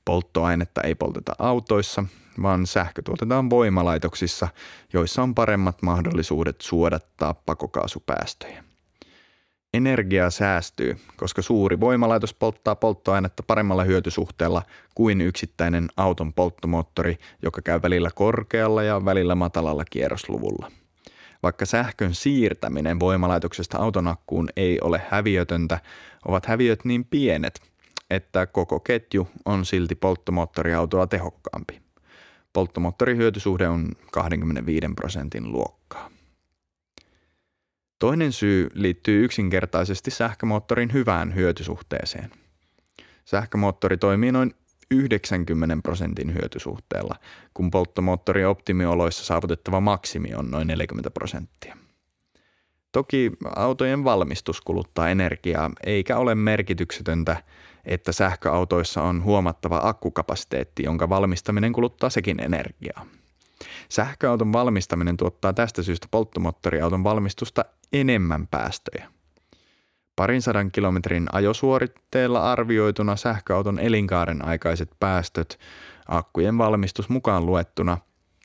Polttoainetta 0.06 0.82
ei 0.82 0.96
polteta 0.96 1.36
autoissa, 1.40 2.04
vaan 2.42 2.68
sähkö 2.68 3.02
tuotetaan 3.02 3.50
voimalaitoksissa, 3.50 4.48
joissa 4.94 5.24
on 5.24 5.36
paremmat 5.36 5.82
mahdollisuudet 5.82 6.62
suodattaa 6.62 7.34
pakokaasupäästöjä. 7.34 8.67
Energiaa 9.78 10.30
säästyy, 10.30 10.98
koska 11.18 11.42
suuri 11.42 11.80
voimalaitos 11.80 12.34
polttaa 12.34 12.76
polttoainetta 12.76 13.44
paremmalla 13.44 13.84
hyötysuhteella 13.84 14.64
kuin 14.96 15.22
yksittäinen 15.22 15.88
auton 15.98 16.34
polttomoottori, 16.34 17.18
joka 17.42 17.62
käy 17.62 17.82
välillä 17.82 18.10
korkealla 18.16 18.84
ja 18.84 19.06
välillä 19.06 19.36
matalalla 19.36 19.86
kierrosluvulla. 19.86 20.72
Vaikka 21.44 21.66
sähkön 21.66 22.14
siirtäminen 22.14 23.00
voimalaitoksesta 23.00 23.78
autonakkuun 23.78 24.50
ei 24.56 24.82
ole 24.82 25.02
häviötöntä, 25.10 25.80
ovat 26.26 26.46
häviöt 26.46 26.86
niin 26.86 27.06
pienet, 27.06 27.62
että 28.10 28.46
koko 28.46 28.80
ketju 28.80 29.28
on 29.46 29.66
silti 29.66 29.96
polttomoottoriautoa 29.96 31.08
tehokkaampi. 31.08 31.82
Polttomoottorihyötysuhde 32.54 33.68
on 33.68 33.92
25 34.12 34.88
prosentin 34.96 35.52
luokkaa. 35.52 36.17
Toinen 38.00 38.32
syy 38.32 38.70
liittyy 38.74 39.26
yksinkertaisesti 39.26 40.12
sähkömoottorin 40.12 40.94
hyvään 40.94 41.36
hyötysuhteeseen. 41.36 42.32
Sähkömoottori 43.26 43.98
toimii 43.98 44.32
noin 44.32 44.54
90 44.92 45.78
prosentin 45.84 46.34
hyötysuhteella, 46.34 47.16
kun 47.54 47.72
polttomoottorin 47.72 48.48
optimioloissa 48.48 49.26
saavutettava 49.26 49.82
maksimi 49.82 50.36
on 50.36 50.52
noin 50.52 50.68
40 50.68 51.12
prosenttia. 51.12 51.78
Toki 52.92 53.32
autojen 53.56 54.04
valmistus 54.04 54.62
kuluttaa 54.62 55.10
energiaa, 55.10 55.72
eikä 55.86 56.18
ole 56.18 56.36
merkityksetöntä, 56.36 57.44
että 57.86 58.12
sähköautoissa 58.12 59.02
on 59.02 59.24
huomattava 59.24 59.80
akkukapasiteetti, 59.84 60.84
jonka 60.84 61.10
valmistaminen 61.10 61.74
kuluttaa 61.74 62.10
sekin 62.10 62.40
energiaa. 62.40 63.06
Sähköauton 63.90 64.54
valmistaminen 64.54 65.18
tuottaa 65.18 65.54
tästä 65.54 65.84
syystä 65.84 66.08
polttomoottoriauton 66.12 67.04
valmistusta 67.04 67.66
enemmän 67.94 68.48
päästöjä. 68.48 69.08
Parin 70.16 70.42
sadan 70.42 70.72
kilometrin 70.72 71.28
ajosuoritteella 71.32 72.52
arvioituna 72.52 73.16
sähköauton 73.16 73.80
elinkaaren 73.80 74.46
aikaiset 74.46 74.90
päästöt 75.00 75.60
akkujen 76.08 76.58
valmistus 76.58 77.10
mukaan 77.10 77.46
luettuna 77.46 77.98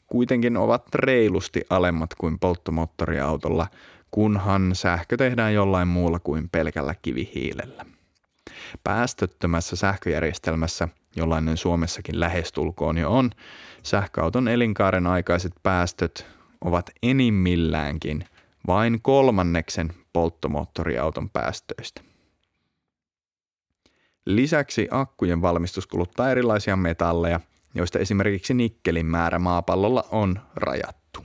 kuitenkin 0.06 0.56
ovat 0.56 0.94
reilusti 0.94 1.64
alemmat 1.70 2.14
kuin 2.14 2.38
polttomoottoriautolla, 2.38 3.66
kunhan 4.10 4.70
sähkö 4.74 5.16
tehdään 5.16 5.54
jollain 5.54 5.88
muulla 5.88 6.18
kuin 6.18 6.48
pelkällä 6.48 6.94
kivihiilellä. 7.02 7.84
Päästöttömässä 8.84 9.76
sähköjärjestelmässä, 9.76 10.88
jollainen 11.16 11.56
Suomessakin 11.56 12.20
lähestulkoon 12.20 12.98
jo 12.98 13.10
on, 13.12 13.30
sähköauton 13.82 14.48
elinkaaren 14.48 15.06
aikaiset 15.06 15.52
päästöt 15.62 16.26
ovat 16.60 16.90
enimmilläänkin 17.02 18.24
vain 18.66 19.02
kolmanneksen 19.02 19.92
polttomoottoriauton 20.12 21.30
päästöistä. 21.30 22.02
Lisäksi 24.26 24.88
akkujen 24.90 25.42
valmistus 25.42 25.86
kuluttaa 25.86 26.30
erilaisia 26.30 26.76
metalleja, 26.76 27.40
joista 27.74 27.98
esimerkiksi 27.98 28.54
nikkelin 28.54 29.06
määrä 29.06 29.38
maapallolla 29.38 30.04
on 30.10 30.40
rajattu. 30.54 31.24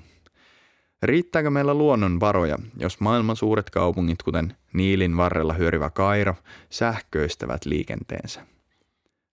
Riittääkö 1.03 1.49
meillä 1.49 1.73
luonnonvaroja, 1.73 2.57
jos 2.77 2.99
maailman 2.99 3.35
suuret 3.35 3.69
kaupungit, 3.69 4.23
kuten 4.23 4.55
Niilin 4.73 5.17
varrella 5.17 5.53
hyörivä 5.53 5.89
Kairo, 5.89 6.35
sähköistävät 6.69 7.65
liikenteensä? 7.65 8.47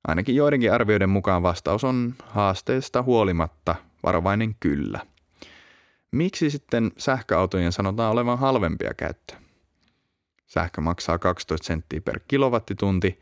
Ainakin 0.09 0.37
joidenkin 0.37 0.73
arvioiden 0.73 1.11
mukaan 1.11 1.43
vastaus 1.43 1.85
on 1.85 2.15
haasteesta 2.25 3.03
huolimatta 3.03 3.75
varovainen 4.03 4.55
kyllä– 4.61 5.01
Miksi 6.15 6.51
sitten 6.51 6.93
sähköautojen 6.99 7.73
sanotaan 7.73 8.13
olevan 8.13 8.39
halvempia 8.39 8.95
käyttöä? 8.95 9.39
Sähkö 10.47 10.81
maksaa 10.81 11.19
12 11.19 11.67
senttiä 11.67 12.01
per 12.01 12.21
kilowattitunti, 12.29 13.21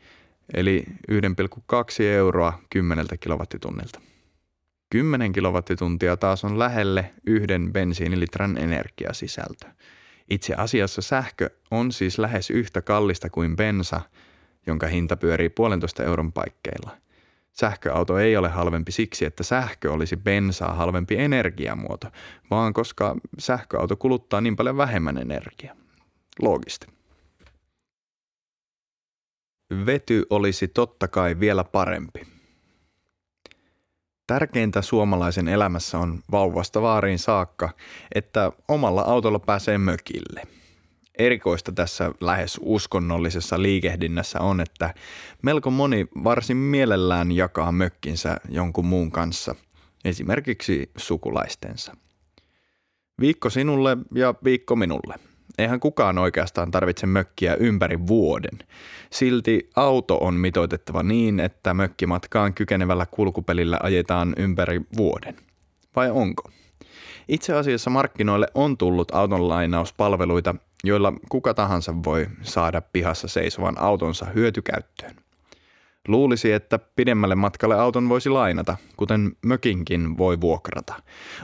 eli 0.53 0.85
1,2 1.11 2.03
euroa 2.03 2.59
10 2.69 3.05
kilowattitunnilta. 3.19 4.01
10 4.93 5.31
kilowattituntia 5.31 6.17
taas 6.17 6.43
on 6.43 6.59
lähelle 6.59 7.11
yhden 7.27 7.73
bensiinilitran 7.73 8.57
energiasisältö. 8.57 9.67
Itse 10.29 10.55
asiassa 10.55 11.01
sähkö 11.01 11.49
on 11.71 11.91
siis 11.91 12.17
lähes 12.17 12.49
yhtä 12.49 12.81
kallista 12.81 13.29
kuin 13.29 13.55
bensa, 13.55 14.01
jonka 14.67 14.87
hinta 14.87 15.17
pyörii 15.17 15.49
puolentoista 15.49 16.03
euron 16.03 16.33
paikkeilla. 16.33 16.97
Sähköauto 17.51 18.17
ei 18.17 18.37
ole 18.37 18.49
halvempi 18.49 18.91
siksi, 18.91 19.25
että 19.25 19.43
sähkö 19.43 19.91
olisi 19.91 20.17
bensaa 20.17 20.73
halvempi 20.73 21.15
energiamuoto, 21.17 22.07
vaan 22.51 22.73
koska 22.73 23.15
sähköauto 23.39 23.95
kuluttaa 23.95 24.41
niin 24.41 24.55
paljon 24.55 24.77
vähemmän 24.77 25.17
energiaa. 25.17 25.75
Loogista. 26.41 26.87
Vety 29.85 30.25
olisi 30.29 30.67
totta 30.67 31.07
kai 31.07 31.39
vielä 31.39 31.63
parempi. 31.63 32.32
Tärkeintä 34.27 34.81
suomalaisen 34.81 35.47
elämässä 35.47 35.99
on 35.99 36.19
vauvasta 36.31 36.81
vaariin 36.81 37.19
saakka, 37.19 37.69
että 38.15 38.51
omalla 38.67 39.01
autolla 39.01 39.39
pääsee 39.39 39.77
mökille– 39.77 40.41
erikoista 41.17 41.71
tässä 41.71 42.11
lähes 42.21 42.59
uskonnollisessa 42.63 43.61
liikehdinnässä 43.61 44.39
on, 44.39 44.61
että 44.61 44.93
melko 45.41 45.71
moni 45.71 46.07
varsin 46.23 46.57
mielellään 46.57 47.31
jakaa 47.31 47.71
mökkinsä 47.71 48.37
jonkun 48.49 48.85
muun 48.85 49.11
kanssa, 49.11 49.55
esimerkiksi 50.05 50.91
sukulaistensa. 50.97 51.97
Viikko 53.19 53.49
sinulle 53.49 53.97
ja 54.15 54.33
viikko 54.43 54.75
minulle. 54.75 55.15
Eihän 55.57 55.79
kukaan 55.79 56.17
oikeastaan 56.17 56.71
tarvitse 56.71 57.05
mökkiä 57.05 57.55
ympäri 57.55 58.07
vuoden. 58.07 58.59
Silti 59.09 59.69
auto 59.75 60.17
on 60.17 60.33
mitoitettava 60.33 61.03
niin, 61.03 61.39
että 61.39 61.73
mökkimatkaan 61.73 62.53
kykenevällä 62.53 63.05
kulkupelillä 63.11 63.79
ajetaan 63.83 64.33
ympäri 64.37 64.81
vuoden. 64.97 65.35
Vai 65.95 66.11
onko? 66.11 66.49
Itse 67.27 67.53
asiassa 67.53 67.89
markkinoille 67.89 68.47
on 68.53 68.77
tullut 68.77 69.15
autonlainauspalveluita, 69.15 70.55
joilla 70.83 71.13
kuka 71.29 71.53
tahansa 71.53 71.95
voi 72.05 72.27
saada 72.41 72.81
pihassa 72.81 73.27
seisovan 73.27 73.79
autonsa 73.79 74.25
hyötykäyttöön. 74.25 75.22
Luulisi, 76.07 76.51
että 76.51 76.79
pidemmälle 76.95 77.35
matkalle 77.35 77.75
auton 77.75 78.09
voisi 78.09 78.29
lainata, 78.29 78.77
kuten 78.97 79.31
mökinkin 79.45 80.17
voi 80.17 80.41
vuokrata. 80.41 80.93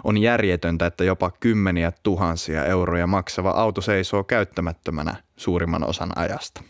On 0.04 0.18
järjetöntä, 0.18 0.86
että 0.86 1.04
jopa 1.04 1.32
kymmeniä 1.40 1.92
tuhansia 2.04 2.66
euroja 2.66 3.08
maksava 3.08 3.50
auto 3.50 3.82
seisoo 3.82 4.24
käyttämättömänä 4.24 5.16
suurimman 5.38 5.90
osan 5.90 6.12
ajasta. 6.16 6.64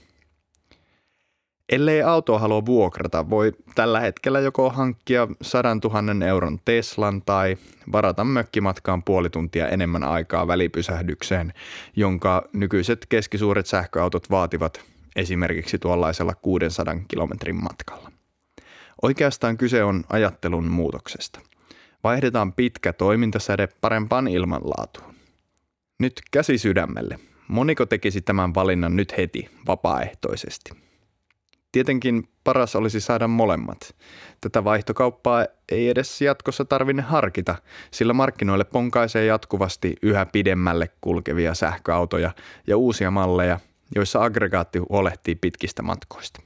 Ellei 1.70 2.02
autoa 2.02 2.40
halua 2.40 2.66
vuokrata, 2.66 3.30
voi 3.30 3.54
tällä 3.76 4.00
hetkellä 4.00 4.40
joko 4.40 4.70
hankkia 4.70 5.28
100 5.42 5.78
000 5.84 6.26
euron 6.26 6.60
Teslan 6.66 7.22
tai 7.22 7.58
varata 7.92 8.24
mökkimatkaan 8.24 9.04
puoli 9.04 9.30
tuntia 9.30 9.68
enemmän 9.68 10.04
aikaa 10.04 10.48
välipysähdykseen, 10.48 11.54
jonka 11.96 12.44
nykyiset 12.54 13.06
keskisuuret 13.10 13.66
sähköautot 13.66 14.30
vaativat 14.30 14.82
esimerkiksi 15.20 15.80
tuollaisella 15.80 16.34
600 16.36 16.96
kilometrin 17.08 17.64
matkalla. 17.64 18.12
Oikeastaan 19.02 19.58
kyse 19.58 19.84
on 19.84 20.04
ajattelun 20.10 20.68
muutoksesta. 20.68 21.40
Vaihdetaan 22.04 22.54
pitkä 22.54 22.94
toimintasäde 22.94 23.68
parempaan 23.82 24.28
ilmanlaatuun. 24.28 25.16
Nyt 26.00 26.22
käsi 26.32 26.58
sydämelle. 26.58 27.20
Moniko 27.48 27.86
tekisi 27.86 28.22
tämän 28.22 28.56
valinnan 28.56 28.96
nyt 28.96 29.18
heti, 29.18 29.50
vapaaehtoisesti? 29.68 30.72
Tietenkin 31.72 32.30
paras 32.44 32.76
olisi 32.76 33.02
saada 33.02 33.28
molemmat. 33.28 33.96
Tätä 34.42 34.64
vaihtokauppaa 34.64 35.46
ei 35.72 35.90
edes 35.90 36.22
jatkossa 36.22 36.66
tarvinne 36.66 37.02
harkita, 37.02 37.56
sillä 37.92 38.14
markkinoille 38.14 38.64
ponkaisee 38.64 39.26
jatkuvasti 39.26 39.96
yhä 40.02 40.26
pidemmälle 40.26 40.90
kulkevia 41.02 41.54
sähköautoja 41.54 42.32
ja 42.68 42.78
uusia 42.78 43.12
malleja, 43.12 43.60
joissa 43.96 44.24
aggregaatti 44.24 44.80
huolehtii 44.80 45.36
pitkistä 45.36 45.82
matkoista. 45.82 46.42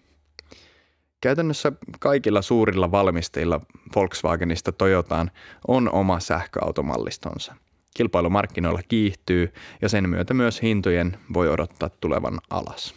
Käytännössä 1.22 1.72
kaikilla 2.00 2.42
suurilla 2.42 2.92
valmistajilla 2.92 3.62
Volkswagenista 3.96 4.72
Toyotaan 4.72 5.32
on 5.68 5.90
oma 5.94 6.20
sähköautomallistonsa. 6.20 7.56
Kilpailu 7.98 8.30
markkinoilla 8.30 8.82
kiihtyy 8.88 9.54
ja 9.82 9.90
sen 9.90 10.10
myötä 10.10 10.34
myös 10.34 10.62
hintojen 10.62 11.18
voi 11.34 11.50
odottaa 11.50 11.90
tulevan 11.90 12.40
alas. 12.50 12.96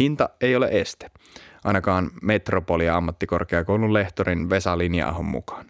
Hinta 0.00 0.28
ei 0.40 0.56
ole 0.56 0.68
este, 0.70 1.10
ainakaan 1.64 2.10
Metropolia 2.22 2.96
ammattikorkeakoulun 2.96 3.92
lehtorin 3.92 4.50
Vesa 4.50 4.78
Linjaahon 4.78 5.24
mukaan. 5.24 5.66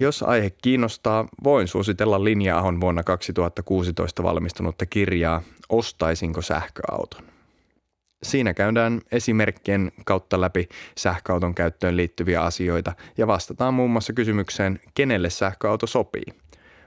Jos 0.00 0.22
aihe 0.22 0.50
kiinnostaa, 0.50 1.28
voin 1.44 1.68
suositella 1.68 2.24
Linjaahon 2.24 2.80
vuonna 2.80 3.02
2016 3.02 4.22
valmistunutta 4.22 4.86
kirjaa 4.86 5.42
Ostaisinko 5.68 6.42
sähköauton? 6.42 7.24
Siinä 8.22 8.54
käydään 8.54 9.00
esimerkkien 9.12 9.92
kautta 10.04 10.40
läpi 10.40 10.68
sähköauton 10.98 11.54
käyttöön 11.54 11.96
liittyviä 11.96 12.42
asioita 12.42 12.92
ja 13.18 13.26
vastataan 13.26 13.74
muun 13.74 13.90
muassa 13.90 14.12
kysymykseen, 14.12 14.80
kenelle 14.94 15.30
sähköauto 15.30 15.86
sopii. 15.86 16.24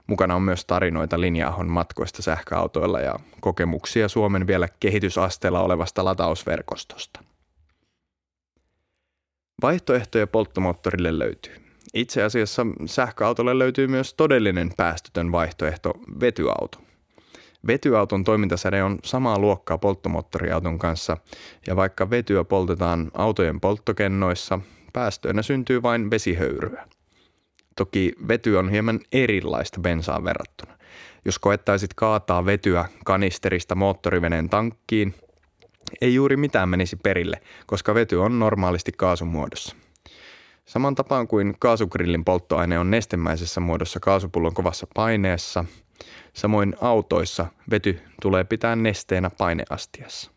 Mukana 0.07 0.35
on 0.35 0.41
myös 0.41 0.65
tarinoita 0.65 1.21
linja 1.21 1.53
matkoista 1.65 2.21
sähköautoilla 2.21 2.99
ja 2.99 3.19
kokemuksia 3.41 4.07
Suomen 4.07 4.47
vielä 4.47 4.67
kehitysasteella 4.79 5.61
olevasta 5.61 6.05
latausverkostosta. 6.05 7.23
Vaihtoehtoja 9.61 10.27
polttomoottorille 10.27 11.19
löytyy. 11.19 11.55
Itse 11.93 12.23
asiassa 12.23 12.65
sähköautolle 12.85 13.59
löytyy 13.59 13.87
myös 13.87 14.13
todellinen 14.13 14.73
päästötön 14.77 15.31
vaihtoehto, 15.31 15.93
vetyauto– 16.19 16.81
Vetyauton 17.67 18.23
toimintasäde 18.23 18.83
on 18.83 18.99
samaa 19.03 19.39
luokkaa 19.39 19.77
polttomoottoriauton 19.77 20.79
kanssa 20.79 21.17
ja 21.67 21.75
vaikka 21.75 22.09
vetyä 22.09 22.43
poltetaan 22.43 23.11
autojen 23.13 23.59
polttokennoissa, 23.59 24.59
päästöinä 24.93 25.41
syntyy 25.41 25.81
vain 25.81 26.11
vesihöyryä. 26.11 26.87
Toki 27.75 28.13
vety 28.27 28.55
on 28.55 28.69
hieman 28.69 28.99
erilaista 29.11 29.79
bensaan 29.79 30.23
verrattuna. 30.23 30.77
Jos 31.25 31.39
koettaisit 31.39 31.93
kaataa 31.93 32.45
vetyä 32.45 32.85
kanisterista 33.05 33.75
moottoriveneen 33.75 34.49
tankkiin, 34.49 35.15
ei 36.01 36.15
juuri 36.15 36.37
mitään 36.37 36.69
menisi 36.69 36.95
perille, 36.95 37.41
koska 37.65 37.93
vety 37.93 38.15
on 38.15 38.39
normaalisti 38.39 38.91
kaasun 38.97 39.27
muodossa. 39.27 39.75
Saman 40.65 40.95
tapaan 40.95 41.27
kuin 41.27 41.55
kaasugrillin 41.59 42.25
polttoaine 42.25 42.79
on 42.79 42.91
nestemäisessä 42.91 43.61
muodossa 43.61 43.99
kaasupullon 43.99 44.53
kovassa 44.53 44.87
paineessa– 44.95 45.65
Samoin 46.33 46.75
autoissa 46.81 47.45
vety 47.71 48.01
tulee 48.21 48.43
pitää 48.43 48.75
nesteenä 48.75 49.29
paineastiassa. 49.37 50.31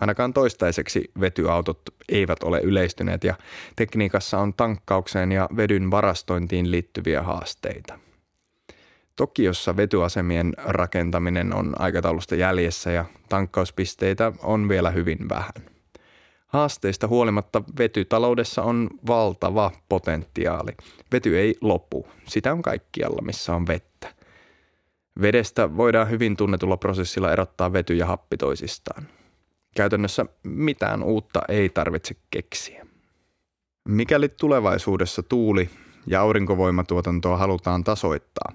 Ainakaan 0.00 0.32
toistaiseksi 0.32 1.10
vetyautot 1.20 1.80
eivät 2.08 2.42
ole 2.42 2.60
yleistyneet 2.60 3.24
ja 3.24 3.34
tekniikassa 3.76 4.38
on 4.38 4.54
tankkaukseen 4.54 5.32
ja 5.32 5.48
vedyn 5.56 5.90
varastointiin 5.90 6.70
liittyviä 6.70 7.22
haasteita. 7.22 7.98
Tokiossa 9.16 9.76
vetyasemien 9.76 10.54
rakentaminen 10.56 11.54
on 11.54 11.74
aikataulusta 11.78 12.34
jäljessä 12.34 12.90
ja 12.90 13.04
tankkauspisteitä 13.28 14.32
on 14.42 14.68
vielä 14.68 14.90
hyvin 14.90 15.28
vähän. 15.28 15.70
Haasteista 16.46 17.08
huolimatta 17.08 17.62
vetytaloudessa 17.78 18.62
on 18.62 18.90
valtava 19.06 19.70
potentiaali. 19.88 20.72
Vety 21.12 21.38
ei 21.38 21.54
lopu, 21.60 22.06
sitä 22.24 22.52
on 22.52 22.62
kaikkialla 22.62 23.22
missä 23.22 23.54
on 23.54 23.66
vettä. 23.66 24.15
Vedestä 25.20 25.76
voidaan 25.76 26.10
hyvin 26.10 26.36
tunnetulla 26.36 26.76
prosessilla 26.76 27.32
erottaa 27.32 27.72
vety 27.72 27.94
ja 27.94 28.06
happi 28.06 28.36
toisistaan. 28.36 29.08
Käytännössä 29.76 30.26
mitään 30.42 31.02
uutta 31.02 31.40
ei 31.48 31.68
tarvitse 31.68 32.16
keksiä. 32.30 32.86
Mikäli 33.88 34.28
tulevaisuudessa 34.28 35.22
tuuli- 35.22 35.70
ja 36.06 36.20
aurinkovoimatuotantoa 36.20 37.36
halutaan 37.36 37.84
tasoittaa, 37.84 38.52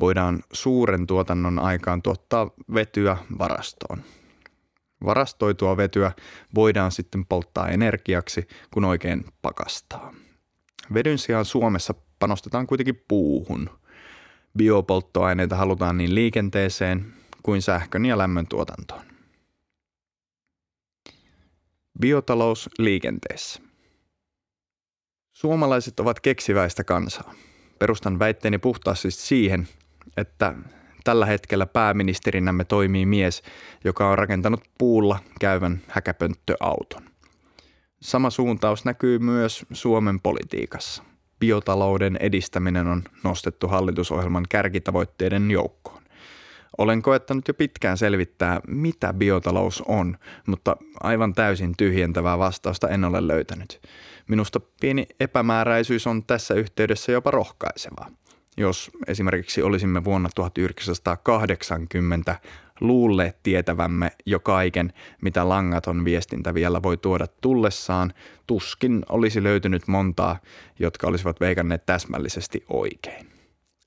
voidaan 0.00 0.42
suuren 0.52 1.06
tuotannon 1.06 1.58
aikaan 1.58 2.02
tuottaa 2.02 2.50
vetyä 2.74 3.16
varastoon. 3.38 4.02
Varastoitua 5.04 5.76
vetyä 5.76 6.12
voidaan 6.54 6.92
sitten 6.92 7.26
polttaa 7.26 7.68
energiaksi, 7.68 8.46
kun 8.70 8.84
oikein 8.84 9.24
pakastaa. 9.42 10.14
Vedyn 10.94 11.18
sijaan 11.18 11.44
Suomessa 11.44 11.94
panostetaan 12.18 12.66
kuitenkin 12.66 13.04
puuhun– 13.08 13.70
Biopolttoaineita 14.58 15.56
halutaan 15.56 15.98
niin 15.98 16.14
liikenteeseen 16.14 17.12
kuin 17.42 17.62
sähkön 17.62 18.04
ja 18.06 18.18
lämmön 18.18 18.46
tuotantoon. 18.46 19.02
Biotalous 22.00 22.70
liikenteessä. 22.78 23.60
Suomalaiset 25.32 26.00
ovat 26.00 26.20
keksiväistä 26.20 26.84
kansaa. 26.84 27.34
Perustan 27.78 28.18
väitteeni 28.18 28.58
puhtaasti 28.58 29.10
siihen, 29.10 29.68
että 30.16 30.54
tällä 31.04 31.26
hetkellä 31.26 31.66
pääministerinämme 31.66 32.64
toimii 32.64 33.06
mies, 33.06 33.42
joka 33.84 34.10
on 34.10 34.18
rakentanut 34.18 34.60
puulla 34.78 35.18
käyvän 35.40 35.82
häkäpönttöauton. 35.88 37.02
Sama 38.00 38.30
suuntaus 38.30 38.84
näkyy 38.84 39.18
myös 39.18 39.66
Suomen 39.72 40.20
politiikassa– 40.20 41.02
biotalouden 41.44 42.16
edistäminen 42.20 42.86
on 42.86 43.02
nostettu 43.24 43.68
hallitusohjelman 43.68 44.44
kärkitavoitteiden 44.48 45.50
joukkoon. 45.50 46.02
Olen 46.78 47.02
koettanut 47.02 47.48
jo 47.48 47.54
pitkään 47.54 47.98
selvittää, 47.98 48.60
mitä 48.66 49.12
biotalous 49.12 49.82
on, 49.88 50.18
mutta 50.46 50.76
aivan 51.00 51.34
täysin 51.34 51.74
tyhjentävää 51.76 52.38
vastausta 52.38 52.88
en 52.88 53.04
ole 53.04 53.26
löytänyt. 53.26 53.80
Minusta 54.28 54.60
pieni 54.80 55.06
epämääräisyys 55.20 56.06
on 56.06 56.24
tässä 56.24 56.54
yhteydessä 56.54 57.12
jopa 57.12 57.30
rohkaisevaa. 57.30 58.10
Jos 58.56 58.90
esimerkiksi 59.06 59.62
olisimme 59.62 60.04
vuonna 60.04 60.28
1980 60.34 62.36
luulleet 62.80 63.42
tietävämme 63.42 64.10
jo 64.26 64.40
kaiken, 64.40 64.92
mitä 65.22 65.48
langaton 65.48 66.04
viestintä 66.04 66.54
vielä 66.54 66.82
voi 66.82 66.96
tuoda 66.96 67.26
tullessaan, 67.40 68.14
tuskin 68.46 69.02
olisi 69.08 69.42
löytynyt 69.42 69.88
montaa, 69.88 70.38
jotka 70.78 71.06
olisivat 71.06 71.40
veikanneet 71.40 71.86
täsmällisesti 71.86 72.64
oikein. 72.68 73.26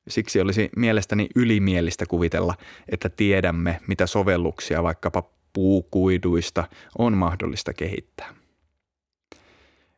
Siksi 0.08 0.42
olisi 0.42 0.70
mielestäni 0.76 1.28
ylimielistä 1.36 2.06
kuvitella, 2.06 2.56
että 2.90 3.10
tiedämme, 3.10 3.80
mitä 3.88 4.08
sovelluksia 4.08 4.84
vaikkapa 4.84 5.24
puukuiduista 5.54 6.68
on 6.98 7.18
mahdollista 7.18 7.74
kehittää. 7.74 8.36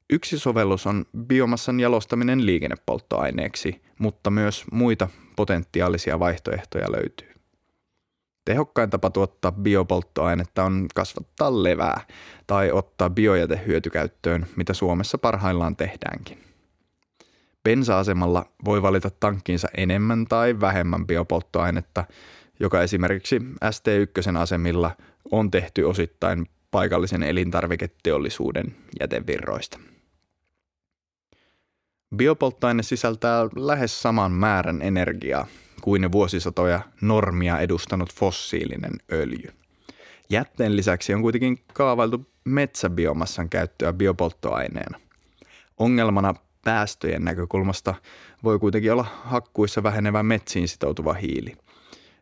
Yksi 0.09 0.39
sovellus 0.39 0.87
on 0.87 1.05
biomassan 1.27 1.79
jalostaminen 1.79 2.45
liikennepolttoaineeksi, 2.45 3.81
mutta 3.99 4.29
myös 4.29 4.65
muita 4.71 5.07
potentiaalisia 5.35 6.19
vaihtoehtoja 6.19 6.91
löytyy. 6.91 7.28
Tehokkain 8.49 8.89
tapa 8.89 9.09
tuottaa 9.09 9.51
biopolttoainetta 9.51 10.63
on 10.63 10.85
kasvattaa 10.95 11.63
levää 11.63 12.01
tai 12.47 12.71
ottaa 12.71 13.09
biojäte 13.09 13.61
hyötykäyttöön, 13.67 14.45
mitä 14.55 14.73
Suomessa 14.73 15.17
parhaillaan 15.17 15.75
tehdäänkin. 15.75 16.43
Bensa-asemalla 17.63 18.45
voi 18.65 18.81
valita 18.81 19.09
tankkiinsa 19.19 19.67
enemmän 19.77 20.25
tai 20.25 20.59
vähemmän 20.59 21.07
biopolttoainetta, 21.07 22.03
joka 22.59 22.81
esimerkiksi 22.81 23.39
ST1 23.65 24.37
asemilla 24.37 24.91
on 25.31 25.51
tehty 25.51 25.83
osittain 25.83 26.45
paikallisen 26.71 27.23
elintarviketeollisuuden 27.23 28.75
jätevirroista. 28.99 29.79
Biopolttoaine 32.15 32.83
sisältää 32.83 33.43
lähes 33.55 34.01
saman 34.01 34.31
määrän 34.31 34.81
energiaa 34.81 35.47
kuin 35.81 36.11
vuosisatoja 36.11 36.81
normia 37.01 37.59
edustanut 37.59 38.13
fossiilinen 38.13 38.93
öljy. 39.11 39.53
Jätteen 40.29 40.75
lisäksi 40.75 41.13
on 41.13 41.21
kuitenkin 41.21 41.59
kaavailtu 41.73 42.29
metsäbiomassan 42.43 43.49
käyttöä 43.49 43.93
biopolttoaineena. 43.93 44.99
Ongelmana 45.77 46.33
päästöjen 46.63 47.23
näkökulmasta 47.23 47.95
voi 48.43 48.59
kuitenkin 48.59 48.91
olla 48.91 49.05
hakkuissa 49.23 49.83
vähenevä 49.83 50.23
metsiin 50.23 50.67
sitoutuva 50.67 51.13
hiili. 51.13 51.57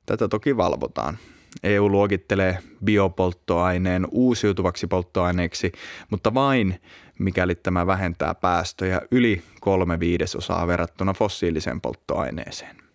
Tätä 0.05 0.27
toki 0.27 0.57
valvotaan. 0.57 1.17
EU 1.63 1.91
luokittelee 1.91 2.59
biopolttoaineen 2.85 4.07
uusiutuvaksi 4.11 4.87
polttoaineeksi, 4.87 5.71
mutta 6.09 6.33
vain 6.33 6.81
mikäli 7.19 7.55
tämä 7.55 7.87
vähentää 7.87 8.35
päästöjä 8.35 9.01
yli 9.11 9.41
kolme 9.61 9.99
viidesosaa 9.99 10.67
verrattuna 10.67 11.13
fossiiliseen 11.13 11.81
polttoaineeseen. 11.81 12.86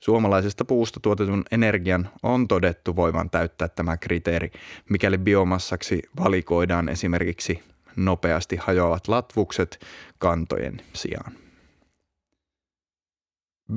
Suomalaisesta 0.00 0.64
puusta 0.64 1.00
tuotetun 1.00 1.44
energian 1.50 2.08
on 2.22 2.48
todettu 2.48 2.96
voivan 2.96 3.30
täyttää 3.30 3.68
tämä 3.68 3.96
kriteeri, 3.96 4.50
mikäli 4.88 5.18
biomassaksi 5.18 6.02
valikoidaan 6.24 6.88
esimerkiksi 6.88 7.62
nopeasti 7.96 8.56
hajoavat 8.56 9.08
latvukset 9.08 9.80
kantojen 10.18 10.80
sijaan. 10.92 11.32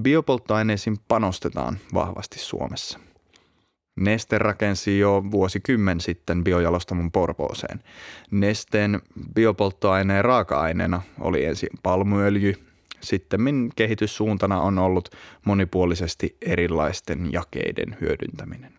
Biopolttoaineisiin 0.02 0.98
panostetaan 1.08 1.78
vahvasti 1.94 2.40
Suomessa. 2.40 3.00
Neste 3.96 4.38
rakensi 4.38 5.00
jo 5.00 5.24
vuosikymmen 5.32 6.02
sitten 6.02 6.44
biojalostamon 6.44 7.12
Porvooseen. 7.12 7.80
Nesteen 8.32 9.02
biopolttoaineen 9.36 10.26
raaka-aineena 10.26 11.02
oli 11.20 11.46
ensin 11.46 11.70
palmuöljy, 11.84 12.73
sitten 13.04 13.70
kehityssuuntana 13.76 14.62
on 14.62 14.80
ollut 14.80 15.10
monipuolisesti 15.46 16.38
erilaisten 16.42 17.34
jakeiden 17.34 17.98
hyödyntäminen. 18.02 18.74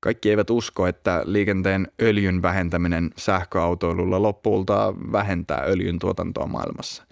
Kaikki 0.00 0.30
eivät 0.30 0.50
usko, 0.50 0.86
että 0.86 1.22
liikenteen 1.24 1.88
öljyn 2.02 2.42
vähentäminen 2.42 3.10
sähköautoilulla 3.16 4.22
lopulta 4.22 4.94
vähentää 5.12 5.62
öljyn 5.66 5.98
tuotantoa 5.98 6.46
maailmassa. 6.46 7.04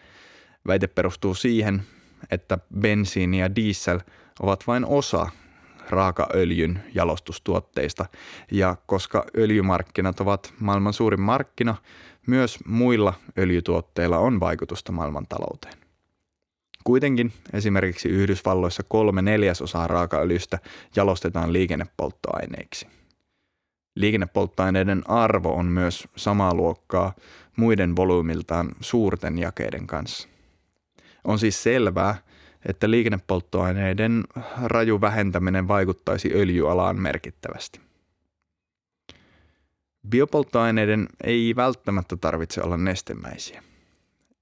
Väite 0.66 0.86
perustuu 0.86 1.34
siihen, 1.34 1.82
että 2.30 2.58
bensiini 2.80 3.40
ja 3.40 3.54
diesel 3.54 4.00
ovat 4.40 4.66
vain 4.66 4.84
osa 4.84 5.30
raakaöljyn 5.90 6.82
jalostustuotteista 6.94 8.06
ja 8.52 8.76
koska 8.86 9.24
öljymarkkinat 9.38 10.20
ovat 10.20 10.54
maailman 10.60 10.92
suurin 10.92 11.20
markkina, 11.20 11.74
myös 12.26 12.58
muilla 12.66 13.14
öljytuotteilla 13.38 14.18
on 14.18 14.40
vaikutusta 14.40 14.92
maailmantalouteen. 14.92 15.85
Kuitenkin 16.86 17.32
esimerkiksi 17.52 18.08
Yhdysvalloissa 18.08 18.82
kolme 18.88 19.22
neljäsosaa 19.22 19.86
raakaöljystä 19.86 20.58
jalostetaan 20.96 21.52
liikennepolttoaineiksi. 21.52 22.86
Liikennepolttoaineiden 23.96 25.10
arvo 25.10 25.54
on 25.54 25.66
myös 25.66 26.08
samaa 26.16 26.54
luokkaa 26.54 27.14
muiden 27.56 27.96
volyymiltaan 27.96 28.72
suurten 28.80 29.38
jakeiden 29.38 29.86
kanssa. 29.86 30.28
On 31.24 31.38
siis 31.38 31.62
selvää, 31.62 32.16
että 32.68 32.90
liikennepolttoaineiden 32.90 34.24
raju 34.64 35.00
vähentäminen 35.00 35.68
vaikuttaisi 35.68 36.30
öljyalaan 36.34 37.00
merkittävästi. 37.00 37.80
Biopolttoaineiden 40.08 41.08
ei 41.24 41.56
välttämättä 41.56 42.16
tarvitse 42.16 42.62
olla 42.62 42.76
nestemäisiä. 42.76 43.62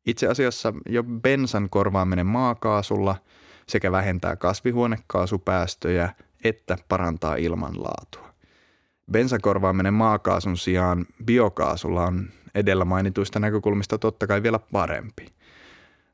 Itse 0.06 0.26
asiassa 0.26 0.72
jo 0.88 1.02
bensan 1.02 1.70
korvaaminen 1.70 2.26
maakaasulla 2.26 3.16
sekä 3.68 3.92
vähentää 3.92 4.36
kasvihuonekaasupäästöjä 4.36 6.14
että 6.44 6.78
parantaa 6.88 7.36
ilmanlaatua. 7.36 8.34
Bensan 9.12 9.40
korvaaminen 9.40 9.94
maakaasun 9.94 10.56
sijaan 10.56 11.06
biokaasulla 11.24 12.04
on 12.04 12.28
edellä 12.54 12.84
mainituista 12.84 13.40
näkökulmista 13.40 13.98
totta 13.98 14.26
kai 14.26 14.42
vielä 14.42 14.58
parempi. 14.58 15.26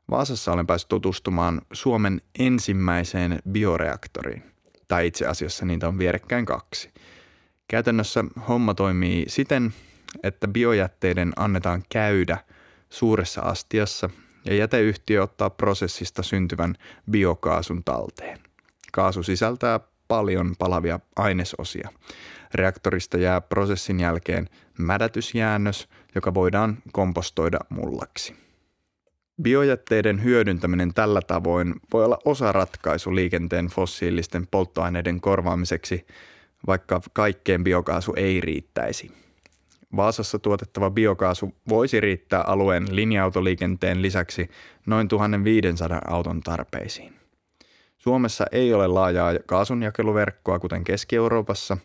Vaasassa 0.09 0.51
olen 0.51 0.67
päässyt 0.67 0.89
tutustumaan 0.89 1.61
Suomen 1.73 2.21
ensimmäiseen 2.39 3.39
bioreaktoriin, 3.51 4.43
tai 4.87 5.07
itse 5.07 5.27
asiassa 5.27 5.65
niitä 5.65 5.87
on 5.87 5.97
vierekkäin 5.97 6.45
kaksi. 6.45 6.89
Käytännössä 7.67 8.23
homma 8.47 8.73
toimii 8.73 9.25
siten, 9.27 9.73
että 10.23 10.47
biojätteiden 10.47 11.33
annetaan 11.35 11.83
käydä– 11.89 12.37
suuressa 12.91 13.41
astiassa 13.41 14.09
ja 14.45 14.55
jäteyhtiö 14.55 15.23
ottaa 15.23 15.49
prosessista 15.49 16.23
syntyvän 16.23 16.75
biokaasun 17.11 17.83
talteen. 17.83 18.37
Kaasu 18.91 19.23
sisältää 19.23 19.79
paljon 20.07 20.55
palavia 20.59 20.99
ainesosia. 21.15 21.89
Reaktorista 22.53 23.17
jää 23.17 23.41
prosessin 23.41 23.99
jälkeen 23.99 24.49
mädätysjäännös, 24.77 25.87
joka 26.15 26.33
voidaan 26.33 26.77
kompostoida 26.91 27.59
mullaksi. 27.69 28.35
Biojätteiden 29.41 30.23
hyödyntäminen 30.23 30.93
tällä 30.93 31.21
tavoin 31.21 31.75
voi 31.93 32.05
olla 32.05 32.17
osa 32.25 32.51
ratkaisu 32.51 33.15
liikenteen 33.15 33.67
fossiilisten 33.67 34.47
polttoaineiden 34.51 35.21
korvaamiseksi, 35.21 36.05
vaikka 36.67 37.01
kaikkeen 37.13 37.63
biokaasu 37.63 38.13
ei 38.15 38.41
riittäisi. 38.41 39.11
Vaasassa 39.95 40.39
tuotettava 40.39 40.89
biokaasu 40.89 41.55
voisi 41.69 41.99
riittää 41.99 42.41
alueen 42.41 42.95
linja-autoliikenteen 42.95 44.01
lisäksi 44.01 44.49
noin 44.85 45.07
1500 45.07 46.01
auton 46.07 46.41
tarpeisiin. 46.41 47.13
Suomessa 47.97 48.45
ei 48.51 48.73
ole 48.73 48.87
laajaa 48.87 49.33
kaasunjakeluverkkoa 49.45 50.59
kuten 50.59 50.83
Keski-Euroopassa, 50.83 51.77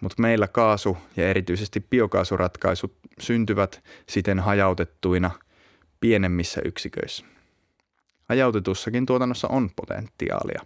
mutta 0.00 0.22
meillä 0.22 0.48
kaasu 0.48 0.96
ja 1.16 1.28
erityisesti 1.28 1.80
biokaasuratkaisut 1.80 2.96
syntyvät 3.20 3.82
siten 4.08 4.40
hajautettuina 4.40 5.30
pienemmissä 6.00 6.60
yksiköissä. 6.64 7.24
Hajautetussakin 8.28 9.06
tuotannossa 9.06 9.48
on 9.48 9.70
potentiaalia. 9.76 10.62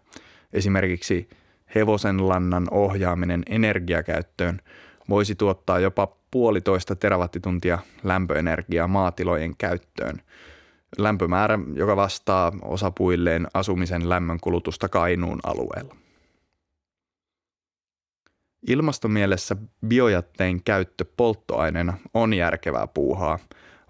Esimerkiksi 0.52 1.28
hevosenlannan 1.74 2.66
ohjaaminen 2.70 3.42
energiakäyttöön 3.50 4.60
voisi 5.08 5.34
tuottaa 5.34 5.78
jopa 5.78 6.16
puolitoista 6.36 6.96
terawattituntia 6.96 7.78
lämpöenergiaa 8.04 8.88
maatilojen 8.88 9.56
käyttöön. 9.58 10.22
Lämpömäärä, 10.98 11.58
joka 11.74 11.96
vastaa 11.96 12.52
osapuilleen 12.62 13.46
asumisen 13.54 14.08
lämmön 14.08 14.38
kulutusta 14.40 14.88
Kainuun 14.88 15.40
alueella. 15.42 15.96
Ilmastomielessä 18.68 19.56
biojätteen 19.86 20.62
käyttö 20.62 21.04
polttoaineena 21.16 21.98
on 22.14 22.34
järkevää 22.34 22.86
puuhaa. 22.86 23.38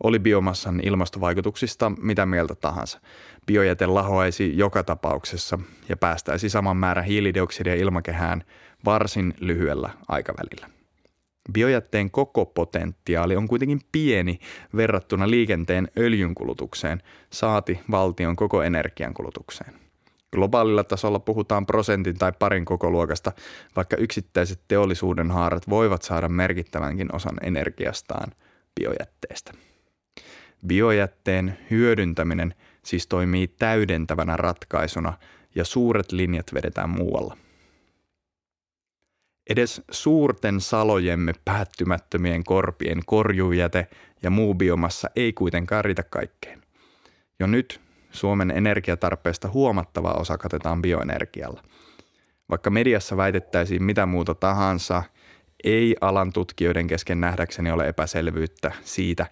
Oli 0.02 0.18
biomassan 0.18 0.80
ilmastovaikutuksista 0.82 1.92
mitä 2.00 2.26
mieltä 2.26 2.54
tahansa. 2.54 3.00
Biojäte 3.46 3.86
lahoaisi 3.86 4.58
joka 4.58 4.82
tapauksessa 4.82 5.58
ja 5.88 5.96
päästäisi 5.96 6.48
saman 6.48 6.76
määrän 6.76 7.04
hiilidioksidia 7.04 7.74
ilmakehään 7.74 8.44
varsin 8.84 9.34
lyhyellä 9.40 9.90
aikavälillä. 10.08 10.75
Biojätteen 11.52 12.10
koko 12.10 12.46
potentiaali 12.46 13.36
on 13.36 13.48
kuitenkin 13.48 13.80
pieni 13.92 14.38
verrattuna 14.76 15.30
liikenteen 15.30 15.88
öljynkulutukseen, 15.98 17.02
saati 17.30 17.80
valtion 17.90 18.36
koko 18.36 18.62
energiankulutukseen. 18.62 19.74
Globaalilla 20.32 20.84
tasolla 20.84 21.18
puhutaan 21.18 21.66
prosentin 21.66 22.18
tai 22.18 22.32
parin 22.38 22.64
kokoluokasta, 22.64 23.32
vaikka 23.76 23.96
yksittäiset 23.96 24.60
teollisuuden 24.68 25.30
haarat 25.30 25.68
voivat 25.68 26.02
saada 26.02 26.28
merkittävänkin 26.28 27.14
osan 27.14 27.36
energiastaan 27.42 28.32
biojätteestä. 28.80 29.52
Biojätteen 30.66 31.58
hyödyntäminen 31.70 32.54
siis 32.82 33.06
toimii 33.06 33.48
täydentävänä 33.48 34.36
ratkaisuna 34.36 35.12
ja 35.54 35.64
suuret 35.64 36.12
linjat 36.12 36.54
vedetään 36.54 36.90
muualla. 36.90 37.36
Edes 39.50 39.82
suurten 39.90 40.60
salojemme 40.60 41.32
päättymättömien 41.44 42.44
korpien 42.44 43.00
korjujäte 43.06 43.86
ja 44.22 44.30
muu 44.30 44.54
biomassa 44.54 45.10
ei 45.16 45.32
kuitenkaan 45.32 45.84
riitä 45.84 46.02
kaikkeen. 46.02 46.62
Jo 47.40 47.46
nyt 47.46 47.80
Suomen 48.10 48.50
energiatarpeesta 48.50 49.48
huomattava 49.48 50.12
osa 50.12 50.38
katetaan 50.38 50.82
bioenergialla. 50.82 51.62
Vaikka 52.50 52.70
mediassa 52.70 53.16
väitettäisiin 53.16 53.82
mitä 53.82 54.06
muuta 54.06 54.34
tahansa, 54.34 55.02
ei 55.64 55.96
alan 56.00 56.32
tutkijoiden 56.32 56.86
kesken 56.86 57.20
nähdäkseni 57.20 57.70
ole 57.70 57.88
epäselvyyttä 57.88 58.72
siitä, 58.84 59.26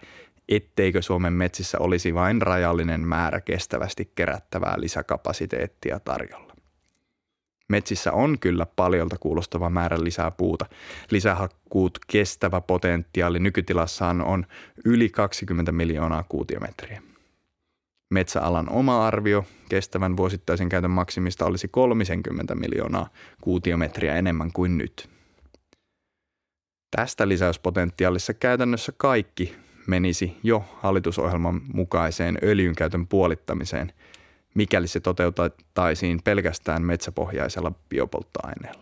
etteikö 0.49 1.01
Suomen 1.01 1.33
metsissä 1.33 1.79
olisi 1.79 2.13
vain 2.13 2.41
rajallinen 2.41 3.01
määrä 3.01 3.41
kestävästi 3.41 4.11
kerättävää 4.15 4.75
lisäkapasiteettia 4.77 5.99
tarjolla. 5.99 6.44
Metsissä 7.69 8.11
on 8.11 8.39
kyllä 8.39 8.65
paljolta 8.75 9.15
kuulostava 9.19 9.69
määrä 9.69 10.03
lisää 10.03 10.31
puuta. 10.31 10.65
Lisähakkuut 11.11 11.99
kestävä 12.07 12.61
potentiaali 12.61 13.39
nykytilassaan 13.39 14.21
on 14.21 14.45
yli 14.85 15.09
20 15.09 15.71
miljoonaa 15.71 16.23
kuutiometriä. 16.29 17.01
Metsäalan 18.09 18.69
oma 18.69 19.07
arvio 19.07 19.45
kestävän 19.69 20.17
vuosittaisen 20.17 20.69
käytön 20.69 20.91
maksimista 20.91 21.45
olisi 21.45 21.67
30 21.67 22.55
miljoonaa 22.55 23.09
kuutiometriä 23.41 24.15
enemmän 24.15 24.51
kuin 24.51 24.77
nyt. 24.77 25.09
Tästä 26.95 27.27
lisäyspotentiaalissa 27.27 28.33
käytännössä 28.33 28.93
kaikki 28.97 29.55
menisi 29.87 30.37
jo 30.43 30.65
hallitusohjelman 30.81 31.61
mukaiseen 31.73 32.37
öljyn 32.43 32.75
käytön 32.75 33.07
puolittamiseen, 33.07 33.93
mikäli 34.55 34.87
se 34.87 34.99
toteutettaisiin 34.99 36.19
pelkästään 36.23 36.81
metsäpohjaisella 36.81 37.71
biopolttoaineella. 37.89 38.81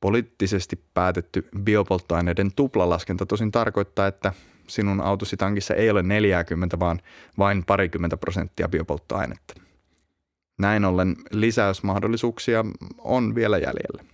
Poliittisesti 0.00 0.84
päätetty 0.94 1.48
biopolttoaineiden 1.62 2.52
tuplalaskenta 2.56 3.26
tosin 3.26 3.50
tarkoittaa, 3.50 4.06
että 4.06 4.32
sinun 4.66 5.00
autosi 5.00 5.36
tankissa 5.36 5.74
ei 5.74 5.90
ole 5.90 6.02
40, 6.02 6.80
vaan 6.80 7.00
vain 7.38 7.64
parikymmentä 7.64 8.16
prosenttia 8.16 8.68
biopolttoainetta. 8.68 9.54
Näin 10.58 10.84
ollen 10.84 11.16
lisäysmahdollisuuksia 11.32 12.64
on 12.98 13.34
vielä 13.34 13.58
jäljellä. 13.58 14.04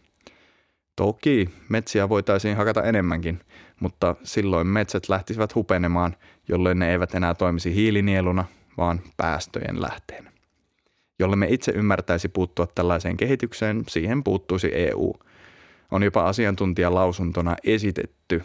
Toki 0.96 1.50
metsiä 1.68 2.08
voitaisiin 2.08 2.56
hakata 2.56 2.82
enemmänkin, 2.82 3.40
mutta 3.80 4.16
silloin 4.22 4.66
metsät 4.66 5.08
lähtisivät 5.08 5.54
hupenemaan, 5.54 6.16
jolloin 6.48 6.78
ne 6.78 6.90
eivät 6.90 7.14
enää 7.14 7.34
toimisi 7.34 7.74
hiilinieluna, 7.74 8.44
vaan 8.76 9.00
päästöjen 9.16 9.82
lähteenä. 9.82 10.32
Jolle 11.18 11.36
me 11.36 11.46
itse 11.50 11.72
ymmärtäisi 11.72 12.28
puuttua 12.28 12.66
tällaiseen 12.74 13.16
kehitykseen, 13.16 13.84
siihen 13.88 14.24
puuttuisi 14.24 14.70
EU. 14.74 15.12
On 15.90 16.02
jopa 16.02 16.28
asiantuntijalausuntona 16.28 17.56
esitetty, 17.64 18.44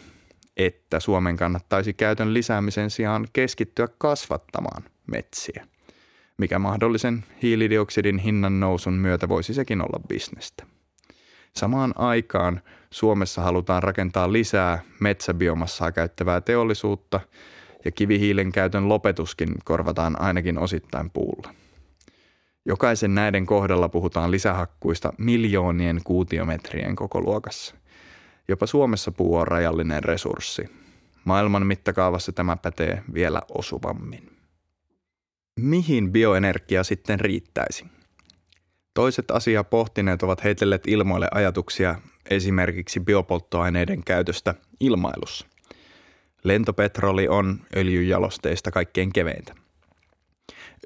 että 0.56 1.00
Suomen 1.00 1.36
kannattaisi 1.36 1.92
käytön 1.92 2.34
lisäämisen 2.34 2.90
sijaan 2.90 3.28
keskittyä 3.32 3.88
kasvattamaan 3.98 4.82
metsiä, 5.06 5.66
mikä 6.38 6.58
mahdollisen 6.58 7.24
hiilidioksidin 7.42 8.18
hinnan 8.18 8.60
nousun 8.60 8.94
myötä 8.94 9.28
voisi 9.28 9.54
sekin 9.54 9.80
olla 9.80 10.00
bisnestä. 10.08 10.66
Samaan 11.56 11.92
aikaan 11.96 12.60
Suomessa 12.90 13.42
halutaan 13.42 13.82
rakentaa 13.82 14.32
lisää 14.32 14.82
metsäbiomassaa 15.00 15.92
käyttävää 15.92 16.40
teollisuutta 16.40 17.20
ja 17.84 17.90
kivihiilen 17.90 18.52
käytön 18.52 18.88
lopetuskin 18.88 19.48
korvataan 19.64 20.20
ainakin 20.20 20.58
osittain 20.58 21.10
puulla. 21.10 21.54
Jokaisen 22.64 23.14
näiden 23.14 23.46
kohdalla 23.46 23.88
puhutaan 23.88 24.30
lisähakkuista 24.30 25.12
miljoonien 25.18 26.00
kuutiometrien 26.04 26.96
koko 26.96 27.20
luokassa. 27.20 27.74
Jopa 28.48 28.66
Suomessa 28.66 29.12
puu 29.12 29.36
on 29.36 29.48
rajallinen 29.48 30.04
resurssi. 30.04 30.62
Maailman 31.24 31.66
mittakaavassa 31.66 32.32
tämä 32.32 32.56
pätee 32.56 33.02
vielä 33.14 33.42
osuvammin. 33.48 34.30
Mihin 35.60 36.12
bioenergia 36.12 36.84
sitten 36.84 37.20
riittäisi? 37.20 37.84
Toiset 38.94 39.30
asiaa 39.30 39.64
pohtineet 39.64 40.22
ovat 40.22 40.44
heitelleet 40.44 40.82
ilmoille 40.86 41.28
ajatuksia 41.34 41.94
esimerkiksi 42.30 43.00
biopolttoaineiden 43.00 44.04
käytöstä 44.04 44.54
ilmailussa. 44.80 45.46
Lentopetroli 46.44 47.28
on 47.28 47.60
öljyjalosteista 47.76 48.70
kaikkein 48.70 49.12
keveintä. 49.12 49.54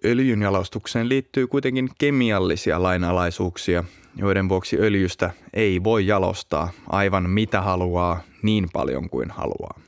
Öljyn 0.05 0.43
jalostukseen 0.43 1.09
liittyy 1.09 1.47
kuitenkin 1.47 1.89
kemiallisia 1.99 2.83
lainalaisuuksia, 2.83 3.85
joiden 4.17 4.49
vuoksi 4.49 4.77
öljystä 4.81 5.31
ei 5.53 5.85
voi 5.85 6.07
jalostaa 6.07 6.71
aivan 6.87 7.31
mitä 7.31 7.61
haluaa 7.61 8.23
niin 8.43 8.69
paljon 8.73 9.11
kuin 9.11 9.31
haluaa. 9.31 9.81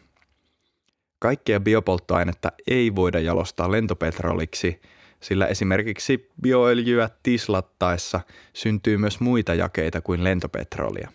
Kaikkea 1.19 1.61
biopolttoainetta 1.61 2.53
ei 2.67 2.95
voida 2.95 3.21
jalostaa 3.21 3.73
lentopetroliksi, 3.73 4.81
sillä 5.21 5.47
esimerkiksi 5.47 6.31
bioöljyä 6.43 7.11
tislattaessa 7.23 8.21
syntyy 8.53 8.97
myös 8.97 9.21
muita 9.21 9.55
jakeita 9.55 10.01
kuin 10.01 10.25
lentopetrolia. 10.25 11.13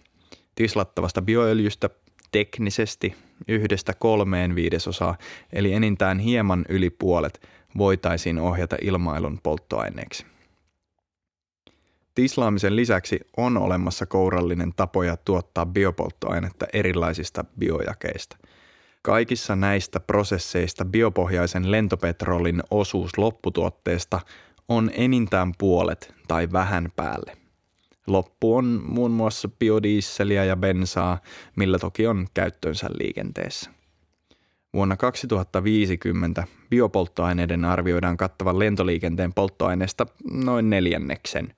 Tislattavasta 0.56 1.22
bioöljystä 1.22 1.90
teknisesti 2.32 3.16
yhdestä 3.48 3.94
kolmeen 3.94 4.56
viidesosaa, 4.56 5.18
eli 5.54 5.74
enintään 5.74 6.20
hieman 6.20 6.66
yli 6.70 6.90
puolet, 6.90 7.48
voitaisiin 7.78 8.40
ohjata 8.40 8.78
ilmailun 8.82 9.40
polttoaineeksi. 9.44 10.26
Tislaamisen 12.16 12.76
lisäksi 12.76 13.20
on 13.38 13.58
olemassa 13.58 14.06
kourallinen 14.06 14.74
tapoja 14.76 15.18
tuottaa 15.18 15.66
biopolttoainetta 15.66 16.66
erilaisista 16.74 17.46
biojakeista. 17.60 18.38
Kaikissa 19.02 19.56
näistä 19.56 20.00
prosesseista 20.00 20.86
biopohjaisen 20.86 21.72
lentopetrolin 21.72 22.64
osuus 22.72 23.18
lopputuotteesta 23.18 24.20
on 24.70 24.92
enintään 24.94 25.52
puolet 25.58 26.14
tai 26.28 26.48
vähän 26.52 26.92
päälle. 26.96 27.41
Loppu 28.08 28.56
on 28.56 28.82
muun 28.86 29.12
muassa 29.12 29.50
biodiisseliä 29.60 30.46
ja 30.46 30.56
bensaa, 30.56 31.22
millä 31.56 31.80
toki 31.80 32.08
on 32.08 32.28
käyttöönsä 32.34 32.88
liikenteessä. 33.00 33.72
Vuonna 34.74 34.98
2050 34.98 36.48
biopolttoaineiden 36.70 37.66
arvioidaan 37.66 38.18
kattavan 38.18 38.60
lentoliikenteen 38.60 39.34
polttoaineesta 39.34 40.06
noin 40.32 40.70
neljänneksen, 40.70 41.56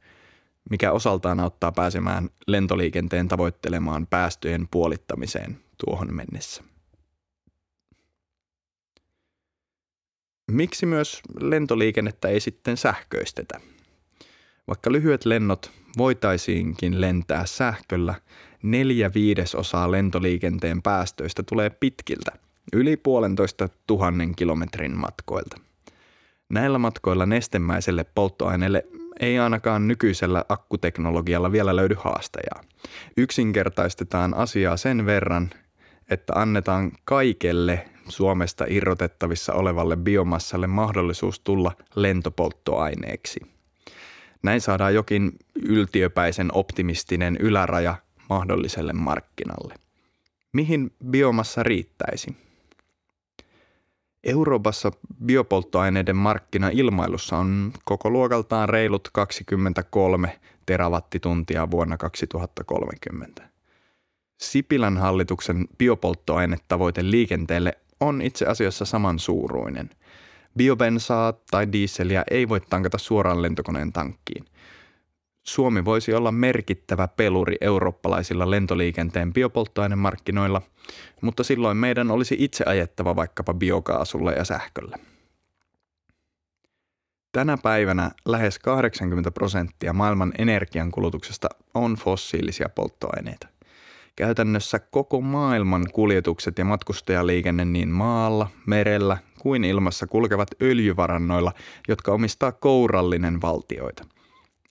mikä 0.69 0.91
osaltaan 0.91 1.39
auttaa 1.39 1.71
pääsemään 1.71 2.29
lentoliikenteen 2.47 3.27
tavoittelemaan 3.27 4.07
päästöjen 4.07 4.67
puolittamiseen 4.71 5.57
tuohon 5.85 6.15
mennessä. 6.15 6.63
Miksi 10.51 10.85
myös 10.85 11.21
lentoliikennettä 11.39 12.27
ei 12.27 12.39
sitten 12.39 12.77
sähköistetä? 12.77 13.59
Vaikka 14.67 14.91
lyhyet 14.91 15.25
lennot 15.25 15.71
voitaisiinkin 15.97 17.01
lentää 17.01 17.45
sähköllä, 17.45 18.15
neljä 18.63 19.11
viidesosaa 19.13 19.91
lentoliikenteen 19.91 20.81
päästöistä 20.81 21.43
tulee 21.43 21.69
pitkiltä, 21.69 22.31
yli 22.73 22.97
puolentoista 22.97 23.69
tuhannen 23.87 24.35
kilometrin 24.35 24.97
matkoilta. 24.97 25.57
Näillä 26.49 26.77
matkoilla 26.77 27.25
nestemäiselle 27.25 28.05
polttoaineelle 28.15 28.85
ei 29.19 29.39
ainakaan 29.39 29.87
nykyisellä 29.87 30.45
akkuteknologialla 30.49 31.51
vielä 31.51 31.75
löydy 31.75 31.95
haastajaa. 31.99 32.63
Yksinkertaistetaan 33.17 34.33
asiaa 34.33 34.77
sen 34.77 35.05
verran, 35.05 35.49
että 36.09 36.33
annetaan 36.35 36.91
kaikelle 37.05 37.85
Suomesta 38.09 38.65
irrotettavissa 38.69 39.53
olevalle 39.53 39.97
biomassalle 39.97 40.67
mahdollisuus 40.67 41.39
tulla 41.39 41.71
lentopolttoaineeksi. 41.95 43.52
Näin 44.43 44.61
saadaan 44.61 44.93
jokin 44.93 45.31
yltiöpäisen 45.55 46.49
optimistinen 46.53 47.37
yläraja 47.39 47.95
mahdolliselle 48.29 48.93
markkinalle. 48.93 49.75
Mihin 50.53 50.91
biomassa 51.09 51.63
riittäisi? 51.63 52.35
Euroopassa 54.23 54.91
biopolttoaineiden 55.25 56.15
markkina 56.15 56.69
ilmailussa 56.69 57.37
on 57.37 57.73
koko 57.85 58.09
luokaltaan 58.09 58.69
reilut 58.69 59.09
23 59.13 60.39
terawattituntia 60.65 61.71
vuonna 61.71 61.97
2030. 61.97 63.49
Sipilän 64.37 64.97
hallituksen 64.97 65.67
biopolttoainetavoite 65.77 67.11
liikenteelle 67.11 67.77
on 67.99 68.21
itse 68.21 68.45
asiassa 68.45 68.85
samansuuruinen. 68.85 69.89
Biobensaa 70.57 71.33
tai 71.51 71.71
diisseliä 71.71 72.23
ei 72.31 72.49
voi 72.49 72.61
tankata 72.61 72.97
suoraan 72.97 73.41
lentokoneen 73.41 73.93
tankkiin. 73.93 74.45
Suomi 75.43 75.85
voisi 75.85 76.13
olla 76.13 76.31
merkittävä 76.31 77.07
peluri 77.07 77.55
eurooppalaisilla 77.61 78.51
lentoliikenteen 78.51 79.33
biopolttoainemarkkinoilla, 79.33 80.61
mutta 81.21 81.43
silloin 81.43 81.77
meidän 81.77 82.11
olisi 82.11 82.35
itse 82.39 82.63
ajettava 82.67 83.15
vaikkapa 83.15 83.53
biokaasulla 83.53 84.31
ja 84.31 84.45
sähköllä. 84.45 84.97
Tänä 87.31 87.57
päivänä 87.63 88.11
lähes 88.25 88.59
80 88.59 89.31
prosenttia 89.31 89.93
maailman 89.93 90.33
energiankulutuksesta 90.37 91.49
on 91.73 91.95
fossiilisia 91.95 92.69
polttoaineita. 92.69 93.47
Käytännössä 94.15 94.79
koko 94.79 95.21
maailman 95.21 95.85
kuljetukset 95.93 96.57
ja 96.57 96.65
matkustajaliikenne 96.65 97.65
niin 97.65 97.89
maalla, 97.89 98.49
merellä 98.65 99.17
kuin 99.43 99.63
ilmassa 99.63 100.07
kulkevat 100.07 100.47
öljyvarannoilla, 100.61 101.51
jotka 101.87 102.11
omistaa 102.11 102.51
kourallinen 102.51 103.41
valtioita. 103.41 104.05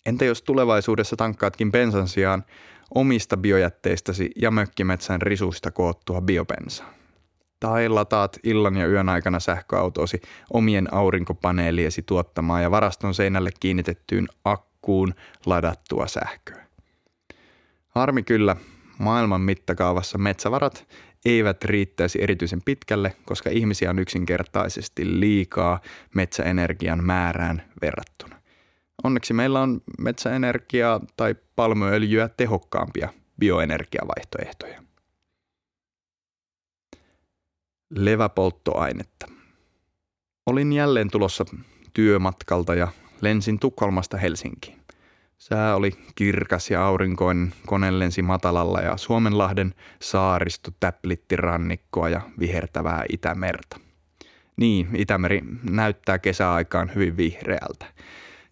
Entä 0.06 0.24
jos 0.24 0.42
tulevaisuudessa 0.42 1.16
tankkaatkin 1.16 1.72
bensan 1.72 2.08
sijaan 2.08 2.44
omista 2.94 3.36
biojätteistäsi 3.36 4.30
ja 4.36 4.50
mökkimetsän 4.50 5.22
risuista 5.22 5.70
koottua 5.70 6.20
biobensaa? 6.20 6.92
Tai 7.60 7.88
lataat 7.88 8.38
illan 8.44 8.76
ja 8.76 8.86
yön 8.86 9.08
aikana 9.08 9.40
sähköautosi 9.40 10.20
omien 10.52 10.94
aurinkopaneeliesi 10.94 12.02
tuottamaan 12.02 12.62
ja 12.62 12.70
varaston 12.70 13.14
seinälle 13.14 13.50
kiinnitettyyn 13.60 14.28
akkuun 14.44 15.14
ladattua 15.46 16.06
sähköä. 16.06 16.66
Harmi 17.88 18.22
kyllä, 18.22 18.56
maailman 18.98 19.40
mittakaavassa 19.40 20.18
metsävarat 20.18 20.86
eivät 21.24 21.64
riittäisi 21.64 22.22
erityisen 22.22 22.62
pitkälle, 22.64 23.16
koska 23.24 23.50
ihmisiä 23.50 23.90
on 23.90 23.98
yksinkertaisesti 23.98 25.20
liikaa 25.20 25.80
metsäenergian 26.14 27.04
määrään 27.04 27.70
verrattuna. 27.82 28.42
Onneksi 29.04 29.34
meillä 29.34 29.60
on 29.60 29.80
metsäenergiaa 29.98 31.00
tai 31.16 31.34
palmuöljyä 31.56 32.28
tehokkaampia 32.28 33.08
bioenergiavaihtoehtoja. 33.38 34.82
Leväpolttoainetta. 37.90 39.26
Olin 40.46 40.72
jälleen 40.72 41.10
tulossa 41.10 41.44
työmatkalta 41.92 42.74
ja 42.74 42.88
lensin 43.20 43.58
Tukholmasta 43.58 44.16
Helsinkiin. 44.16 44.81
Sää 45.42 45.76
oli 45.76 45.92
kirkas 46.14 46.70
ja 46.70 46.86
aurinkoinen, 46.86 47.54
kone 47.66 47.98
lensi 47.98 48.22
matalalla 48.22 48.80
ja 48.80 48.96
Suomenlahden 48.96 49.74
saaristo 50.00 50.70
täplitti 50.80 51.36
rannikkoa 51.36 52.08
ja 52.08 52.20
vihertävää 52.38 53.04
Itämerta. 53.08 53.80
Niin, 54.56 54.88
Itämeri 54.96 55.40
näyttää 55.70 56.18
kesäaikaan 56.18 56.90
hyvin 56.94 57.16
vihreältä. 57.16 57.86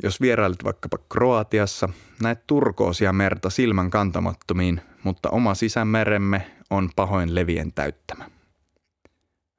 Jos 0.02 0.20
vierailet 0.20 0.64
vaikkapa 0.64 0.98
Kroatiassa, 1.12 1.88
näet 2.22 2.46
turkoosia 2.46 3.12
merta 3.12 3.50
silmän 3.50 3.90
kantamattomiin, 3.90 4.80
mutta 5.02 5.30
oma 5.30 5.54
sisämeremme 5.54 6.50
on 6.70 6.90
pahoin 6.96 7.34
levien 7.34 7.72
täyttämä. 7.72 8.30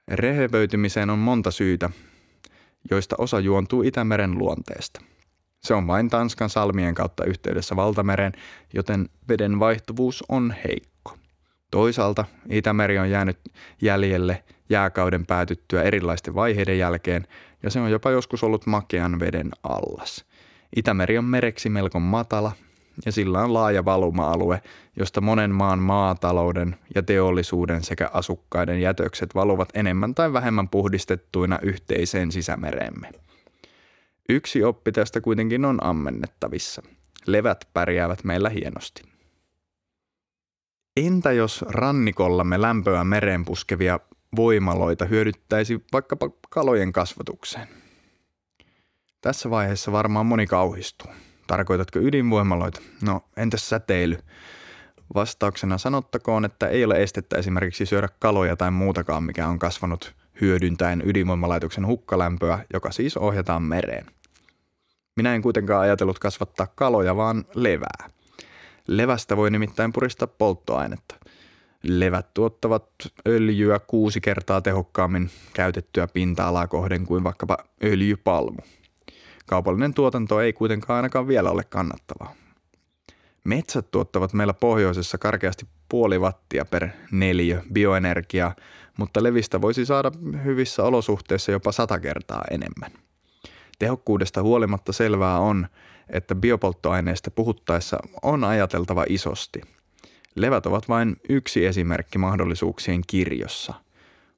Rehevöitymiseen 0.08 1.10
on 1.10 1.20
monta 1.20 1.52
syytä, 1.52 1.90
joista 2.90 3.16
osa 3.20 3.40
juontuu 3.40 3.84
Itämeren 3.84 4.38
luonteesta. 4.38 5.02
Se 5.62 5.74
on 5.74 5.88
vain 5.88 6.10
Tanskan 6.10 6.50
salmien 6.50 6.96
kautta 6.96 7.26
yhteydessä 7.26 7.76
valtamereen, 7.76 8.34
joten 8.74 9.10
veden 9.30 9.60
vaihtuvuus 9.60 10.24
on 10.30 10.56
heikko. 10.64 11.18
Toisaalta 11.72 12.26
Itämeri 12.50 13.00
on 13.00 13.10
jäänyt 13.10 13.40
jäljelle 13.82 14.44
jääkauden 14.70 15.26
päätyttyä 15.26 15.84
erilaisten 15.84 16.36
vaiheiden 16.36 16.78
jälkeen, 16.78 17.28
ja 17.64 17.70
se 17.70 17.80
on 17.80 17.92
jopa 17.92 18.12
joskus 18.12 18.44
ollut 18.44 18.66
makean 18.66 19.20
veden 19.20 19.52
allas. 19.64 20.26
Itämeri 20.76 21.18
on 21.18 21.26
mereksi 21.26 21.70
melko 21.70 22.00
matala, 22.00 22.52
ja 23.06 23.12
sillä 23.12 23.42
on 23.42 23.54
laaja 23.54 23.86
valuma-alue, 23.86 24.62
josta 24.96 25.22
monen 25.22 25.52
maan 25.52 25.80
maatalouden 25.80 26.76
ja 26.96 27.04
teollisuuden 27.04 27.84
sekä 27.84 28.10
asukkaiden 28.14 28.82
jätökset 28.82 29.36
valuvat 29.36 29.70
enemmän 29.74 30.16
tai 30.16 30.34
vähemmän 30.34 30.70
puhdistettuina 30.70 31.60
yhteiseen 31.62 32.32
sisämereemme. 32.32 33.12
Yksi 34.30 34.64
oppi 34.64 34.92
tästä 34.92 35.22
kuitenkin 35.22 35.66
on 35.66 35.84
ammennettavissa. 35.84 36.82
Levät 37.26 37.68
pärjäävät 37.74 38.24
meillä 38.24 38.50
hienosti. 38.50 39.04
Entä 40.98 41.32
jos 41.32 41.66
rannikollamme 41.68 42.62
lämpöä 42.62 43.04
mereen 43.04 43.46
puskevia 43.46 44.00
voimaloita 44.36 45.06
hyödyttäisi 45.06 45.86
vaikkapa 45.94 46.30
kalojen 46.50 46.94
kasvatukseen? 46.94 47.68
Tässä 49.22 49.50
vaiheessa 49.50 49.92
varmaan 49.92 50.26
moni 50.26 50.48
kauhistuu. 50.48 51.12
Tarkoitatko 51.48 52.00
ydinvoimaloita? 52.00 52.82
No, 53.02 53.22
entäs 53.38 53.70
säteily? 53.70 54.18
Vastauksena 55.16 55.78
sanottakoon, 55.78 56.46
että 56.46 56.68
ei 56.68 56.86
ole 56.86 57.04
estettä 57.04 57.38
esimerkiksi 57.38 57.86
syödä 57.86 58.08
kaloja 58.20 58.56
tai 58.56 58.72
muutakaan, 58.72 59.24
mikä 59.24 59.48
on 59.48 59.60
kasvanut 59.60 60.16
hyödyntäen 60.42 61.02
ydinvoimalaitoksen 61.06 61.88
hukkalämpöä, 61.88 62.66
joka 62.74 62.92
siis 62.92 63.18
ohjataan 63.18 63.64
mereen. 63.64 64.06
Minä 65.16 65.36
en 65.36 65.42
kuitenkaan 65.42 65.82
ajatellut 65.82 66.20
kasvattaa 66.20 66.68
kaloja, 66.76 67.16
vaan 67.16 67.46
levää. 67.56 68.10
Levästä 68.88 69.38
voi 69.38 69.52
nimittäin 69.52 69.94
puristaa 69.94 70.28
polttoainetta. 70.28 71.16
Levät 71.84 72.34
tuottavat 72.34 72.86
öljyä 73.28 73.80
kuusi 73.80 74.22
kertaa 74.22 74.62
tehokkaammin 74.62 75.30
käytettyä 75.54 76.08
pinta-alaa 76.08 76.68
kohden 76.68 77.06
kuin 77.06 77.24
vaikkapa 77.24 77.58
öljypalmu. 77.84 78.60
Kaupallinen 79.46 79.94
tuotanto 79.94 80.42
ei 80.42 80.54
kuitenkaan 80.54 80.98
ainakaan 80.98 81.28
vielä 81.28 81.52
ole 81.52 81.64
kannattavaa. 81.64 82.36
Metsät 83.44 83.92
tuottavat 83.92 84.34
meillä 84.34 84.54
pohjoisessa 84.54 85.18
karkeasti 85.18 85.66
puoli 85.90 86.18
wattia 86.18 86.66
per 86.66 86.90
neliö 87.12 87.62
bioenergiaa, 87.74 88.56
mutta 88.98 89.24
levistä 89.24 89.62
voisi 89.62 89.86
saada 89.86 90.12
hyvissä 90.44 90.84
olosuhteissa 90.84 91.52
jopa 91.52 91.72
sata 91.72 92.00
kertaa 92.00 92.44
enemmän. 92.52 92.92
Tehokkuudesta 93.80 94.42
huolimatta 94.42 94.94
selvää 94.94 95.40
on, 95.40 95.68
että 96.10 96.36
biopolttoaineista 96.36 97.32
puhuttaessa 97.32 97.98
on 98.22 98.44
ajateltava 98.44 99.06
isosti. 99.10 99.62
Levät 100.36 100.66
ovat 100.66 100.90
vain 100.90 101.16
yksi 101.30 101.66
esimerkki 101.66 102.18
mahdollisuuksien 102.18 103.02
kirjossa. 103.08 103.74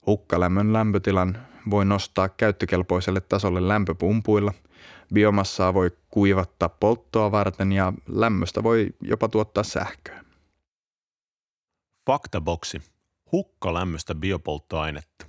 Hukkalämmön 0.05 0.73
lämpötilan 0.73 1.37
voi 1.69 1.85
nostaa 1.85 2.29
käyttökelpoiselle 2.29 3.21
tasolle 3.21 3.67
lämpöpumpuilla, 3.67 4.53
biomassaa 5.13 5.73
voi 5.73 5.91
kuivattaa 6.09 6.69
polttoa 6.69 7.31
varten 7.31 7.71
ja 7.71 7.93
lämmöstä 8.07 8.63
voi 8.63 8.89
jopa 9.01 9.27
tuottaa 9.27 9.63
sähköä. 9.63 10.23
Faktaboksi. 12.07 12.92
Hukkalämmöstä 13.33 14.15
biopolttoainetta. 14.15 15.25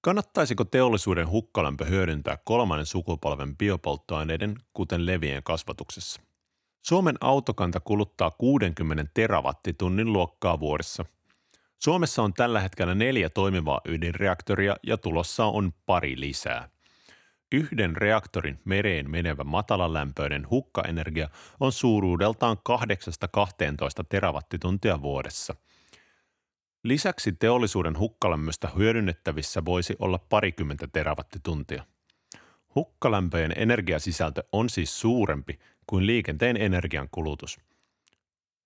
Kannattaisiko 0.00 0.64
teollisuuden 0.64 1.28
hukkalämpö 1.28 1.84
hyödyntää 1.84 2.38
kolmannen 2.44 2.86
sukupolven 2.86 3.56
biopolttoaineiden, 3.56 4.56
kuten 4.72 5.06
levien 5.06 5.42
kasvatuksessa? 5.42 6.20
Suomen 6.82 7.16
autokanta 7.20 7.80
kuluttaa 7.80 8.30
60 8.30 9.04
terawattitunnin 9.14 10.12
luokkaa 10.12 10.60
vuodessa. 10.60 11.04
Suomessa 11.78 12.22
on 12.22 12.34
tällä 12.34 12.60
hetkellä 12.60 12.94
neljä 12.94 13.30
toimivaa 13.30 13.80
ydinreaktoria 13.84 14.76
ja 14.82 14.96
tulossa 14.96 15.44
on 15.44 15.72
pari 15.86 16.20
lisää. 16.20 16.68
Yhden 17.52 17.96
reaktorin 17.96 18.60
mereen 18.64 19.10
menevä 19.10 19.44
matalalämpöinen 19.44 20.50
hukkaenergia 20.50 21.28
on 21.60 21.72
suuruudeltaan 21.72 22.56
8-12 22.68 24.04
terawattituntia 24.08 25.02
vuodessa– 25.02 25.54
Lisäksi 26.84 27.32
teollisuuden 27.32 27.98
hukkalämmöstä 27.98 28.68
hyödynnettävissä 28.76 29.64
voisi 29.64 29.96
olla 29.98 30.18
parikymmentä 30.18 30.88
terawattituntia. 30.92 31.84
Hukkalämpöjen 32.74 33.52
energiasisältö 33.56 34.44
on 34.52 34.70
siis 34.70 35.00
suurempi 35.00 35.58
kuin 35.86 36.06
liikenteen 36.06 36.56
energiankulutus. 36.56 37.60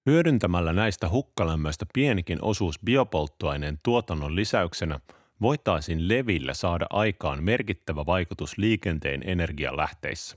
Hyödyntämällä 0.06 0.72
näistä 0.72 1.08
hukkalämmöistä 1.08 1.86
pienikin 1.94 2.38
osuus 2.42 2.80
biopolttoaineen 2.84 3.80
tuotannon 3.82 4.36
lisäyksenä 4.36 5.00
voitaisiin 5.40 6.08
levillä 6.08 6.54
saada 6.54 6.86
aikaan 6.90 7.44
merkittävä 7.44 8.06
vaikutus 8.06 8.58
liikenteen 8.58 9.22
energialähteissä. 9.26 10.36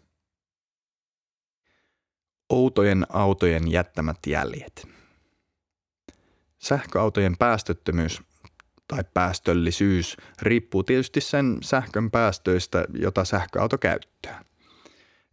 Outojen 2.49 3.05
autojen 3.09 3.71
jättämät 3.71 4.17
jäljet– 4.27 4.87
Sähköautojen 6.67 7.37
päästöttömyys 7.37 8.21
tai 8.87 9.03
päästöllisyys 9.13 10.17
riippuu 10.41 10.83
tietysti 10.83 11.21
sen 11.21 11.57
sähkön 11.61 12.11
päästöistä, 12.11 12.85
jota 12.93 13.25
sähköauto 13.25 13.77
käyttää. 13.77 14.43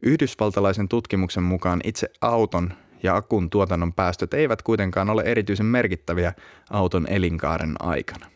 Yhdysvaltalaisen 0.03 0.89
tutkimuksen 0.89 1.43
mukaan 1.43 1.80
itse 1.85 2.09
auton 2.20 2.74
ja 3.03 3.16
akun 3.16 3.51
tuotannon 3.51 3.93
päästöt 3.93 4.35
eivät 4.35 4.62
kuitenkaan 4.62 5.11
ole 5.11 5.22
erityisen 5.22 5.66
merkittäviä 5.66 6.32
auton 6.70 7.07
elinkaaren 7.09 7.74
aikana. 7.80 8.30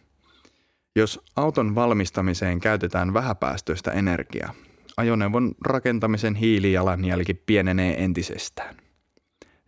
Jos 0.96 1.20
auton 1.36 1.74
valmistamiseen 1.74 2.60
käytetään 2.60 3.14
vähäpäästöistä 3.14 3.90
energiaa, 3.90 4.54
ajoneuvon 4.96 5.54
rakentamisen 5.64 6.34
hiilijalanjälki 6.34 7.34
pienenee 7.34 8.04
entisestään. 8.04 8.87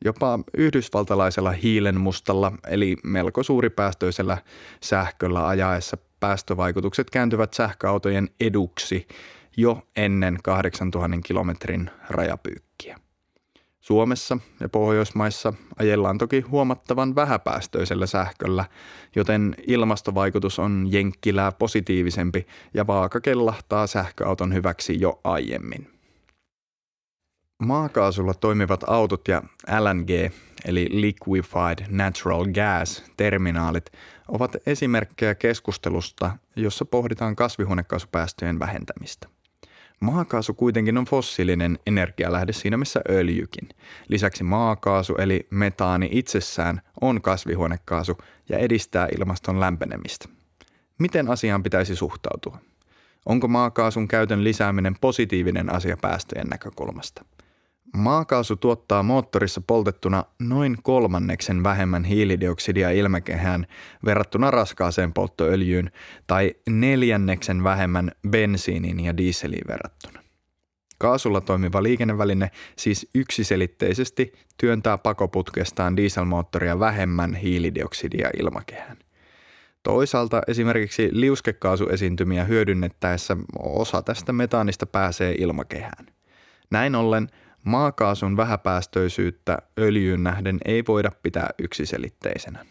Jopa 0.05 0.39
yhdysvaltalaisella 0.57 1.51
hiilenmustalla 1.51 2.53
eli 2.69 2.97
melko 3.05 3.43
suuripäästöisellä 3.43 4.39
sähköllä 4.81 5.49
ajaessa 5.49 5.97
päästövaikutukset 6.21 7.11
kääntyvät 7.11 7.55
sähköautojen 7.55 8.29
eduksi 8.41 9.09
jo 9.57 9.83
ennen 9.97 10.39
8000 10.43 11.19
kilometrin 11.25 11.91
rajapyykkiä. 12.09 12.99
Suomessa 13.81 14.39
ja 14.61 14.69
Pohjoismaissa 14.69 15.53
ajellaan 15.79 16.19
toki 16.19 16.41
huomattavan 16.41 17.15
vähäpäästöisellä 17.15 18.07
sähköllä, 18.07 18.65
joten 19.17 19.55
ilmastovaikutus 19.67 20.59
on 20.59 20.89
jenkkilää 20.91 21.53
positiivisempi 21.53 22.47
ja 22.75 22.87
vaaka 22.87 23.21
kellahtaa 23.21 23.87
sähköauton 23.87 24.55
hyväksi 24.55 25.01
jo 25.01 25.21
aiemmin. 25.25 26.00
Maakaasulla 27.61 28.35
toimivat 28.35 28.85
autot 28.87 29.29
ja 29.29 29.43
LNG 29.81 30.11
eli 30.65 30.89
Liquefied 30.91 31.87
Natural 31.89 32.47
Gas 32.47 33.05
terminaalit 33.17 33.93
ovat 34.29 34.57
esimerkkejä 34.67 35.35
keskustelusta, 35.35 36.31
jossa 36.57 36.85
pohditaan 36.85 37.37
kasvihuonekaasupäästöjen 37.37 38.59
vähentämistä. 38.59 39.29
Maakaasu 40.01 40.55
kuitenkin 40.55 40.99
on 40.99 41.05
fossiilinen 41.05 41.79
energialähde 41.87 42.53
siinä 42.53 42.77
missä 42.77 43.01
öljykin. 43.11 43.69
Lisäksi 44.09 44.45
maakaasu 44.45 45.15
eli 45.15 45.47
metaani 45.51 46.09
itsessään 46.13 46.81
on 47.01 47.23
kasvihuonekaasu 47.23 48.19
ja 48.49 48.59
edistää 48.59 49.09
ilmaston 49.19 49.61
lämpenemistä. 49.61 50.29
Miten 50.99 51.31
asiaan 51.31 51.63
pitäisi 51.63 51.97
suhtautua? 51.97 52.59
Onko 53.27 53.49
maakaasun 53.49 54.09
käytön 54.09 54.45
lisääminen 54.45 54.97
positiivinen 55.01 55.75
asia 55.75 55.97
päästöjen 55.97 56.47
näkökulmasta– 56.47 57.25
Maakaasu 57.97 58.57
tuottaa 58.57 59.03
moottorissa 59.03 59.61
poltettuna 59.67 60.25
noin 60.39 60.77
kolmanneksen 60.83 61.63
vähemmän 61.65 62.05
hiilidioksidia 62.05 62.91
ilmakehään 62.91 63.67
verrattuna 64.05 64.51
raskaaseen 64.51 65.13
polttoöljyyn 65.13 65.91
tai 66.27 66.55
neljänneksen 66.69 67.65
vähemmän 67.65 68.13
bensiiniin 68.29 69.01
ja 69.01 69.17
dieseliin 69.17 69.69
verrattuna. 69.69 70.23
Kaasulla 70.99 71.41
toimiva 71.41 71.83
liikenneväline 71.83 72.51
siis 72.77 73.11
yksiselitteisesti 73.15 74.33
työntää 74.57 74.99
pakoputkestaan 74.99 75.97
dieselmoottoria 75.97 76.81
vähemmän 76.81 77.35
hiilidioksidia 77.35 78.31
ilmakehään. 78.39 78.97
Toisaalta 79.83 80.43
esimerkiksi 80.47 81.09
liuskekaasuesiintymiä 81.13 82.45
hyödynnettäessä 82.45 83.37
osa 83.59 84.03
tästä 84.03 84.33
metaanista 84.33 84.87
pääsee 84.87 85.35
ilmakehään. 85.39 86.07
Näin 86.71 86.95
ollen 86.95 87.29
maakaasun 87.65 88.37
vähäpäästöisyyttä 88.37 89.59
öljyyn 89.79 90.23
nähden 90.23 90.59
ei 90.65 90.85
voida 90.89 91.11
pitää 91.23 91.51
yksiselitteisenä. 91.59 92.65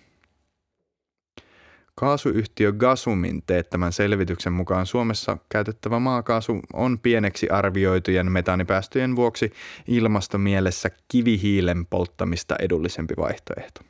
Kaasuyhtiö 1.96 2.72
Gasumin 2.72 3.44
teettämän 3.48 3.94
selvityksen 3.94 4.54
mukaan 4.54 4.86
Suomessa 4.86 5.38
käytettävä 5.50 6.00
maakaasu 6.00 6.60
on 6.74 7.00
pieneksi 7.00 7.50
arvioitujen 7.50 8.32
metaanipäästöjen 8.32 9.16
vuoksi 9.16 9.54
ilmastomielessä 9.88 10.90
kivihiilen 11.08 11.86
polttamista 11.86 12.56
edullisempi 12.60 13.14
vaihtoehto. 13.18 13.82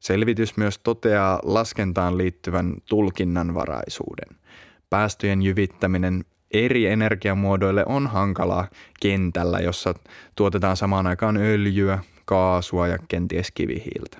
Selvitys 0.00 0.56
myös 0.56 0.78
toteaa 0.78 1.40
laskentaan 1.42 2.18
liittyvän 2.18 2.74
tulkinnanvaraisuuden. 2.88 4.38
Päästöjen 4.90 5.42
jyvittäminen 5.42 6.24
eri 6.50 6.86
energiamuodoille 6.86 7.84
on 7.86 8.06
hankalaa 8.06 8.68
kentällä, 9.00 9.58
jossa 9.58 9.94
tuotetaan 10.36 10.76
samaan 10.76 11.06
aikaan 11.06 11.36
öljyä, 11.36 11.98
kaasua 12.24 12.88
ja 12.88 12.98
kenties 13.08 13.50
kivihiiltä. 13.50 14.18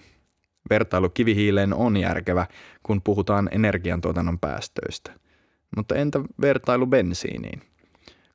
Vertailu 0.70 1.08
kivihiileen 1.08 1.74
on 1.74 1.96
järkevä, 1.96 2.46
kun 2.82 3.02
puhutaan 3.02 3.48
energiantuotannon 3.52 4.38
päästöistä. 4.38 5.12
Mutta 5.76 5.94
entä 5.94 6.20
vertailu 6.40 6.86
bensiiniin? 6.86 7.62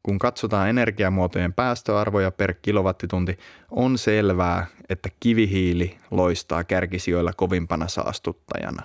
Kun 0.03 0.19
katsotaan 0.19 0.69
energiamuotojen 0.69 1.53
päästöarvoja 1.53 2.31
per 2.31 2.53
kilowattitunti, 2.61 3.37
on 3.71 3.97
selvää, 3.97 4.65
että 4.89 5.09
kivihiili 5.19 5.97
loistaa 6.11 6.63
kärkisijoilla 6.63 7.33
kovimpana 7.33 7.87
saastuttajana. 7.87 8.83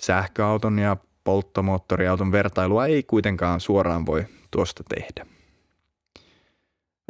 Sähköauton 0.00 0.78
ja 0.78 0.96
polttomoottoriauton 1.24 2.32
vertailua 2.32 2.86
ei 2.86 3.02
kuitenkaan 3.02 3.60
suoraan 3.60 4.06
voi 4.06 4.24
tuosta 4.50 4.84
tehdä. 4.94 5.26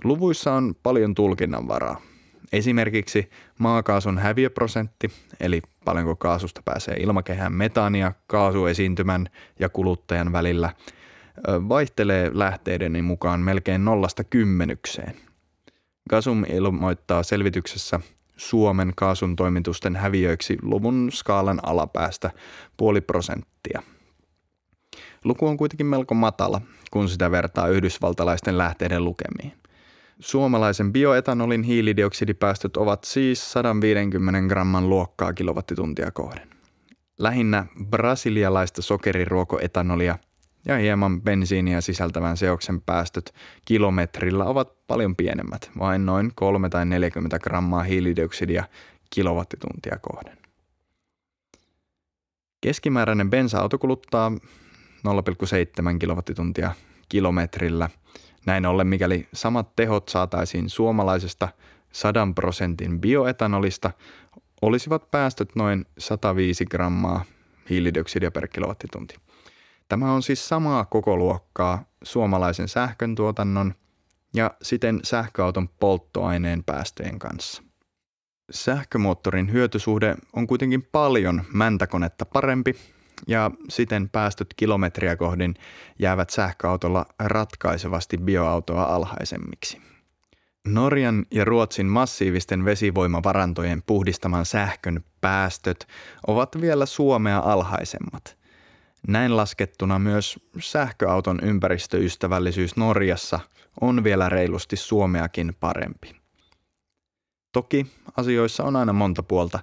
Luvuissa 0.04 0.52
on 0.52 0.74
paljon 0.82 1.14
tulkinnanvaraa. 1.14 2.00
Esimerkiksi 2.52 3.30
maakaasun 3.58 4.18
häviöprosentti, 4.18 5.10
eli 5.40 5.62
paljonko 5.84 6.16
kaasusta 6.16 6.62
pääsee 6.64 6.94
ilmakehään 6.94 7.52
metaania 7.52 8.12
kaasuesiintymän 8.26 9.26
ja 9.58 9.68
kuluttajan 9.68 10.32
välillä, 10.32 10.70
vaihtelee 11.46 12.30
lähteideni 12.34 13.02
mukaan 13.02 13.40
melkein 13.40 13.84
nollasta 13.84 14.24
kymmenykseen. 14.24 15.16
Gasum 16.10 16.44
ilmoittaa 16.48 17.22
selvityksessä 17.22 18.00
Suomen 18.36 18.92
kaasun 18.96 19.36
toimitusten 19.36 19.96
häviöiksi 19.96 20.58
luvun 20.62 21.08
skaalan 21.12 21.60
alapäästä 21.62 22.30
puoli 22.76 23.00
prosenttia. 23.00 23.82
Luku 25.24 25.46
on 25.46 25.56
kuitenkin 25.56 25.86
melko 25.86 26.14
matala, 26.14 26.60
kun 26.90 27.08
sitä 27.08 27.30
vertaa 27.30 27.68
yhdysvaltalaisten 27.68 28.58
lähteiden 28.58 29.04
lukemiin. 29.04 29.52
Suomalaisen 30.18 30.92
bioetanolin 30.92 31.62
hiilidioksidipäästöt 31.62 32.76
ovat 32.76 33.04
siis 33.04 33.52
150 33.52 34.48
gramman 34.48 34.88
luokkaa 34.88 35.32
kilowattituntia 35.32 36.10
kohden. 36.10 36.48
Lähinnä 37.18 37.66
brasilialaista 37.84 38.82
sokeriruokoetanolia 38.82 40.18
ja 40.66 40.76
hieman 40.78 41.22
bensiiniä 41.22 41.80
sisältävän 41.80 42.36
seoksen 42.36 42.80
päästöt 42.80 43.34
kilometrillä 43.64 44.44
ovat 44.44 44.86
paljon 44.86 45.16
pienemmät, 45.16 45.70
vain 45.78 46.06
noin 46.06 46.32
3 46.34 46.68
tai 46.68 46.86
40 46.86 47.38
grammaa 47.38 47.82
hiilidioksidia 47.82 48.64
kilowattituntia 49.10 49.98
kohden. 50.02 50.38
Keskimääräinen 52.60 53.30
bensa-auto 53.30 53.78
kuluttaa 53.78 54.32
0,7 55.08 55.98
kilowattituntia 55.98 56.74
kilometrillä– 57.08 57.90
näin 58.46 58.66
ollen, 58.66 58.86
mikäli 58.86 59.28
samat 59.32 59.76
tehot 59.76 60.08
saataisiin 60.08 60.70
suomalaisesta 60.70 61.48
100 61.92 62.28
prosentin 62.34 63.00
bioetanolista, 63.00 63.90
olisivat 64.62 65.10
päästöt 65.10 65.56
noin 65.56 65.86
105 65.98 66.64
grammaa 66.64 67.24
hiilidioksidia 67.70 68.30
per 68.30 68.48
kilowattitunti. 68.48 69.16
Tämä 69.88 70.12
on 70.12 70.22
siis 70.22 70.48
samaa 70.48 70.84
koko 70.84 71.16
luokkaa 71.16 71.84
suomalaisen 72.02 72.68
sähkön 72.68 73.14
tuotannon 73.14 73.74
ja 74.34 74.50
siten 74.62 75.00
sähköauton 75.02 75.68
polttoaineen 75.68 76.64
päästöjen 76.64 77.18
kanssa. 77.18 77.62
Sähkömoottorin 78.50 79.52
hyötysuhde 79.52 80.16
on 80.32 80.46
kuitenkin 80.46 80.88
paljon 80.92 81.42
mäntäkonetta 81.52 82.26
parempi 82.26 82.74
ja 83.26 83.50
siten 83.68 84.08
päästöt 84.08 84.54
kilometriä 84.56 85.16
kohdin 85.16 85.54
jäävät 85.98 86.30
sähköautolla 86.30 87.06
ratkaisevasti 87.18 88.18
bioautoa 88.18 88.82
alhaisemmiksi. 88.82 89.80
Norjan 90.66 91.26
ja 91.30 91.44
Ruotsin 91.44 91.86
massiivisten 91.86 92.64
vesivoimavarantojen 92.64 93.82
puhdistaman 93.86 94.46
sähkön 94.46 95.04
päästöt 95.20 95.88
ovat 96.26 96.60
vielä 96.60 96.86
Suomea 96.86 97.38
alhaisemmat. 97.38 98.36
Näin 99.08 99.36
laskettuna 99.36 99.98
myös 99.98 100.38
sähköauton 100.60 101.38
ympäristöystävällisyys 101.42 102.76
Norjassa 102.76 103.40
on 103.80 104.04
vielä 104.04 104.28
reilusti 104.28 104.76
Suomeakin 104.76 105.56
parempi. 105.60 106.16
Toki 107.52 107.86
asioissa 108.16 108.64
on 108.64 108.76
aina 108.76 108.92
monta 108.92 109.22
puolta, 109.22 109.58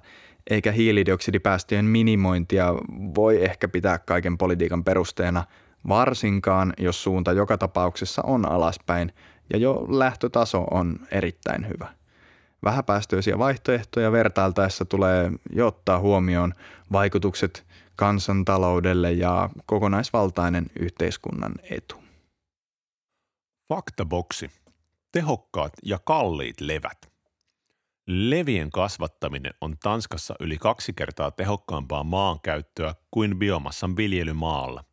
eikä 0.50 0.72
hiilidioksidipäästöjen 0.72 1.84
minimointia 1.84 2.74
voi 3.14 3.44
ehkä 3.44 3.68
pitää 3.68 3.98
kaiken 3.98 4.38
politiikan 4.38 4.84
perusteena, 4.84 5.44
varsinkaan 5.88 6.72
jos 6.78 7.02
suunta 7.02 7.32
joka 7.32 7.58
tapauksessa 7.58 8.22
on 8.22 8.48
alaspäin 8.52 9.12
ja 9.52 9.58
jo 9.58 9.86
lähtötaso 9.88 10.62
on 10.70 10.98
erittäin 11.10 11.68
hyvä. 11.68 11.88
Vähäpäästöisiä 12.64 13.38
vaihtoehtoja 13.38 14.12
vertailtaessa 14.12 14.84
tulee 14.84 15.32
jo 15.52 15.66
ottaa 15.66 15.98
huomioon 15.98 16.54
vaikutukset 16.92 17.66
kansantaloudelle 17.96 19.12
ja 19.12 19.50
kokonaisvaltainen 19.66 20.66
yhteiskunnan 20.80 21.52
etu. 21.70 21.96
Faktaboksi. 23.68 24.50
Tehokkaat 25.12 25.72
ja 25.82 25.98
kalliit 26.04 26.60
levät. 26.60 27.09
Levien 28.12 28.70
kasvattaminen 28.70 29.54
on 29.60 29.74
Tanskassa 29.82 30.34
yli 30.40 30.58
kaksi 30.58 30.92
kertaa 30.92 31.30
tehokkaampaa 31.30 32.04
maankäyttöä 32.04 32.94
kuin 33.10 33.38
biomassan 33.38 33.96
viljely 33.96 34.32
maalla. 34.32 34.84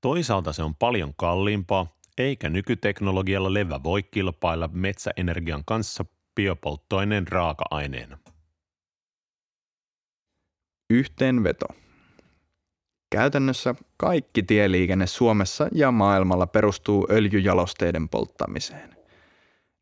Toisaalta 0.00 0.52
se 0.52 0.62
on 0.62 0.74
paljon 0.74 1.14
kalliimpaa, 1.16 1.96
eikä 2.18 2.48
nykyteknologialla 2.48 3.54
levä 3.54 3.80
voi 3.82 4.02
kilpailla 4.02 4.68
metsäenergian 4.72 5.64
kanssa 5.64 6.04
biopolttoaineen 6.34 7.28
raaka-aineena. 7.28 8.18
Yhteenveto. 10.90 11.66
Käytännössä 13.10 13.74
kaikki 13.96 14.42
tieliikenne 14.42 15.06
Suomessa 15.06 15.68
ja 15.72 15.90
maailmalla 15.90 16.46
perustuu 16.46 17.06
öljyjalosteiden 17.10 18.08
polttamiseen. 18.08 19.01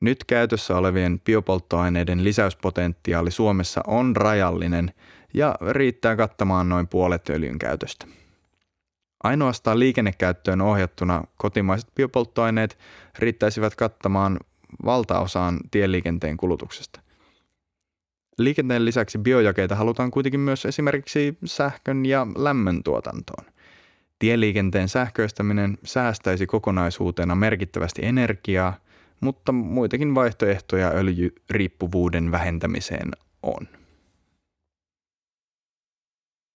Nyt 0.01 0.25
käytössä 0.25 0.77
olevien 0.77 1.21
biopolttoaineiden 1.21 2.25
lisäyspotentiaali 2.25 3.31
Suomessa 3.31 3.81
on 3.87 4.17
rajallinen 4.17 4.93
ja 5.35 5.55
riittää 5.71 6.17
kattamaan 6.17 6.69
noin 6.69 6.89
puolet 6.89 7.31
öljyn 7.31 7.59
käytöstä. 7.59 8.07
Ainoastaan 9.23 9.79
liikennekäyttöön 9.79 10.61
ohjattuna 10.61 11.25
kotimaiset 11.37 11.95
biopolttoaineet 11.95 12.79
riittäisivät 13.19 13.75
kattamaan 13.75 14.39
valtaosaan 14.85 15.61
tieliikenteen 15.71 16.37
kulutuksesta. 16.37 17.01
Liikenteen 18.39 18.85
lisäksi 18.85 19.19
biojakeita 19.19 19.75
halutaan 19.75 20.11
kuitenkin 20.11 20.41
myös 20.41 20.67
esimerkiksi 20.67 21.39
sähkön 21.45 22.07
ja 22.07 22.27
lämmön 22.37 22.83
tuotantoon. 22.83 23.45
Tieliikenteen 24.19 24.89
sähköistäminen 24.89 25.79
säästäisi 25.85 26.47
kokonaisuutena 26.47 27.35
merkittävästi 27.35 28.05
energiaa– 28.05 28.75
mutta 29.21 29.53
muitakin 29.53 30.15
vaihtoehtoja 30.15 30.89
öljyriippuvuuden 30.89 32.31
vähentämiseen 32.31 33.11
on. 33.43 33.69